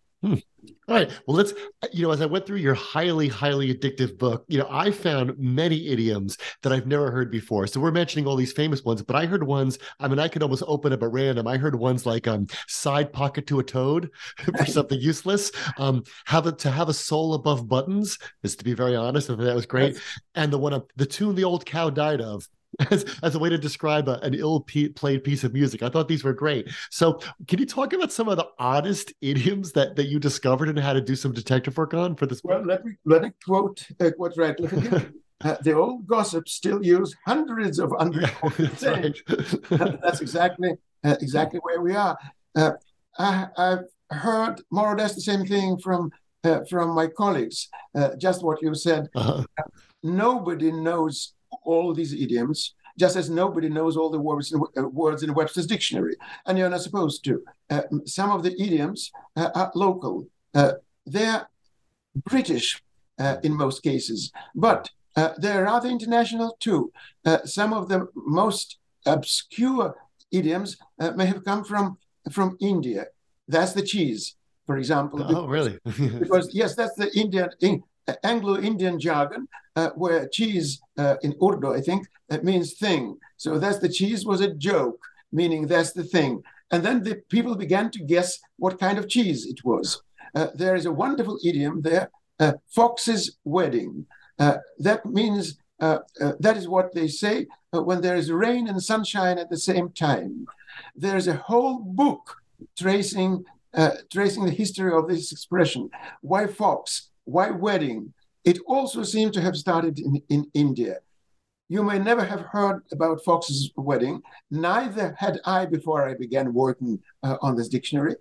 All 0.88 0.94
right. 0.94 1.10
Well, 1.26 1.36
let's, 1.36 1.52
you 1.92 2.02
know, 2.02 2.12
as 2.12 2.20
I 2.20 2.26
went 2.26 2.46
through 2.46 2.58
your 2.58 2.74
highly, 2.74 3.28
highly 3.28 3.72
addictive 3.72 4.18
book, 4.18 4.44
you 4.48 4.58
know, 4.58 4.66
I 4.70 4.90
found 4.90 5.38
many 5.38 5.88
idioms 5.88 6.36
that 6.62 6.72
I've 6.72 6.86
never 6.86 7.10
heard 7.10 7.30
before. 7.30 7.66
So 7.66 7.80
we're 7.80 7.92
mentioning 7.92 8.26
all 8.26 8.34
these 8.34 8.52
famous 8.52 8.82
ones, 8.82 9.02
but 9.02 9.14
I 9.14 9.26
heard 9.26 9.42
ones, 9.42 9.78
I 10.00 10.08
mean, 10.08 10.18
I 10.18 10.28
could 10.28 10.42
almost 10.42 10.64
open 10.66 10.92
up 10.92 11.02
at 11.02 11.12
random. 11.12 11.46
I 11.46 11.56
heard 11.58 11.74
ones 11.74 12.06
like 12.06 12.26
um 12.26 12.46
side 12.66 13.12
pocket 13.12 13.46
to 13.48 13.60
a 13.60 13.64
toad 13.64 14.10
for 14.38 14.66
something 14.66 15.00
useless. 15.00 15.52
Um, 15.78 16.02
have 16.24 16.46
a 16.46 16.52
to 16.52 16.70
have 16.70 16.88
a 16.88 16.94
soul 16.94 17.34
above 17.34 17.68
buttons, 17.68 18.18
is 18.42 18.56
to 18.56 18.64
be 18.64 18.74
very 18.74 18.96
honest, 18.96 19.28
I 19.28 19.36
thought 19.36 19.44
that 19.44 19.54
was 19.54 19.66
great. 19.66 20.00
And 20.34 20.52
the 20.52 20.58
one 20.58 20.72
of 20.72 20.86
the 20.96 21.06
tune 21.06 21.34
the 21.34 21.44
old 21.44 21.66
cow 21.66 21.90
died 21.90 22.20
of. 22.20 22.48
As, 22.90 23.04
as 23.22 23.34
a 23.34 23.38
way 23.38 23.48
to 23.48 23.56
describe 23.56 24.06
a, 24.08 24.18
an 24.20 24.34
ill 24.34 24.60
pe- 24.60 24.88
played 24.88 25.24
piece 25.24 25.44
of 25.44 25.54
music. 25.54 25.82
I 25.82 25.88
thought 25.88 26.08
these 26.08 26.22
were 26.24 26.34
great. 26.34 26.68
So, 26.90 27.20
can 27.48 27.58
you 27.58 27.64
talk 27.64 27.94
about 27.94 28.12
some 28.12 28.28
of 28.28 28.36
the 28.36 28.46
oddest 28.58 29.14
idioms 29.22 29.72
that, 29.72 29.96
that 29.96 30.08
you 30.08 30.18
discovered 30.20 30.68
and 30.68 30.78
how 30.78 30.92
to 30.92 31.00
do 31.00 31.16
some 31.16 31.32
detective 31.32 31.76
work 31.78 31.94
on 31.94 32.16
for 32.16 32.26
this 32.26 32.42
Well, 32.44 32.58
book? 32.58 32.66
let 32.68 32.84
me 32.84 32.92
let 33.06 33.22
me 33.22 33.30
quote 33.44 33.86
uh, 34.00 34.10
quote 34.10 34.36
Radcliffe 34.36 34.72
again. 34.72 35.14
Uh, 35.44 35.54
the 35.62 35.74
old 35.74 36.06
gossips 36.06 36.52
still 36.54 36.82
use 36.82 37.14
hundreds 37.26 37.78
of 37.78 37.90
Yeah, 38.00 38.04
unrecorded 38.06 38.70
that's 38.70 38.80
sayings. 38.80 39.22
right. 39.70 40.00
that's 40.02 40.20
exactly 40.22 40.70
uh, 41.04 41.16
exactly 41.20 41.60
where 41.60 41.82
we 41.82 41.94
are. 41.94 42.16
Uh, 42.54 42.72
I, 43.18 43.46
I've 43.58 43.84
heard 44.10 44.62
more 44.70 44.88
or 44.94 44.96
less 44.96 45.14
the 45.14 45.20
same 45.20 45.44
thing 45.44 45.76
from 45.78 46.10
uh, 46.42 46.60
from 46.70 46.94
my 46.94 47.08
colleagues. 47.08 47.68
Uh, 47.94 48.16
just 48.16 48.42
what 48.42 48.62
you 48.62 48.74
said. 48.74 49.08
Uh-huh. 49.14 49.44
Nobody 50.02 50.72
knows 50.72 51.34
all 51.66 51.92
these 51.92 52.12
idioms, 52.12 52.74
just 52.98 53.16
as 53.16 53.28
nobody 53.28 53.68
knows 53.68 53.96
all 53.96 54.10
the 54.10 54.18
words 54.18 54.52
in, 54.52 54.60
uh, 54.78 54.88
words 54.88 55.22
in 55.22 55.34
Webster's 55.34 55.66
dictionary, 55.66 56.16
and 56.46 56.56
you're 56.56 56.70
not 56.70 56.80
supposed 56.80 57.24
to. 57.24 57.42
Uh, 57.68 57.82
some 58.04 58.30
of 58.30 58.42
the 58.42 58.54
idioms 58.60 59.10
uh, 59.36 59.50
are 59.54 59.70
local. 59.74 60.26
Uh, 60.54 60.72
they're 61.04 61.48
British 62.24 62.82
uh, 63.18 63.36
in 63.42 63.52
most 63.52 63.82
cases, 63.82 64.32
but 64.54 64.90
uh, 65.16 65.30
they're 65.38 65.64
rather 65.64 65.88
international 65.88 66.56
too. 66.60 66.92
Uh, 67.24 67.44
some 67.44 67.72
of 67.72 67.88
the 67.88 68.08
most 68.14 68.78
obscure 69.04 69.94
idioms 70.30 70.76
uh, 71.00 71.10
may 71.12 71.26
have 71.26 71.44
come 71.44 71.64
from 71.64 71.98
from 72.30 72.56
India. 72.60 73.06
That's 73.48 73.72
the 73.72 73.82
cheese, 73.82 74.36
for 74.66 74.76
example. 74.78 75.22
Oh, 75.22 75.46
really? 75.46 75.78
Because 76.22 76.50
yes, 76.52 76.74
that's 76.74 76.96
the 76.96 77.10
Indian 77.16 77.48
in, 77.60 77.82
Anglo-Indian 78.22 78.98
jargon, 79.00 79.48
uh, 79.76 79.90
where 79.90 80.26
cheese 80.28 80.80
uh, 80.98 81.16
in 81.22 81.34
Urdu, 81.42 81.74
I 81.74 81.80
think, 81.80 82.08
uh, 82.30 82.38
means 82.42 82.74
thing. 82.74 83.18
So 83.36 83.58
that's 83.58 83.78
the 83.78 83.88
cheese 83.88 84.24
was 84.24 84.40
a 84.40 84.54
joke, 84.54 85.00
meaning 85.30 85.66
that's 85.66 85.92
the 85.92 86.04
thing. 86.04 86.42
And 86.72 86.82
then 86.82 87.02
the 87.02 87.16
people 87.28 87.54
began 87.54 87.90
to 87.92 88.02
guess 88.02 88.40
what 88.56 88.80
kind 88.80 88.98
of 88.98 89.08
cheese 89.08 89.46
it 89.46 89.64
was. 89.64 90.02
Uh, 90.34 90.48
there 90.54 90.74
is 90.74 90.86
a 90.86 90.92
wonderful 90.92 91.38
idiom 91.44 91.82
there, 91.82 92.10
uh, 92.40 92.54
fox's 92.68 93.36
wedding. 93.44 94.06
Uh, 94.38 94.56
that 94.78 95.06
means 95.06 95.58
uh, 95.80 95.98
that 96.40 96.56
is 96.56 96.68
what 96.68 96.94
they 96.94 97.06
say 97.06 97.46
when 97.70 98.00
there 98.00 98.16
is 98.16 98.32
rain 98.32 98.66
and 98.68 98.82
sunshine 98.82 99.38
at 99.38 99.50
the 99.50 99.56
same 99.58 99.90
time. 99.90 100.46
There's 100.94 101.28
a 101.28 101.36
whole 101.36 101.78
book 101.78 102.36
tracing 102.78 103.44
tracing 104.10 104.46
the 104.46 104.50
history 104.50 104.92
of 104.92 105.06
this 105.06 105.32
expression. 105.32 105.90
Why 106.22 106.46
fox? 106.46 107.10
Why 107.24 107.50
wedding? 107.50 108.14
It 108.46 108.58
also 108.66 109.02
seems 109.02 109.32
to 109.32 109.40
have 109.40 109.56
started 109.56 109.98
in, 109.98 110.22
in 110.28 110.46
India. 110.54 110.98
You 111.68 111.82
may 111.82 111.98
never 111.98 112.24
have 112.24 112.42
heard 112.42 112.84
about 112.92 113.24
Fox's 113.24 113.72
wedding. 113.76 114.22
Neither 114.52 115.16
had 115.18 115.40
I 115.44 115.66
before 115.66 116.08
I 116.08 116.14
began 116.14 116.54
working 116.54 117.00
uh, 117.24 117.38
on 117.42 117.56
this 117.56 117.68
dictionary. 117.68 118.14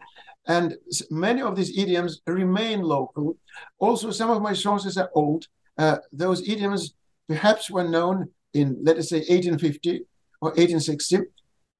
And 0.47 0.77
many 1.11 1.43
of 1.43 1.55
these 1.55 1.77
idioms 1.77 2.21
remain 2.25 2.81
local. 2.81 3.37
Also, 3.77 4.09
some 4.09 4.31
of 4.31 4.41
my 4.41 4.53
sources 4.53 4.97
are 4.97 5.11
old. 5.13 5.47
Uh, 5.77 5.97
those 6.11 6.47
idioms 6.49 6.95
perhaps 7.27 7.69
were 7.69 7.87
known 7.87 8.29
in, 8.55 8.77
let 8.81 8.97
us 8.97 9.09
say, 9.09 9.17
1850 9.17 10.05
or 10.41 10.49
1860, 10.49 11.19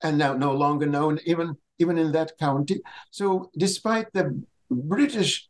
and 0.03 0.19
now 0.19 0.33
no 0.33 0.53
longer 0.53 0.85
known 0.85 1.19
even, 1.25 1.57
even 1.79 1.97
in 1.97 2.11
that 2.11 2.37
county. 2.37 2.79
So, 3.09 3.49
despite 3.57 4.13
the 4.13 4.39
British 4.69 5.49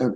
uh, 0.00 0.10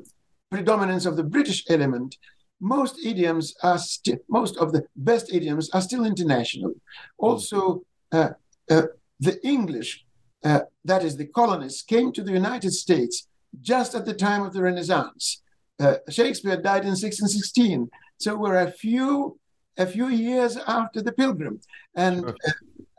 predominance 0.51 1.07
of 1.07 1.16
the 1.16 1.22
British 1.22 1.64
element, 1.68 2.16
most 2.61 2.98
idioms 3.05 3.55
are 3.62 3.78
still, 3.78 4.18
most 4.28 4.57
of 4.59 4.72
the 4.72 4.84
best 4.96 5.32
idioms 5.32 5.70
are 5.70 5.80
still 5.80 6.05
international. 6.05 6.74
Also, 7.18 7.82
uh, 8.12 8.30
uh, 8.70 8.82
the 9.18 9.44
English, 9.46 10.05
uh, 10.44 10.61
that 10.84 11.03
is, 11.05 11.16
the 11.16 11.26
colonists, 11.26 11.82
came 11.82 12.12
to 12.12 12.22
the 12.22 12.32
United 12.32 12.72
States 12.72 13.28
just 13.61 13.94
at 13.94 14.05
the 14.05 14.14
time 14.14 14.42
of 14.42 14.53
the 14.53 14.62
Renaissance. 14.62 15.42
Uh, 15.78 15.96
Shakespeare 16.09 16.57
died 16.57 16.82
in 16.82 16.90
1616, 16.90 17.88
so 18.18 18.36
we're 18.36 18.59
a 18.59 18.70
few 18.70 19.38
a 19.78 19.86
few 19.86 20.09
years 20.09 20.59
after 20.66 21.01
the 21.01 21.12
Pilgrim, 21.12 21.59
and 21.94 22.20
sure. 22.20 22.34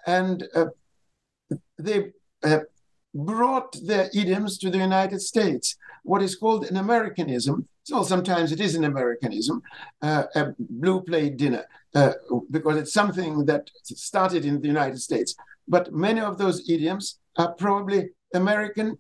and 0.07 0.47
uh, 0.55 0.65
they 1.77 2.11
uh, 2.43 2.59
brought 3.14 3.76
their 3.86 4.09
idioms 4.14 4.57
to 4.59 4.70
the 4.70 4.78
United 4.78 5.22
States. 5.22 5.78
What 6.03 6.22
is 6.22 6.36
called 6.36 6.66
an 6.66 6.78
Americanism. 6.78 7.68
So 7.84 8.03
sometimes 8.03 8.51
it 8.51 8.62
is 8.62 8.76
an 8.76 8.86
Americanism, 8.86 9.62
uh, 10.01 10.24
a 10.36 10.53
blue 10.59 11.01
plate 11.01 11.38
dinner, 11.38 11.66
uh, 11.95 12.14
because 12.49 12.78
it's 12.78 12.93
something 12.93 13.45
that 13.45 13.70
started 13.84 14.45
in 14.45 14.62
the 14.62 14.68
United 14.68 14.99
States. 14.99 15.36
But 15.68 15.91
many 15.91 16.22
of 16.22 16.38
those 16.38 16.70
idioms 16.70 17.20
are 17.38 17.53
probably 17.53 18.09
American, 18.34 18.97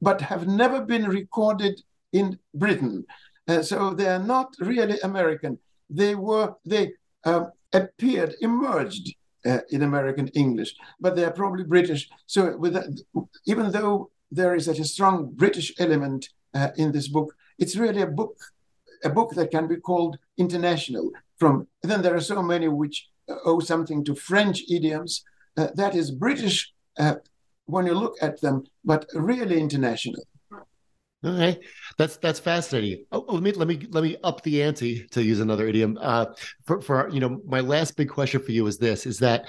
but 0.00 0.20
have 0.20 0.46
never 0.46 0.80
been 0.80 1.06
recorded 1.06 1.82
in 2.12 2.38
Britain. 2.54 3.04
Uh, 3.46 3.62
so 3.62 3.94
they 3.94 4.06
are 4.06 4.22
not 4.22 4.54
really 4.60 4.98
American. 5.00 5.58
They 5.88 6.14
were 6.14 6.54
they 6.64 6.92
uh, 7.24 7.46
appeared, 7.72 8.34
emerged 8.40 9.14
uh, 9.46 9.60
in 9.70 9.82
American 9.82 10.28
English, 10.28 10.74
but 11.00 11.16
they 11.16 11.24
are 11.24 11.32
probably 11.32 11.64
British. 11.64 12.08
So, 12.26 12.58
that, 12.62 13.02
even 13.46 13.70
though 13.72 14.10
there 14.30 14.54
is 14.54 14.64
such 14.66 14.78
a 14.78 14.84
strong 14.84 15.30
British 15.32 15.72
element 15.78 16.28
uh, 16.54 16.68
in 16.76 16.92
this 16.92 17.08
book, 17.08 17.34
it's 17.58 17.76
really 17.76 18.02
a 18.02 18.06
book, 18.06 18.36
a 19.04 19.10
book 19.10 19.34
that 19.34 19.50
can 19.50 19.66
be 19.66 19.76
called 19.76 20.18
international. 20.36 21.10
From 21.38 21.66
then 21.82 22.02
there 22.02 22.14
are 22.14 22.20
so 22.20 22.42
many 22.42 22.68
which 22.68 23.08
owe 23.44 23.60
something 23.60 24.04
to 24.04 24.14
French 24.14 24.62
idioms. 24.70 25.24
Uh, 25.56 25.68
that 25.74 25.94
is 25.94 26.10
British 26.10 26.72
uh, 26.98 27.16
when 27.66 27.86
you 27.86 27.94
look 27.94 28.16
at 28.20 28.40
them, 28.40 28.64
but 28.84 29.06
really 29.14 29.60
international. 29.60 30.22
Okay, 31.22 31.60
that's 31.98 32.16
that's 32.16 32.40
fascinating. 32.40 33.04
Oh, 33.12 33.24
let 33.28 33.42
me 33.42 33.52
let 33.52 33.68
me 33.68 33.86
let 33.90 34.02
me 34.02 34.16
up 34.24 34.42
the 34.42 34.62
ante 34.62 35.06
to 35.08 35.22
use 35.22 35.40
another 35.40 35.66
idiom. 35.66 35.98
Uh, 36.00 36.26
for 36.64 36.80
for 36.80 37.10
you 37.10 37.20
know, 37.20 37.42
my 37.44 37.60
last 37.60 37.96
big 37.96 38.08
question 38.08 38.40
for 38.42 38.52
you 38.52 38.66
is 38.66 38.78
this: 38.78 39.04
is 39.04 39.18
that 39.18 39.46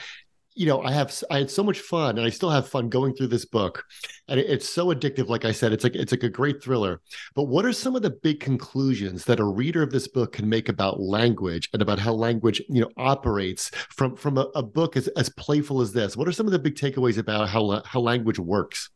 you 0.54 0.66
know 0.66 0.82
I 0.82 0.92
have 0.92 1.18
I 1.30 1.38
had 1.38 1.50
so 1.50 1.64
much 1.64 1.80
fun, 1.80 2.18
and 2.18 2.28
I 2.28 2.30
still 2.30 2.50
have 2.50 2.68
fun 2.68 2.90
going 2.90 3.16
through 3.16 3.28
this 3.28 3.46
book, 3.46 3.86
and 4.28 4.38
it, 4.38 4.50
it's 4.50 4.68
so 4.68 4.88
addictive. 4.88 5.30
Like 5.30 5.46
I 5.46 5.54
said, 5.54 5.72
it's 5.72 5.86
like 5.86 5.96
it's 5.96 6.12
like 6.12 6.24
a 6.24 6.30
great 6.30 6.62
thriller. 6.62 7.00
But 7.36 7.44
what 7.44 7.66
are 7.66 7.72
some 7.72 7.96
of 7.96 8.02
the 8.02 8.10
big 8.10 8.42
conclusions 8.42 9.24
that 9.24 9.40
a 9.40 9.46
reader 9.46 9.82
of 9.82 9.92
this 9.92 10.10
book 10.10 10.34
can 10.34 10.50
make 10.50 10.68
about 10.68 11.00
language 11.00 11.70
and 11.72 11.82
about 11.82 12.00
how 12.00 12.12
language 12.12 12.62
you 12.68 12.82
know 12.82 12.90
operates 12.98 13.70
from 13.92 14.18
from 14.18 14.38
a, 14.38 14.48
a 14.56 14.62
book 14.62 14.98
as 14.98 15.08
as 15.10 15.30
playful 15.30 15.80
as 15.80 15.94
this? 15.94 16.18
What 16.18 16.28
are 16.28 16.34
some 16.34 16.48
of 16.48 16.52
the 16.52 16.60
big 16.60 16.76
takeaways 16.76 17.18
about 17.18 17.48
how 17.48 17.82
how 17.86 18.02
language 18.02 18.40
works? 18.40 18.90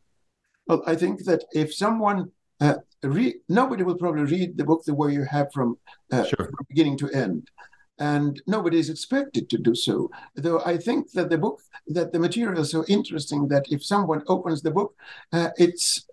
Well, 0.66 0.82
I 0.86 0.94
think 0.94 1.24
that 1.24 1.42
if 1.54 1.72
someone 1.72 2.32
uh, 2.60 2.74
re- 3.02 3.40
nobody 3.48 3.82
will 3.82 3.96
probably 3.96 4.24
read 4.24 4.56
the 4.56 4.64
book 4.64 4.84
the 4.84 4.94
way 4.94 5.12
you 5.12 5.24
have 5.24 5.52
from, 5.52 5.78
uh, 6.12 6.24
sure. 6.24 6.46
from 6.46 6.66
beginning 6.68 6.96
to 6.98 7.10
end 7.10 7.50
and 7.98 8.42
nobody 8.46 8.78
is 8.78 8.90
expected 8.90 9.48
to 9.50 9.58
do 9.58 9.74
so. 9.74 10.10
Though 10.34 10.60
I 10.64 10.76
think 10.76 11.12
that 11.12 11.30
the 11.30 11.38
book, 11.38 11.62
that 11.88 12.12
the 12.12 12.18
material 12.18 12.60
is 12.60 12.70
so 12.70 12.84
interesting 12.88 13.48
that 13.48 13.66
if 13.70 13.84
someone 13.84 14.22
opens 14.26 14.62
the 14.62 14.70
book, 14.70 14.94
uh, 15.32 15.50
it's 15.56 16.06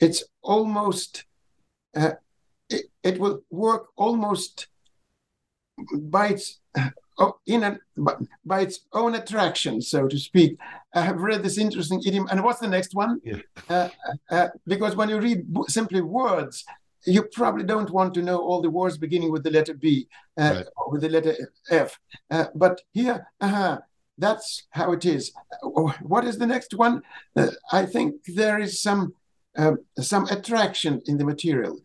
it's 0.00 0.24
almost 0.42 1.24
uh, 1.96 2.12
it, 2.68 2.86
it, 3.02 3.18
will 3.20 3.42
work 3.50 3.86
almost 3.96 4.66
by 5.94 6.28
its 6.28 6.60
in 7.46 7.62
a, 7.62 7.78
by, 7.96 8.14
by, 8.44 8.60
its 8.60 8.80
own 8.92 9.14
attraction, 9.14 9.80
so 9.80 10.08
to 10.08 10.18
speak. 10.18 10.58
I 10.94 11.02
have 11.02 11.20
read 11.20 11.42
this 11.42 11.58
interesting 11.58 12.02
idiom, 12.06 12.26
and 12.30 12.42
what's 12.44 12.60
the 12.60 12.68
next 12.68 12.94
one? 12.94 13.20
Yeah. 13.24 13.40
Uh, 13.68 13.88
uh, 14.30 14.48
because 14.66 14.96
when 14.96 15.08
you 15.08 15.18
read 15.18 15.46
simply 15.68 16.00
words, 16.00 16.64
you 17.04 17.22
probably 17.24 17.64
don't 17.64 17.90
want 17.90 18.14
to 18.14 18.22
know 18.22 18.38
all 18.38 18.60
the 18.62 18.70
words 18.70 18.96
beginning 18.96 19.32
with 19.32 19.42
the 19.42 19.50
letter 19.50 19.74
B 19.74 20.08
uh, 20.38 20.52
right. 20.56 20.66
or 20.76 20.92
with 20.92 21.02
the 21.02 21.08
letter 21.08 21.34
F. 21.70 21.98
Uh, 22.30 22.46
but 22.54 22.80
here, 22.92 23.26
uh-huh, 23.40 23.80
that's 24.18 24.66
how 24.70 24.92
it 24.92 25.04
is. 25.04 25.32
Uh, 25.62 25.92
what 26.02 26.24
is 26.24 26.38
the 26.38 26.46
next 26.46 26.74
one? 26.74 27.02
Uh, 27.36 27.48
I 27.72 27.86
think 27.86 28.24
there 28.26 28.58
is 28.58 28.80
some 28.80 29.14
um, 29.56 29.78
some 30.00 30.24
attraction 30.26 31.02
in 31.06 31.18
the 31.18 31.24
material. 31.24 31.78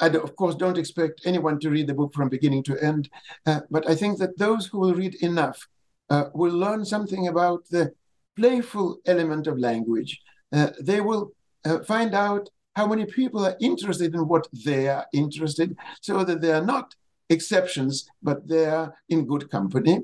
I, 0.00 0.08
of 0.08 0.36
course, 0.36 0.54
don't 0.54 0.78
expect 0.78 1.22
anyone 1.24 1.58
to 1.60 1.70
read 1.70 1.86
the 1.86 1.94
book 1.94 2.12
from 2.14 2.28
beginning 2.28 2.64
to 2.64 2.78
end, 2.78 3.08
uh, 3.46 3.60
but 3.70 3.88
I 3.88 3.94
think 3.94 4.18
that 4.18 4.38
those 4.38 4.66
who 4.66 4.78
will 4.80 4.94
read 4.94 5.14
enough 5.16 5.68
uh, 6.10 6.24
will 6.34 6.52
learn 6.52 6.84
something 6.84 7.28
about 7.28 7.64
the 7.70 7.92
playful 8.36 8.98
element 9.06 9.46
of 9.46 9.58
language. 9.58 10.20
Uh, 10.52 10.70
they 10.80 11.00
will 11.00 11.32
uh, 11.64 11.78
find 11.80 12.14
out 12.14 12.48
how 12.76 12.86
many 12.86 13.06
people 13.06 13.46
are 13.46 13.56
interested 13.60 14.14
in 14.14 14.26
what 14.26 14.48
they 14.64 14.88
are 14.88 15.06
interested, 15.12 15.76
so 16.00 16.24
that 16.24 16.40
they 16.40 16.52
are 16.52 16.64
not 16.64 16.94
exceptions, 17.30 18.08
but 18.22 18.48
they 18.48 18.66
are 18.66 18.94
in 19.08 19.26
good 19.26 19.50
company. 19.50 20.00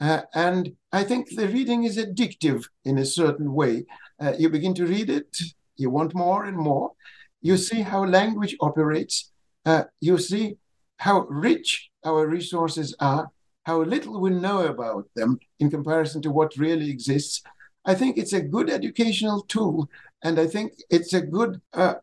Uh, 0.00 0.22
and 0.34 0.74
I 0.92 1.04
think 1.04 1.28
the 1.36 1.48
reading 1.48 1.84
is 1.84 1.98
addictive 1.98 2.64
in 2.84 2.98
a 2.98 3.04
certain 3.04 3.52
way. 3.54 3.84
Uh, 4.18 4.32
you 4.38 4.48
begin 4.48 4.74
to 4.74 4.86
read 4.86 5.10
it, 5.10 5.36
you 5.76 5.90
want 5.90 6.14
more 6.14 6.44
and 6.44 6.56
more 6.56 6.92
you 7.40 7.56
see 7.56 7.80
how 7.82 8.04
language 8.04 8.56
operates, 8.60 9.30
uh, 9.64 9.84
you 10.00 10.18
see 10.18 10.56
how 10.98 11.20
rich 11.28 11.90
our 12.04 12.26
resources 12.26 12.94
are, 13.00 13.30
how 13.64 13.82
little 13.82 14.20
we 14.20 14.30
know 14.30 14.66
about 14.66 15.08
them 15.16 15.38
in 15.58 15.70
comparison 15.70 16.20
to 16.22 16.30
what 16.30 16.56
really 16.56 16.90
exists. 16.90 17.42
I 17.84 17.94
think 17.94 18.18
it's 18.18 18.32
a 18.32 18.40
good 18.40 18.68
educational 18.70 19.42
tool, 19.42 19.88
and 20.22 20.38
I 20.38 20.46
think 20.46 20.74
it's 20.90 21.14
a 21.14 21.20
good 21.20 21.60
uh, 21.72 21.94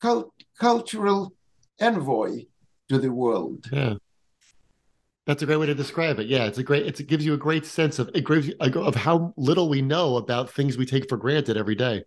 cult- 0.00 0.32
cultural 0.58 1.32
envoy 1.80 2.44
to 2.88 2.98
the 2.98 3.12
world. 3.12 3.66
Yeah. 3.72 3.94
That's 5.26 5.42
a 5.42 5.46
great 5.46 5.56
way 5.56 5.66
to 5.66 5.74
describe 5.74 6.18
it. 6.20 6.26
Yeah, 6.26 6.46
it's 6.46 6.56
a 6.56 6.62
great. 6.62 6.86
It's, 6.86 7.00
it 7.00 7.06
gives 7.06 7.24
you 7.24 7.34
a 7.34 7.38
great 7.38 7.66
sense 7.66 7.98
of 7.98 8.10
it 8.14 8.26
gives 8.26 8.48
you, 8.48 8.54
of 8.60 8.94
how 8.94 9.34
little 9.36 9.68
we 9.68 9.82
know 9.82 10.16
about 10.16 10.50
things 10.50 10.78
we 10.78 10.86
take 10.86 11.06
for 11.06 11.18
granted 11.18 11.58
every 11.58 11.74
day. 11.74 12.04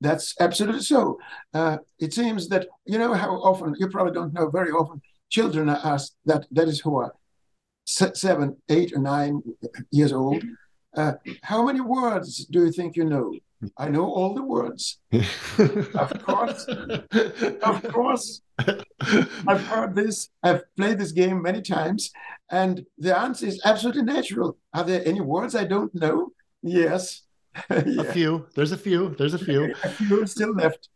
That's 0.00 0.34
absolutely 0.40 0.82
so. 0.82 1.18
Uh, 1.54 1.78
it 1.98 2.12
seems 2.12 2.48
that 2.48 2.68
you 2.84 2.98
know 2.98 3.14
how 3.14 3.36
often 3.36 3.74
you 3.78 3.88
probably 3.88 4.12
don't 4.12 4.34
know 4.34 4.50
very 4.50 4.70
often 4.70 5.00
children 5.30 5.68
are 5.68 5.80
asked 5.84 6.16
that 6.26 6.46
that 6.50 6.68
is 6.68 6.80
who 6.80 6.96
are 6.96 7.12
seven, 7.86 8.56
eight, 8.68 8.92
or 8.92 8.98
nine 8.98 9.42
years 9.90 10.12
old. 10.12 10.42
Uh, 10.96 11.12
how 11.42 11.64
many 11.64 11.80
words 11.80 12.46
do 12.46 12.64
you 12.64 12.72
think 12.72 12.96
you 12.96 13.04
know? 13.04 13.32
I 13.78 13.88
know 13.88 14.04
all 14.04 14.34
the 14.34 14.42
words. 14.42 14.98
of 15.12 16.24
course, 16.24 16.66
of 16.68 17.82
course. 17.92 18.42
I've 18.58 19.64
heard 19.66 19.94
this. 19.94 20.28
I've 20.42 20.62
played 20.76 20.98
this 20.98 21.12
game 21.12 21.42
many 21.42 21.62
times, 21.62 22.10
and 22.50 22.84
the 22.98 23.18
answer 23.18 23.46
is 23.46 23.60
absolutely 23.64 24.02
natural. 24.02 24.58
Are 24.74 24.84
there 24.84 25.02
any 25.06 25.20
words 25.20 25.54
I 25.54 25.64
don't 25.64 25.94
know? 25.94 26.32
Yes. 26.62 27.22
yeah. 27.70 28.00
A 28.00 28.04
few. 28.04 28.46
There's 28.54 28.72
a 28.72 28.76
few. 28.76 29.14
There's 29.18 29.34
a 29.34 29.38
few. 29.38 29.74
a 29.84 29.88
few 29.88 30.26
still 30.26 30.52
left. 30.54 30.88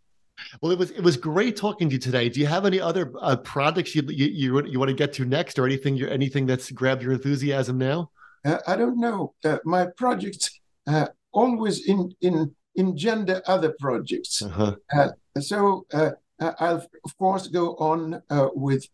Well, 0.61 0.73
it 0.73 0.79
was 0.79 0.91
it 0.93 1.03
was 1.03 1.17
great 1.17 1.57
talking 1.57 1.89
to 1.89 1.95
you 1.95 1.99
today. 1.99 2.29
Do 2.29 2.41
you 2.41 2.47
have 2.47 2.65
any 2.65 2.81
other 2.81 3.13
uh, 3.21 3.37
projects 3.37 3.95
you, 3.95 4.03
you 4.09 4.27
you 4.27 4.67
you 4.67 4.79
want 4.79 4.89
to 4.89 4.95
get 4.95 5.13
to 5.15 5.25
next, 5.25 5.59
or 5.59 5.67
anything 5.67 5.97
you 5.97 6.09
anything 6.09 6.47
that's 6.47 6.71
grabbed 6.71 7.03
your 7.03 7.13
enthusiasm 7.13 7.79
now? 7.79 8.11
Uh, 8.45 8.59
I 8.67 8.77
don't 8.77 8.99
know. 8.99 9.35
Uh, 9.45 9.59
my 9.65 9.87
projects 9.97 10.61
uh, 10.87 11.07
always 11.33 11.87
in 11.87 12.15
in 12.21 12.55
engender 12.77 13.43
other 13.47 13.75
projects. 13.79 14.43
Uh-huh. 14.43 14.77
Uh, 14.95 15.09
so 15.41 15.87
uh, 15.93 16.13
I'll 16.41 16.87
of 17.05 17.19
course 17.19 17.49
go 17.49 17.75
on 17.77 18.23
with 18.55 18.89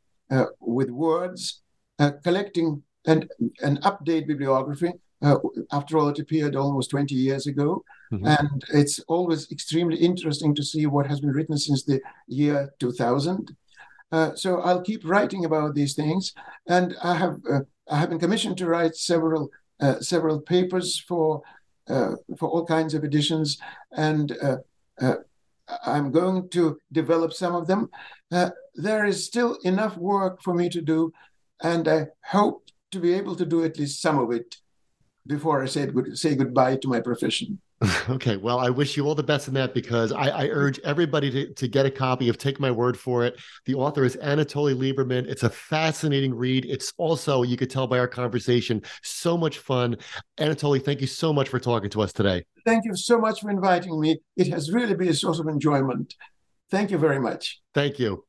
with 0.61 0.91
words 0.91 1.63
uh, 1.99 2.13
collecting 2.23 2.83
and 3.07 3.31
an 3.61 3.79
update 3.79 4.27
bibliography. 4.27 4.93
Uh, 5.23 5.37
after 5.73 5.99
all, 5.99 6.09
it 6.09 6.19
appeared 6.19 6.57
almost 6.57 6.91
20 6.91 7.15
years 7.15 7.47
ago. 7.47 7.85
Mm-hmm. 8.13 8.27
And 8.27 8.65
it's 8.75 9.01
always 9.09 9.51
extremely 9.51 9.97
interesting 9.97 10.55
to 10.55 10.63
see 10.63 10.87
what 10.87 11.07
has 11.07 11.21
been 11.21 11.33
written 11.33 11.57
since 11.59 11.85
the 11.85 12.01
year 12.29 12.73
2000. 12.79 13.57
Uh, 14.13 14.35
so 14.35 14.61
I'll 14.61 14.83
keep 14.83 15.05
writing 15.05 15.45
about 15.45 15.75
these 15.75 15.95
things, 15.95 16.33
and 16.69 16.95
I 17.03 17.15
have 17.15 17.41
uh, 17.51 17.61
I 17.91 17.99
have 17.99 18.11
been 18.11 18.21
commissioned 18.21 18.57
to 18.59 18.67
write 18.67 18.95
several 18.95 19.51
uh, 19.81 20.01
several 20.01 20.41
papers 20.41 20.99
for 20.99 21.43
uh, 21.89 22.13
for 22.39 22.49
all 22.49 22.65
kinds 22.65 22.95
of 22.95 23.05
editions, 23.05 23.59
and 23.93 24.37
uh, 24.41 24.57
uh, 25.01 25.17
I'm 25.85 26.13
going 26.13 26.49
to 26.51 26.79
develop 26.93 27.33
some 27.33 27.55
of 27.55 27.67
them. 27.67 27.91
there 28.31 29.07
is 29.07 29.27
still 29.27 29.59
enough 29.65 29.97
work 29.97 30.41
for 30.43 30.55
me 30.55 30.69
to 30.69 30.81
do, 30.81 31.13
and 31.63 31.89
I 31.89 32.07
hope 32.23 32.71
to 32.93 33.01
be 33.01 33.13
able 33.15 33.35
to 33.37 33.47
do 33.47 33.65
at 33.65 33.79
least 33.79 34.01
some 34.01 34.19
of 34.19 34.31
it 34.31 34.57
before 35.27 35.63
I 35.63 35.67
say, 35.67 35.87
good, 35.87 36.19
say 36.19 36.35
goodbye 36.35 36.77
to 36.77 36.89
my 36.89 37.01
profession. 37.01 37.61
Okay, 38.09 38.37
well, 38.37 38.59
I 38.59 38.71
wish 38.71 38.97
you 38.97 39.07
all 39.07 39.15
the 39.15 39.23
best 39.23 39.49
in 39.49 39.55
that 39.55 39.75
because 39.75 40.13
I, 40.13 40.29
I, 40.29 40.47
urge 40.49 40.79
everybody 40.81 41.31
to, 41.31 41.53
to 41.55 41.69
get 41.69 41.85
a 41.85 41.91
copy 41.91 42.29
of 42.29 42.39
Take 42.39 42.59
My 42.59 42.71
Word 42.71 42.99
for 42.99 43.25
It. 43.25 43.39
The 43.67 43.75
author 43.75 44.05
is 44.05 44.17
Anatoly 44.17 44.75
Liberman. 44.75 45.27
It's 45.27 45.43
a 45.43 45.51
fascinating 45.51 46.35
read. 46.35 46.65
It's 46.65 46.93
also, 46.97 47.43
you 47.43 47.57
could 47.57 47.69
tell 47.69 47.87
by 47.87 47.99
our 47.99 48.09
conversation, 48.09 48.81
so 49.03 49.37
much 49.37 49.59
fun. 49.59 49.97
Anatoly, 50.39 50.83
thank 50.83 51.01
you 51.01 51.07
so 51.07 51.33
much 51.33 51.49
for 51.49 51.59
talking 51.59 51.91
to 51.91 52.01
us 52.01 52.13
today. 52.13 52.45
Thank 52.65 52.85
you 52.85 52.97
so 52.97 53.19
much 53.19 53.41
for 53.41 53.51
inviting 53.51 54.01
me. 54.01 54.21
It 54.37 54.49
has 54.53 54.73
really 54.73 54.95
been 54.95 55.09
a 55.09 55.15
source 55.15 55.39
of 55.39 55.49
enjoyment. 55.49 56.15
Thank 56.71 56.91
you 56.91 56.99
very 56.99 57.21
much. 57.21 57.61
Thank 57.75 57.99
you. 57.99 58.26